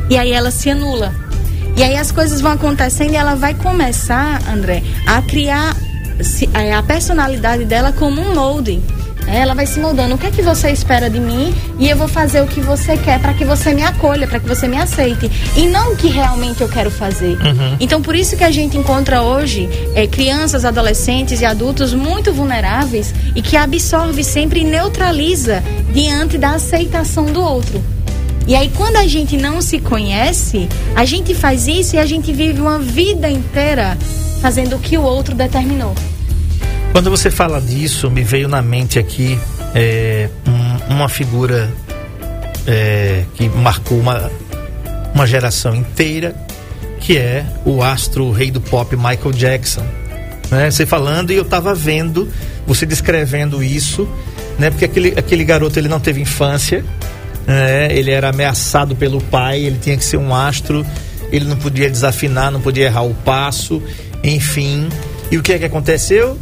E 0.09 0.17
aí 0.17 0.31
ela 0.31 0.53
se 0.53 0.71
anula. 0.71 1.13
E 1.77 1.83
aí 1.83 1.97
as 1.97 2.13
coisas 2.13 2.41
vão 2.41 2.53
acontecendo 2.53 3.11
e 3.11 3.17
ela 3.17 3.35
vai 3.35 3.55
começar, 3.55 4.41
André, 4.49 4.85
a 5.05 5.21
criar 5.21 5.75
é, 6.55 6.73
a 6.73 6.83
personalidade 6.85 7.65
dela 7.65 7.91
como 7.91 8.21
um 8.21 8.37
molde. 8.37 8.81
Ela 9.33 9.55
vai 9.55 9.67
se 9.67 9.81
moldando. 9.81 10.15
O 10.15 10.19
que 10.19 10.27
é 10.27 10.31
que 10.31 10.43
você 10.43 10.71
espera 10.71 11.09
de 11.09 11.19
mim? 11.19 11.55
E 11.79 11.89
eu 11.89 11.97
vou 11.97 12.07
fazer 12.07 12.43
o 12.43 12.47
que 12.47 12.61
você 12.61 12.99
quer 12.99 13.19
para 13.19 13.33
que 13.33 13.45
você 13.45 13.73
me 13.73 13.83
acolha, 13.83 14.27
para 14.27 14.39
que 14.39 14.47
você 14.47 14.69
me 14.69 14.77
aceite. 14.77 15.31
E 15.57 15.67
não 15.67 15.95
o 15.95 15.97
que 15.97 16.09
realmente 16.09 16.61
eu 16.61 16.69
quero 16.69 16.91
fazer. 16.91 17.39
Uhum. 17.39 17.77
Então, 17.81 18.03
por 18.03 18.15
isso 18.15 18.37
que 18.37 18.45
a 18.45 18.51
gente 18.51 18.77
encontra 18.77 19.23
hoje 19.23 19.69
é, 19.95 20.07
crianças, 20.07 20.67
adolescentes 20.67 21.41
e 21.41 21.47
adultos 21.47 21.95
muito 21.95 22.33
vulneráveis 22.33 23.15
e 23.35 23.41
que 23.41 23.57
absorve 23.57 24.23
sempre 24.23 24.61
e 24.61 24.65
neutraliza 24.65 25.65
diante 25.93 26.37
da 26.37 26.51
aceitação 26.51 27.25
do 27.25 27.41
outro. 27.41 27.83
E 28.47 28.55
aí, 28.55 28.71
quando 28.77 28.97
a 28.97 29.07
gente 29.07 29.37
não 29.37 29.63
se 29.63 29.79
conhece, 29.79 30.69
a 30.95 31.05
gente 31.05 31.35
faz 31.35 31.67
isso 31.69 31.97
e 31.97 31.99
a 31.99 32.05
gente 32.05 32.33
vive 32.33 32.61
uma 32.61 32.79
vida 32.79 33.31
inteira 33.31 33.97
fazendo 34.41 34.77
o 34.77 34.79
que 34.79 34.99
o 34.99 35.03
outro 35.03 35.35
determinou. 35.35 35.95
Quando 36.93 37.09
você 37.09 37.31
fala 37.31 37.59
disso, 37.59 38.11
me 38.11 38.23
veio 38.23 38.49
na 38.49 38.61
mente 38.61 38.99
aqui 38.99 39.39
é, 39.75 40.29
um, 40.47 40.95
uma 40.95 41.09
figura 41.09 41.73
é, 42.67 43.25
que 43.35 43.49
marcou 43.49 43.99
uma, 43.99 44.31
uma 45.15 45.27
geração 45.27 45.75
inteira, 45.75 46.37
que 47.01 47.17
é 47.17 47.47
o 47.65 47.83
astro 47.83 48.31
rei 48.31 48.51
do 48.51 48.61
pop 48.61 48.95
Michael 48.95 49.33
Jackson. 49.33 49.85
Né? 50.51 50.71
Você 50.71 50.85
falando 50.85 51.33
e 51.33 51.37
eu 51.37 51.45
estava 51.45 51.75
vendo, 51.75 52.29
você 52.67 52.85
descrevendo 52.85 53.65
isso, 53.65 54.07
né? 54.59 54.69
Porque 54.69 54.85
aquele, 54.85 55.15
aquele 55.17 55.45
garoto 55.45 55.79
ele 55.79 55.89
não 55.89 55.99
teve 55.99 56.21
infância, 56.21 56.85
né? 57.47 57.91
ele 57.91 58.11
era 58.11 58.29
ameaçado 58.29 58.95
pelo 58.95 59.19
pai, 59.19 59.61
ele 59.65 59.79
tinha 59.81 59.97
que 59.97 60.05
ser 60.05 60.19
um 60.19 60.35
astro, 60.35 60.87
ele 61.33 61.47
não 61.47 61.57
podia 61.57 61.89
desafinar, 61.89 62.51
não 62.51 62.61
podia 62.61 62.85
errar 62.85 63.03
o 63.03 63.15
passo, 63.15 63.83
enfim. 64.23 64.91
E 65.31 65.39
o 65.39 65.43
que 65.43 65.55
é 65.55 65.59
que 65.59 65.65
aconteceu? 65.65 66.39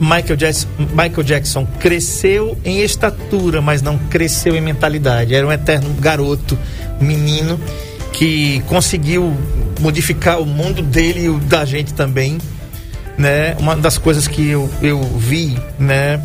Michael 0.00 0.36
Jackson, 0.36 0.68
Michael 0.78 1.22
Jackson 1.22 1.66
cresceu 1.78 2.58
em 2.64 2.80
estatura, 2.82 3.60
mas 3.60 3.82
não 3.82 3.98
cresceu 3.98 4.56
em 4.56 4.60
mentalidade. 4.60 5.34
Era 5.34 5.46
um 5.46 5.52
eterno 5.52 5.92
garoto, 5.94 6.58
menino 7.00 7.58
que 8.14 8.62
conseguiu 8.66 9.36
modificar 9.80 10.40
o 10.40 10.46
mundo 10.46 10.80
dele 10.82 11.24
e 11.24 11.28
o 11.28 11.38
da 11.38 11.64
gente 11.64 11.92
também. 11.92 12.38
Né? 13.18 13.54
Uma 13.58 13.76
das 13.76 13.98
coisas 13.98 14.26
que 14.26 14.48
eu, 14.48 14.70
eu 14.80 15.02
vi, 15.02 15.58
né? 15.78 16.20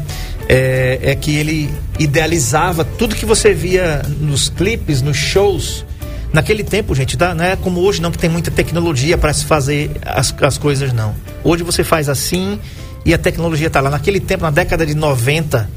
É, 0.47 0.99
é, 1.03 1.15
que 1.15 1.35
ele 1.35 1.69
idealizava 1.99 2.83
tudo 2.83 3.15
que 3.15 3.25
você 3.25 3.53
via 3.53 4.01
nos 4.19 4.49
clipes, 4.49 4.99
nos 5.01 5.17
shows. 5.17 5.85
Naquele 6.33 6.63
tempo, 6.63 6.95
gente, 6.95 7.15
tá? 7.17 7.35
não 7.35 7.43
é 7.43 7.55
como 7.55 7.81
hoje 7.81 8.01
não, 8.01 8.11
que 8.11 8.17
tem 8.17 8.29
muita 8.29 8.49
tecnologia 8.49 9.15
para 9.15 9.31
se 9.31 9.45
fazer 9.45 9.91
as, 10.03 10.33
as 10.41 10.57
coisas, 10.57 10.91
não. 10.91 11.13
Hoje 11.43 11.63
você 11.63 11.83
faz 11.83 12.09
assim 12.09 12.59
e 13.05 13.13
a 13.13 13.17
tecnologia 13.17 13.67
está 13.67 13.81
lá. 13.81 13.89
Naquele 13.89 14.19
tempo, 14.19 14.43
na 14.43 14.51
década 14.51 14.85
de 14.85 14.95
90, 14.95 15.69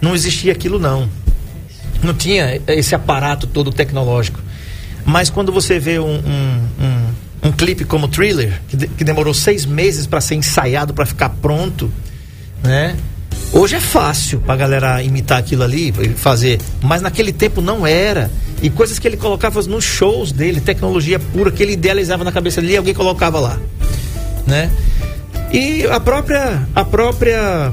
não 0.00 0.14
existia 0.14 0.52
aquilo 0.52 0.78
não. 0.78 1.08
Não 2.02 2.14
tinha 2.14 2.60
esse 2.68 2.94
aparato 2.94 3.46
todo 3.46 3.72
tecnológico. 3.72 4.40
Mas 5.04 5.30
quando 5.30 5.52
você 5.52 5.78
vê 5.78 5.98
um, 5.98 6.16
um, 6.16 6.68
um, 6.80 7.48
um 7.48 7.52
clipe 7.52 7.84
como 7.84 8.08
Thriller, 8.08 8.60
que, 8.68 8.76
de, 8.76 8.88
que 8.88 9.04
demorou 9.04 9.32
seis 9.32 9.64
meses 9.64 10.06
para 10.06 10.20
ser 10.20 10.34
ensaiado, 10.34 10.92
para 10.92 11.06
ficar 11.06 11.30
pronto, 11.30 11.90
né? 12.62 12.96
Hoje 13.52 13.76
é 13.76 13.80
fácil 13.80 14.40
pra 14.40 14.56
galera 14.56 15.02
imitar 15.02 15.38
aquilo 15.38 15.62
ali, 15.62 15.92
fazer. 16.16 16.60
Mas 16.82 17.00
naquele 17.00 17.32
tempo 17.32 17.60
não 17.60 17.86
era. 17.86 18.30
E 18.60 18.68
coisas 18.68 18.98
que 18.98 19.06
ele 19.06 19.16
colocava 19.16 19.62
nos 19.62 19.84
shows 19.84 20.32
dele, 20.32 20.60
tecnologia 20.60 21.18
pura 21.18 21.50
que 21.50 21.62
ele 21.62 21.72
idealizava 21.72 22.24
na 22.24 22.32
cabeça 22.32 22.60
dele, 22.60 22.76
alguém 22.76 22.94
colocava 22.94 23.38
lá, 23.38 23.58
né? 24.46 24.70
E 25.52 25.86
a 25.86 26.00
própria, 26.00 26.66
a 26.74 26.84
própria 26.84 27.72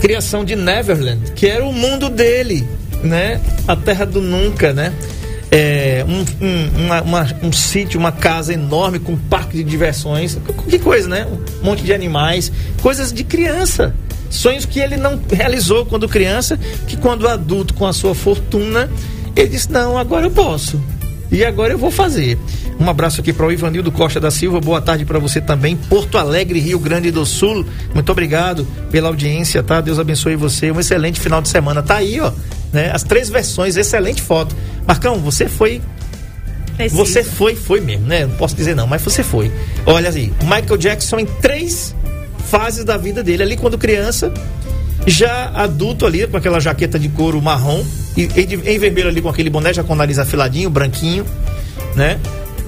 criação 0.00 0.44
de 0.44 0.56
Neverland, 0.56 1.32
que 1.32 1.46
era 1.46 1.64
o 1.64 1.72
mundo 1.72 2.08
dele, 2.08 2.66
né? 3.02 3.40
A 3.66 3.76
terra 3.76 4.04
do 4.04 4.20
nunca, 4.20 4.72
né? 4.72 4.92
É, 5.50 6.04
um, 6.06 6.44
um, 6.44 6.84
uma, 6.84 7.02
uma, 7.02 7.26
um 7.42 7.52
sítio, 7.52 7.98
uma 7.98 8.10
casa 8.12 8.52
enorme 8.52 8.98
com 8.98 9.12
um 9.12 9.16
parque 9.16 9.56
de 9.56 9.64
diversões, 9.64 10.36
que 10.68 10.78
coisa, 10.78 11.08
né? 11.08 11.26
Um 11.26 11.64
monte 11.64 11.82
de 11.82 11.92
animais, 11.92 12.50
coisas 12.82 13.12
de 13.12 13.24
criança. 13.24 13.94
Sonhos 14.28 14.66
que 14.66 14.80
ele 14.80 14.96
não 14.96 15.20
realizou 15.32 15.86
quando 15.86 16.08
criança, 16.08 16.58
que 16.86 16.96
quando 16.96 17.28
adulto, 17.28 17.74
com 17.74 17.86
a 17.86 17.92
sua 17.92 18.14
fortuna, 18.14 18.90
ele 19.36 19.48
disse: 19.48 19.70
Não, 19.70 19.96
agora 19.96 20.26
eu 20.26 20.30
posso. 20.30 20.80
E 21.30 21.44
agora 21.44 21.72
eu 21.72 21.78
vou 21.78 21.90
fazer. 21.90 22.38
Um 22.78 22.90
abraço 22.90 23.20
aqui 23.20 23.32
para 23.32 23.46
o 23.46 23.52
Ivanildo 23.52 23.90
Costa 23.90 24.20
da 24.20 24.30
Silva. 24.30 24.60
Boa 24.60 24.80
tarde 24.80 25.04
para 25.04 25.18
você 25.18 25.40
também. 25.40 25.76
Porto 25.76 26.18
Alegre, 26.18 26.60
Rio 26.60 26.78
Grande 26.78 27.10
do 27.10 27.24
Sul. 27.24 27.64
Muito 27.94 28.12
obrigado 28.12 28.66
pela 28.90 29.08
audiência, 29.08 29.62
tá? 29.62 29.80
Deus 29.80 29.98
abençoe 29.98 30.36
você. 30.36 30.70
Um 30.70 30.78
excelente 30.78 31.18
final 31.18 31.40
de 31.40 31.48
semana. 31.48 31.82
Tá 31.82 31.96
aí, 31.96 32.20
ó. 32.20 32.30
Né? 32.72 32.90
As 32.92 33.02
três 33.02 33.30
versões, 33.30 33.76
excelente 33.76 34.20
foto. 34.20 34.54
Marcão, 34.86 35.18
você 35.18 35.48
foi. 35.48 35.80
Preciso. 36.76 36.96
Você 37.02 37.24
foi, 37.24 37.56
foi 37.56 37.80
mesmo, 37.80 38.06
né? 38.06 38.26
Não 38.26 38.36
posso 38.36 38.54
dizer 38.54 38.76
não, 38.76 38.86
mas 38.86 39.00
você 39.00 39.22
foi. 39.22 39.50
Olha 39.86 40.10
aí, 40.10 40.30
Michael 40.42 40.76
Jackson 40.76 41.20
em 41.20 41.26
três 41.26 41.94
fases 42.50 42.84
da 42.84 42.98
vida 42.98 43.22
dele. 43.22 43.42
Ali 43.42 43.56
quando 43.56 43.78
criança, 43.78 44.30
já 45.06 45.50
adulto 45.54 46.04
ali, 46.04 46.26
com 46.26 46.36
aquela 46.36 46.60
jaqueta 46.60 46.98
de 46.98 47.08
couro 47.08 47.40
marrom, 47.40 47.82
e, 48.14 48.24
em 48.24 48.78
vermelho 48.78 49.08
ali 49.08 49.22
com 49.22 49.28
aquele 49.30 49.48
boné 49.48 49.72
já 49.72 49.82
com 49.82 49.94
o 49.94 49.96
nariz 49.96 50.18
afiladinho, 50.18 50.68
branquinho, 50.68 51.24
né? 51.94 52.18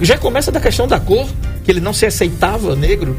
Já 0.01 0.17
começa 0.17 0.51
da 0.51 0.59
questão 0.59 0.87
da 0.87 0.99
cor, 0.99 1.27
que 1.63 1.71
ele 1.71 1.79
não 1.79 1.93
se 1.93 2.05
aceitava 2.05 2.75
negro, 2.75 3.17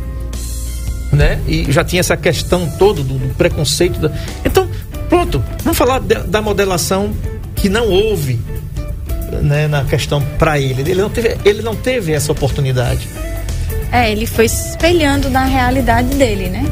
né? 1.13 1.41
E 1.47 1.71
já 1.71 1.85
tinha 1.85 2.01
essa 2.01 2.17
questão 2.17 2.71
toda 2.79 3.03
do, 3.03 3.15
do 3.15 3.35
preconceito. 3.35 3.99
Da... 4.01 4.11
Então, 4.45 4.69
pronto, 5.09 5.43
vamos 5.63 5.77
falar 5.77 6.01
de, 6.01 6.15
da 6.15 6.41
modelação 6.41 7.15
que 7.55 7.69
não 7.69 7.89
houve 7.89 8.41
né, 9.43 9.69
na 9.69 9.85
questão 9.85 10.23
para 10.39 10.59
ele. 10.59 10.83
Ele 10.83 11.03
não, 11.03 11.11
teve, 11.11 11.37
ele 11.45 11.63
não 11.63 11.77
teve 11.77 12.13
essa 12.13 12.33
oportunidade. 12.33 13.09
É, 13.93 14.11
ele 14.11 14.27
foi 14.27 14.49
se 14.49 14.71
espelhando 14.71 15.29
na 15.29 15.45
realidade 15.45 16.15
dele, 16.15 16.49
né? 16.49 16.65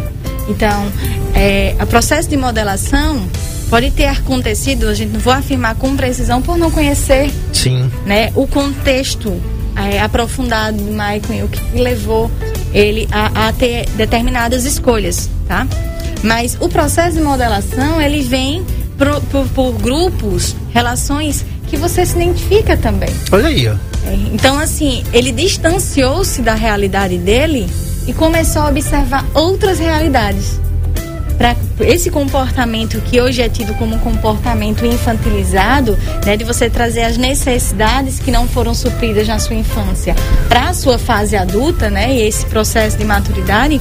Então, 0.49 0.91
é, 1.35 1.77
o 1.81 1.87
processo 1.87 2.29
de 2.29 2.37
modelação 2.37 3.29
pode 3.69 3.91
ter 3.91 4.07
acontecido, 4.07 4.89
a 4.89 4.95
gente 4.95 5.13
não 5.13 5.21
vou 5.21 5.33
afirmar 5.33 5.75
com 5.75 5.95
precisão 5.95 6.41
por 6.41 6.57
não 6.57 6.71
conhecer 6.71 7.31
Sim. 7.53 7.91
Né, 8.07 8.33
o 8.35 8.47
contexto 8.47 9.39
é, 9.79 10.01
aprofundado 10.01 10.77
do 10.77 10.91
Michael, 10.91 11.47
o 11.47 11.49
que 11.49 11.79
levou 11.79 12.31
ele 12.73 13.09
a, 13.11 13.49
a, 13.49 13.53
ter 13.53 13.89
determinadas 13.91 14.65
escolhas, 14.65 15.31
tá? 15.47 15.67
Mas 16.23 16.57
o 16.61 16.69
processo 16.69 17.17
de 17.17 17.23
modelação, 17.23 18.01
ele 18.01 18.23
vem 18.23 18.65
por, 18.97 19.21
por, 19.23 19.49
por 19.49 19.73
grupos, 19.75 20.57
relações 20.71 21.45
que 21.69 21.77
você 21.77 22.05
se 22.05 22.17
identifica 22.17 22.77
também. 22.77 23.11
Olha 23.31 23.49
aí, 23.49 23.69
ó. 23.69 23.75
É, 24.07 24.15
então, 24.33 24.59
assim, 24.59 25.05
ele 25.13 25.33
distanciou-se 25.33 26.43
da 26.43 26.55
realidade 26.55 27.19
dele 27.19 27.69
e 28.07 28.13
começou 28.13 28.63
a 28.63 28.69
observar 28.69 29.25
outras 29.35 29.79
realidades. 29.79 30.59
Para 31.39 31.57
esse 31.81 32.11
comportamento 32.11 33.01
que 33.01 33.21
hoje 33.21 33.41
é 33.41 33.49
tido 33.49 33.73
como 33.75 33.95
um 33.95 33.99
comportamento 34.01 34.85
infantilizado, 34.85 35.97
né, 36.27 36.37
de 36.37 36.45
você 36.45 36.69
trazer 36.69 37.05
as 37.05 37.17
necessidades 37.17 38.19
que 38.19 38.33
não 38.33 38.49
foram 38.49 38.75
supridas 38.75 39.29
na 39.29 39.39
sua 39.39 39.55
infância 39.55 40.17
para 40.49 40.69
a 40.69 40.75
sua 40.75 40.99
fase 40.99 41.37
adulta, 41.37 41.89
né, 41.89 42.13
e 42.13 42.23
esse 42.23 42.45
processo 42.47 42.99
de 42.99 43.05
maturidade, 43.05 43.81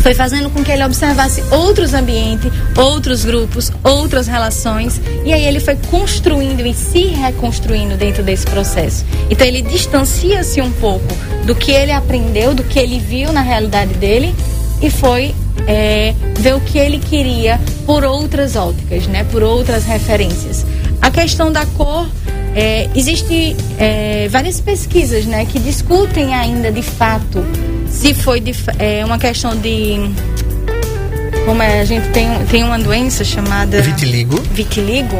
foi 0.00 0.14
fazendo 0.14 0.50
com 0.50 0.64
que 0.64 0.72
ele 0.72 0.84
observasse 0.84 1.42
outros 1.52 1.94
ambientes, 1.94 2.50
outros 2.76 3.24
grupos, 3.24 3.70
outras 3.84 4.26
relações, 4.26 5.00
e 5.24 5.32
aí 5.32 5.46
ele 5.46 5.60
foi 5.60 5.76
construindo 5.76 6.66
e 6.66 6.74
se 6.74 7.06
reconstruindo 7.06 7.96
dentro 7.96 8.22
desse 8.22 8.44
processo. 8.44 9.04
Então 9.30 9.46
ele 9.46 9.62
distancia-se 9.62 10.60
um 10.60 10.72
pouco 10.72 11.06
do 11.46 11.54
que 11.54 11.70
ele 11.70 11.92
aprendeu, 11.92 12.52
do 12.52 12.64
que 12.64 12.80
ele 12.80 12.98
viu 12.98 13.32
na 13.32 13.42
realidade 13.42 13.94
dele, 13.94 14.34
e 14.82 14.90
foi 14.90 15.32
é, 15.66 16.14
ver 16.38 16.54
o 16.54 16.60
que 16.60 16.78
ele 16.78 16.98
queria 16.98 17.60
por 17.86 18.04
outras 18.04 18.56
óticas, 18.56 19.06
né, 19.06 19.24
por 19.24 19.42
outras 19.42 19.84
referências. 19.84 20.64
A 21.00 21.10
questão 21.10 21.50
da 21.50 21.66
cor 21.66 22.08
é, 22.54 22.88
existe 22.94 23.56
é, 23.78 24.28
várias 24.28 24.60
pesquisas 24.60 25.24
né, 25.24 25.46
que 25.46 25.58
discutem 25.58 26.34
ainda 26.34 26.70
de 26.70 26.82
fato 26.82 27.44
se 27.92 28.14
foi 28.14 28.40
de, 28.40 28.54
é, 28.78 29.04
uma 29.04 29.18
questão 29.18 29.54
de. 29.54 29.96
Como 31.44 31.62
é, 31.62 31.80
a 31.80 31.84
gente 31.84 32.08
tem, 32.08 32.28
tem 32.50 32.64
uma 32.64 32.78
doença 32.78 33.22
chamada. 33.24 33.82
Vitiligo. 33.82 34.40
Vitiligo, 34.52 35.16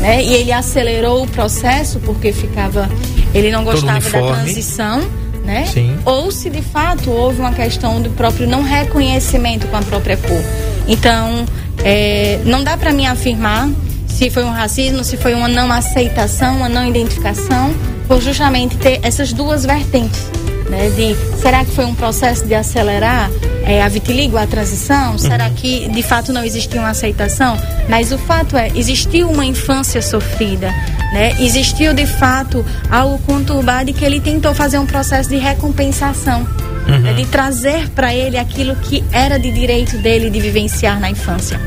né? 0.00 0.22
E 0.22 0.32
ele 0.34 0.52
acelerou 0.52 1.24
o 1.24 1.28
processo 1.28 2.00
porque 2.00 2.32
ficava. 2.32 2.88
Ele 3.34 3.50
não 3.50 3.64
gostava 3.64 4.00
da 4.00 4.34
transição. 4.34 5.02
Né? 5.44 5.66
Sim. 5.66 5.94
Ou 6.06 6.30
se 6.30 6.48
de 6.48 6.62
fato 6.62 7.10
houve 7.10 7.40
uma 7.40 7.52
questão 7.52 8.00
do 8.00 8.08
próprio 8.10 8.48
não 8.48 8.62
reconhecimento 8.62 9.66
com 9.66 9.76
a 9.76 9.82
própria 9.82 10.16
cor. 10.16 10.42
Então, 10.88 11.44
é, 11.84 12.40
não 12.46 12.64
dá 12.64 12.76
para 12.76 12.92
mim 12.92 13.06
afirmar 13.06 13.68
se 14.06 14.30
foi 14.30 14.44
um 14.44 14.50
racismo, 14.50 15.04
se 15.04 15.16
foi 15.16 15.34
uma 15.34 15.48
não 15.48 15.70
aceitação, 15.70 16.56
uma 16.56 16.68
não 16.68 16.86
identificação, 16.88 17.74
por 18.08 18.22
justamente 18.22 18.76
ter 18.78 19.00
essas 19.02 19.32
duas 19.32 19.66
vertentes 19.66 20.30
né? 20.68 20.90
De 20.90 21.14
será 21.40 21.64
que 21.64 21.70
foi 21.70 21.84
um 21.84 21.94
processo 21.94 22.46
de 22.46 22.54
acelerar 22.54 23.30
é, 23.64 23.82
a 23.82 23.88
vitiligo, 23.88 24.36
a 24.36 24.46
transição? 24.46 25.12
Uhum. 25.12 25.18
Será 25.18 25.48
que 25.50 25.88
de 25.88 26.02
fato 26.02 26.32
não 26.32 26.44
existia 26.44 26.80
uma 26.80 26.90
aceitação? 26.90 27.56
Mas 27.88 28.12
o 28.12 28.18
fato 28.18 28.56
é, 28.56 28.70
existiu 28.74 29.28
uma 29.28 29.44
infância 29.44 30.00
sofrida, 30.02 30.68
né? 31.12 31.34
Existiu 31.40 31.92
de 31.94 32.06
fato 32.06 32.64
algo 32.90 33.18
conturbado 33.18 33.90
e 33.90 33.92
que 33.92 34.04
ele 34.04 34.20
tentou 34.20 34.54
fazer 34.54 34.78
um 34.78 34.86
processo 34.86 35.28
de 35.28 35.36
recompensação. 35.36 36.46
Uhum. 36.86 36.98
Né? 36.98 37.14
De 37.14 37.26
trazer 37.26 37.88
para 37.90 38.14
ele 38.14 38.36
aquilo 38.36 38.76
que 38.76 39.02
era 39.10 39.38
de 39.38 39.50
direito 39.50 39.96
dele 39.98 40.28
de 40.28 40.38
vivenciar 40.40 41.00
na 41.00 41.10
infância. 41.10 41.58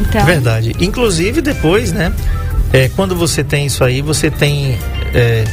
Então... 0.00 0.24
Verdade. 0.24 0.74
Inclusive 0.78 1.40
depois, 1.40 1.92
né? 1.92 2.12
É, 2.72 2.88
quando 2.88 3.14
você 3.16 3.44
tem 3.44 3.66
isso 3.66 3.84
aí, 3.84 4.02
você 4.02 4.30
tem 4.30 4.78
é, 5.12 5.44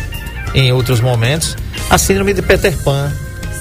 em 0.53 0.71
outros 0.71 0.99
momentos 0.99 1.55
a 1.91 1.97
síndrome 1.97 2.33
de 2.33 2.41
Peter 2.41 2.75
Pan. 2.77 3.11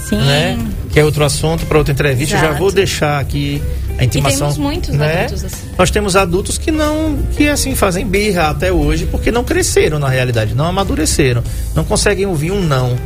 Sim. 0.09 0.19
Né? 0.19 0.59
Que 0.93 1.01
é 1.01 1.05
outro 1.05 1.25
assunto 1.25 1.67
para 1.67 1.79
outra 1.79 1.93
entrevista. 1.93 2.37
Exato. 2.37 2.53
Já 2.53 2.59
vou 2.59 2.71
deixar 2.71 3.21
aqui 3.21 3.61
a 3.99 4.05
intimação. 4.05 4.37
E 4.37 4.41
temos 4.41 4.59
muitos 4.59 4.91
né? 4.91 5.25
adultos 5.25 5.45
assim. 5.45 5.67
Nós 5.77 5.91
temos 5.91 6.17
adultos 6.17 6.57
que 6.57 6.71
não, 6.71 7.19
que 7.37 7.49
assim 7.49 7.75
fazem 7.75 8.07
birra 8.07 8.49
até 8.51 8.73
hoje 8.73 9.07
porque 9.07 9.33
não 9.33 9.43
cresceram 9.43 9.99
na 9.99 10.09
realidade, 10.09 10.55
não 10.55 10.65
amadureceram, 10.65 11.43
não 11.75 11.85
conseguem 11.85 12.25
ouvir 12.27 12.53
um 12.53 12.61
não 12.61 12.97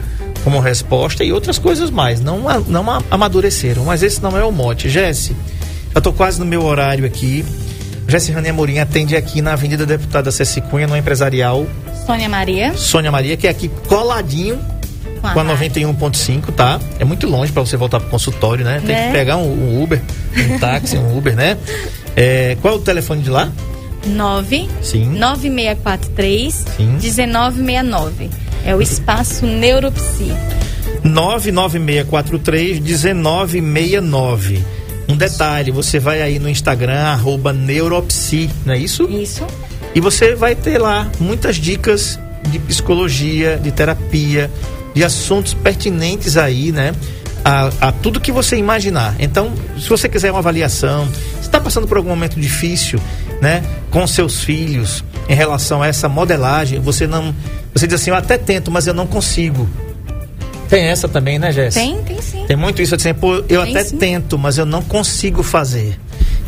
como 0.44 0.60
resposta 0.60 1.24
e 1.24 1.32
outras 1.32 1.58
coisas 1.58 1.90
mais, 1.90 2.20
não, 2.20 2.40
não 2.68 2.84
amadureceram. 3.10 3.84
Mas 3.84 4.02
esse 4.02 4.22
não 4.22 4.36
é 4.36 4.44
o 4.44 4.52
mote. 4.52 4.90
Jesse, 4.90 5.34
eu 5.94 6.02
tô 6.02 6.12
quase 6.12 6.38
no 6.38 6.44
meu 6.44 6.62
horário 6.62 7.06
aqui. 7.06 7.44
Jesse 8.06 8.30
Rani 8.30 8.50
Amorim 8.50 8.78
atende 8.78 9.16
aqui 9.16 9.40
na 9.40 9.54
Avenida 9.54 9.86
Deputada 9.86 10.30
Ceci 10.30 10.60
Cunha, 10.60 10.86
no 10.86 10.94
Empresarial. 10.94 11.66
Sônia 12.04 12.28
Maria. 12.28 12.74
Sônia 12.74 13.10
Maria, 13.10 13.34
que 13.38 13.46
é 13.46 13.50
aqui 13.50 13.70
coladinho 13.88 14.60
com 15.32 15.40
a 15.40 15.44
91.5, 15.44 16.52
tá? 16.52 16.80
É 16.98 17.04
muito 17.04 17.26
longe 17.26 17.52
para 17.52 17.64
você 17.64 17.76
voltar 17.76 18.00
pro 18.00 18.10
consultório, 18.10 18.64
né? 18.64 18.82
Tem 18.84 18.94
né? 18.94 19.06
que 19.06 19.12
pegar 19.12 19.36
um, 19.36 19.50
um, 19.50 19.82
Uber, 19.82 20.00
um 20.36 20.58
táxi, 20.58 20.96
um 20.96 21.16
Uber, 21.16 21.34
né? 21.34 21.56
É, 22.16 22.56
qual 22.60 22.74
é 22.74 22.76
o 22.76 22.80
telefone 22.80 23.22
de 23.22 23.30
lá? 23.30 23.50
9 24.06 24.68
Sim. 24.82 25.18
9643 25.18 26.64
Sim. 26.76 26.98
1969. 27.00 28.30
É 28.64 28.74
o 28.74 28.82
espaço 28.82 29.46
Neuropsi. 29.46 30.32
99643 31.02 32.80
1969. 32.80 34.64
Um 35.06 35.16
detalhe, 35.16 35.70
você 35.70 35.98
vai 35.98 36.22
aí 36.22 36.38
no 36.38 36.48
Instagram, 36.48 36.98
arroba 36.98 37.52
Neuropsi, 37.52 38.48
não 38.64 38.72
é 38.72 38.78
isso? 38.78 39.04
Isso. 39.04 39.46
E 39.94 40.00
você 40.00 40.34
vai 40.34 40.54
ter 40.54 40.78
lá 40.78 41.10
muitas 41.20 41.56
dicas 41.56 42.18
de 42.50 42.58
psicologia, 42.58 43.58
de 43.62 43.70
terapia, 43.70 44.50
de 44.94 45.04
assuntos 45.04 45.52
pertinentes 45.52 46.36
aí, 46.36 46.72
né? 46.72 46.92
A, 47.44 47.70
a, 47.88 47.92
tudo 47.92 48.20
que 48.20 48.32
você 48.32 48.56
imaginar. 48.56 49.14
Então, 49.18 49.52
se 49.78 49.88
você 49.88 50.08
quiser 50.08 50.30
uma 50.30 50.38
avaliação, 50.38 51.06
está 51.42 51.60
passando 51.60 51.86
por 51.86 51.98
algum 51.98 52.08
momento 52.08 52.40
difícil, 52.40 52.98
né, 53.42 53.62
com 53.90 54.06
seus 54.06 54.42
filhos, 54.42 55.04
em 55.28 55.34
relação 55.34 55.82
a 55.82 55.86
essa 55.86 56.08
modelagem, 56.08 56.80
você 56.80 57.06
não, 57.06 57.34
você 57.74 57.86
diz 57.86 58.00
assim, 58.00 58.10
eu 58.10 58.16
até 58.16 58.38
tento, 58.38 58.70
mas 58.70 58.86
eu 58.86 58.94
não 58.94 59.06
consigo. 59.06 59.68
Tem 60.70 60.84
essa 60.84 61.06
também, 61.06 61.38
né, 61.38 61.52
Jéssica? 61.52 61.84
Tem, 61.84 62.02
tem 62.02 62.22
sim. 62.22 62.44
Tem 62.46 62.56
muito 62.56 62.80
isso, 62.80 62.94
assim, 62.94 63.12
pô, 63.12 63.44
eu 63.48 63.62
tem 63.62 63.76
até 63.76 63.84
sim. 63.84 63.98
tento, 63.98 64.38
mas 64.38 64.56
eu 64.56 64.64
não 64.64 64.80
consigo 64.80 65.42
fazer. 65.42 65.98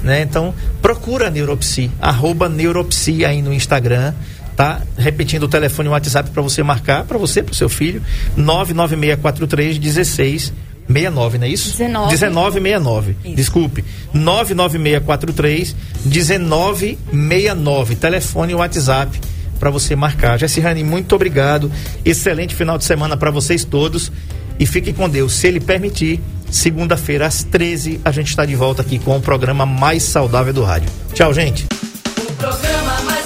Né? 0.03 0.22
Então, 0.22 0.55
procura 0.80 1.26
a 1.26 1.30
Neuropsi, 1.30 1.90
arroba 2.01 2.49
Neuropsi 2.49 3.24
aí 3.24 3.42
no 3.42 3.53
Instagram 3.53 4.14
tá? 4.57 4.80
Repetindo 4.96 5.42
o 5.44 5.48
telefone 5.48 5.88
e 5.88 5.90
o 5.90 5.92
WhatsApp 5.92 6.30
para 6.30 6.42
você 6.42 6.62
marcar, 6.62 7.04
para 7.04 7.18
você, 7.18 7.42
para 7.42 7.52
o 7.52 7.54
seu 7.54 7.68
filho, 7.68 8.02
99643 8.36 9.78
1669, 9.78 11.38
não 11.38 11.46
é 11.46 11.50
isso? 11.50 11.70
19. 11.72 12.07
1969. 12.12 13.16
Isso. 13.24 13.36
Desculpe. 13.36 13.84
99643 14.14 15.76
1969. 16.04 17.96
Telefone 17.96 18.52
e 18.52 18.57
WhatsApp 18.57 19.20
para 19.59 19.70
você 19.70 19.94
marcar. 19.96 20.38
Jessirane, 20.38 20.82
muito 20.82 21.14
obrigado. 21.14 21.70
Excelente 22.04 22.54
final 22.54 22.78
de 22.78 22.84
semana 22.84 23.16
para 23.16 23.30
vocês 23.30 23.64
todos. 23.64 24.11
E 24.59 24.66
fiquem 24.66 24.94
com 24.94 25.09
Deus. 25.09 25.34
Se 25.34 25.46
Ele 25.48 25.61
permitir, 25.61 26.20
segunda-feira 26.50 27.26
às 27.26 27.42
13 27.42 28.00
a 28.04 28.11
gente 28.11 28.28
está 28.28 28.44
de 28.46 28.54
volta 28.54 28.82
aqui 28.82 28.98
com 28.98 29.16
o 29.16 29.20
programa 29.20 29.66
mais 29.66 30.02
saudável 30.02 30.52
do 30.52 30.62
rádio. 30.62 30.88
Tchau, 31.12 31.34
gente. 31.34 31.66
O 32.28 32.32
programa 32.34 33.02
mais 33.02 33.26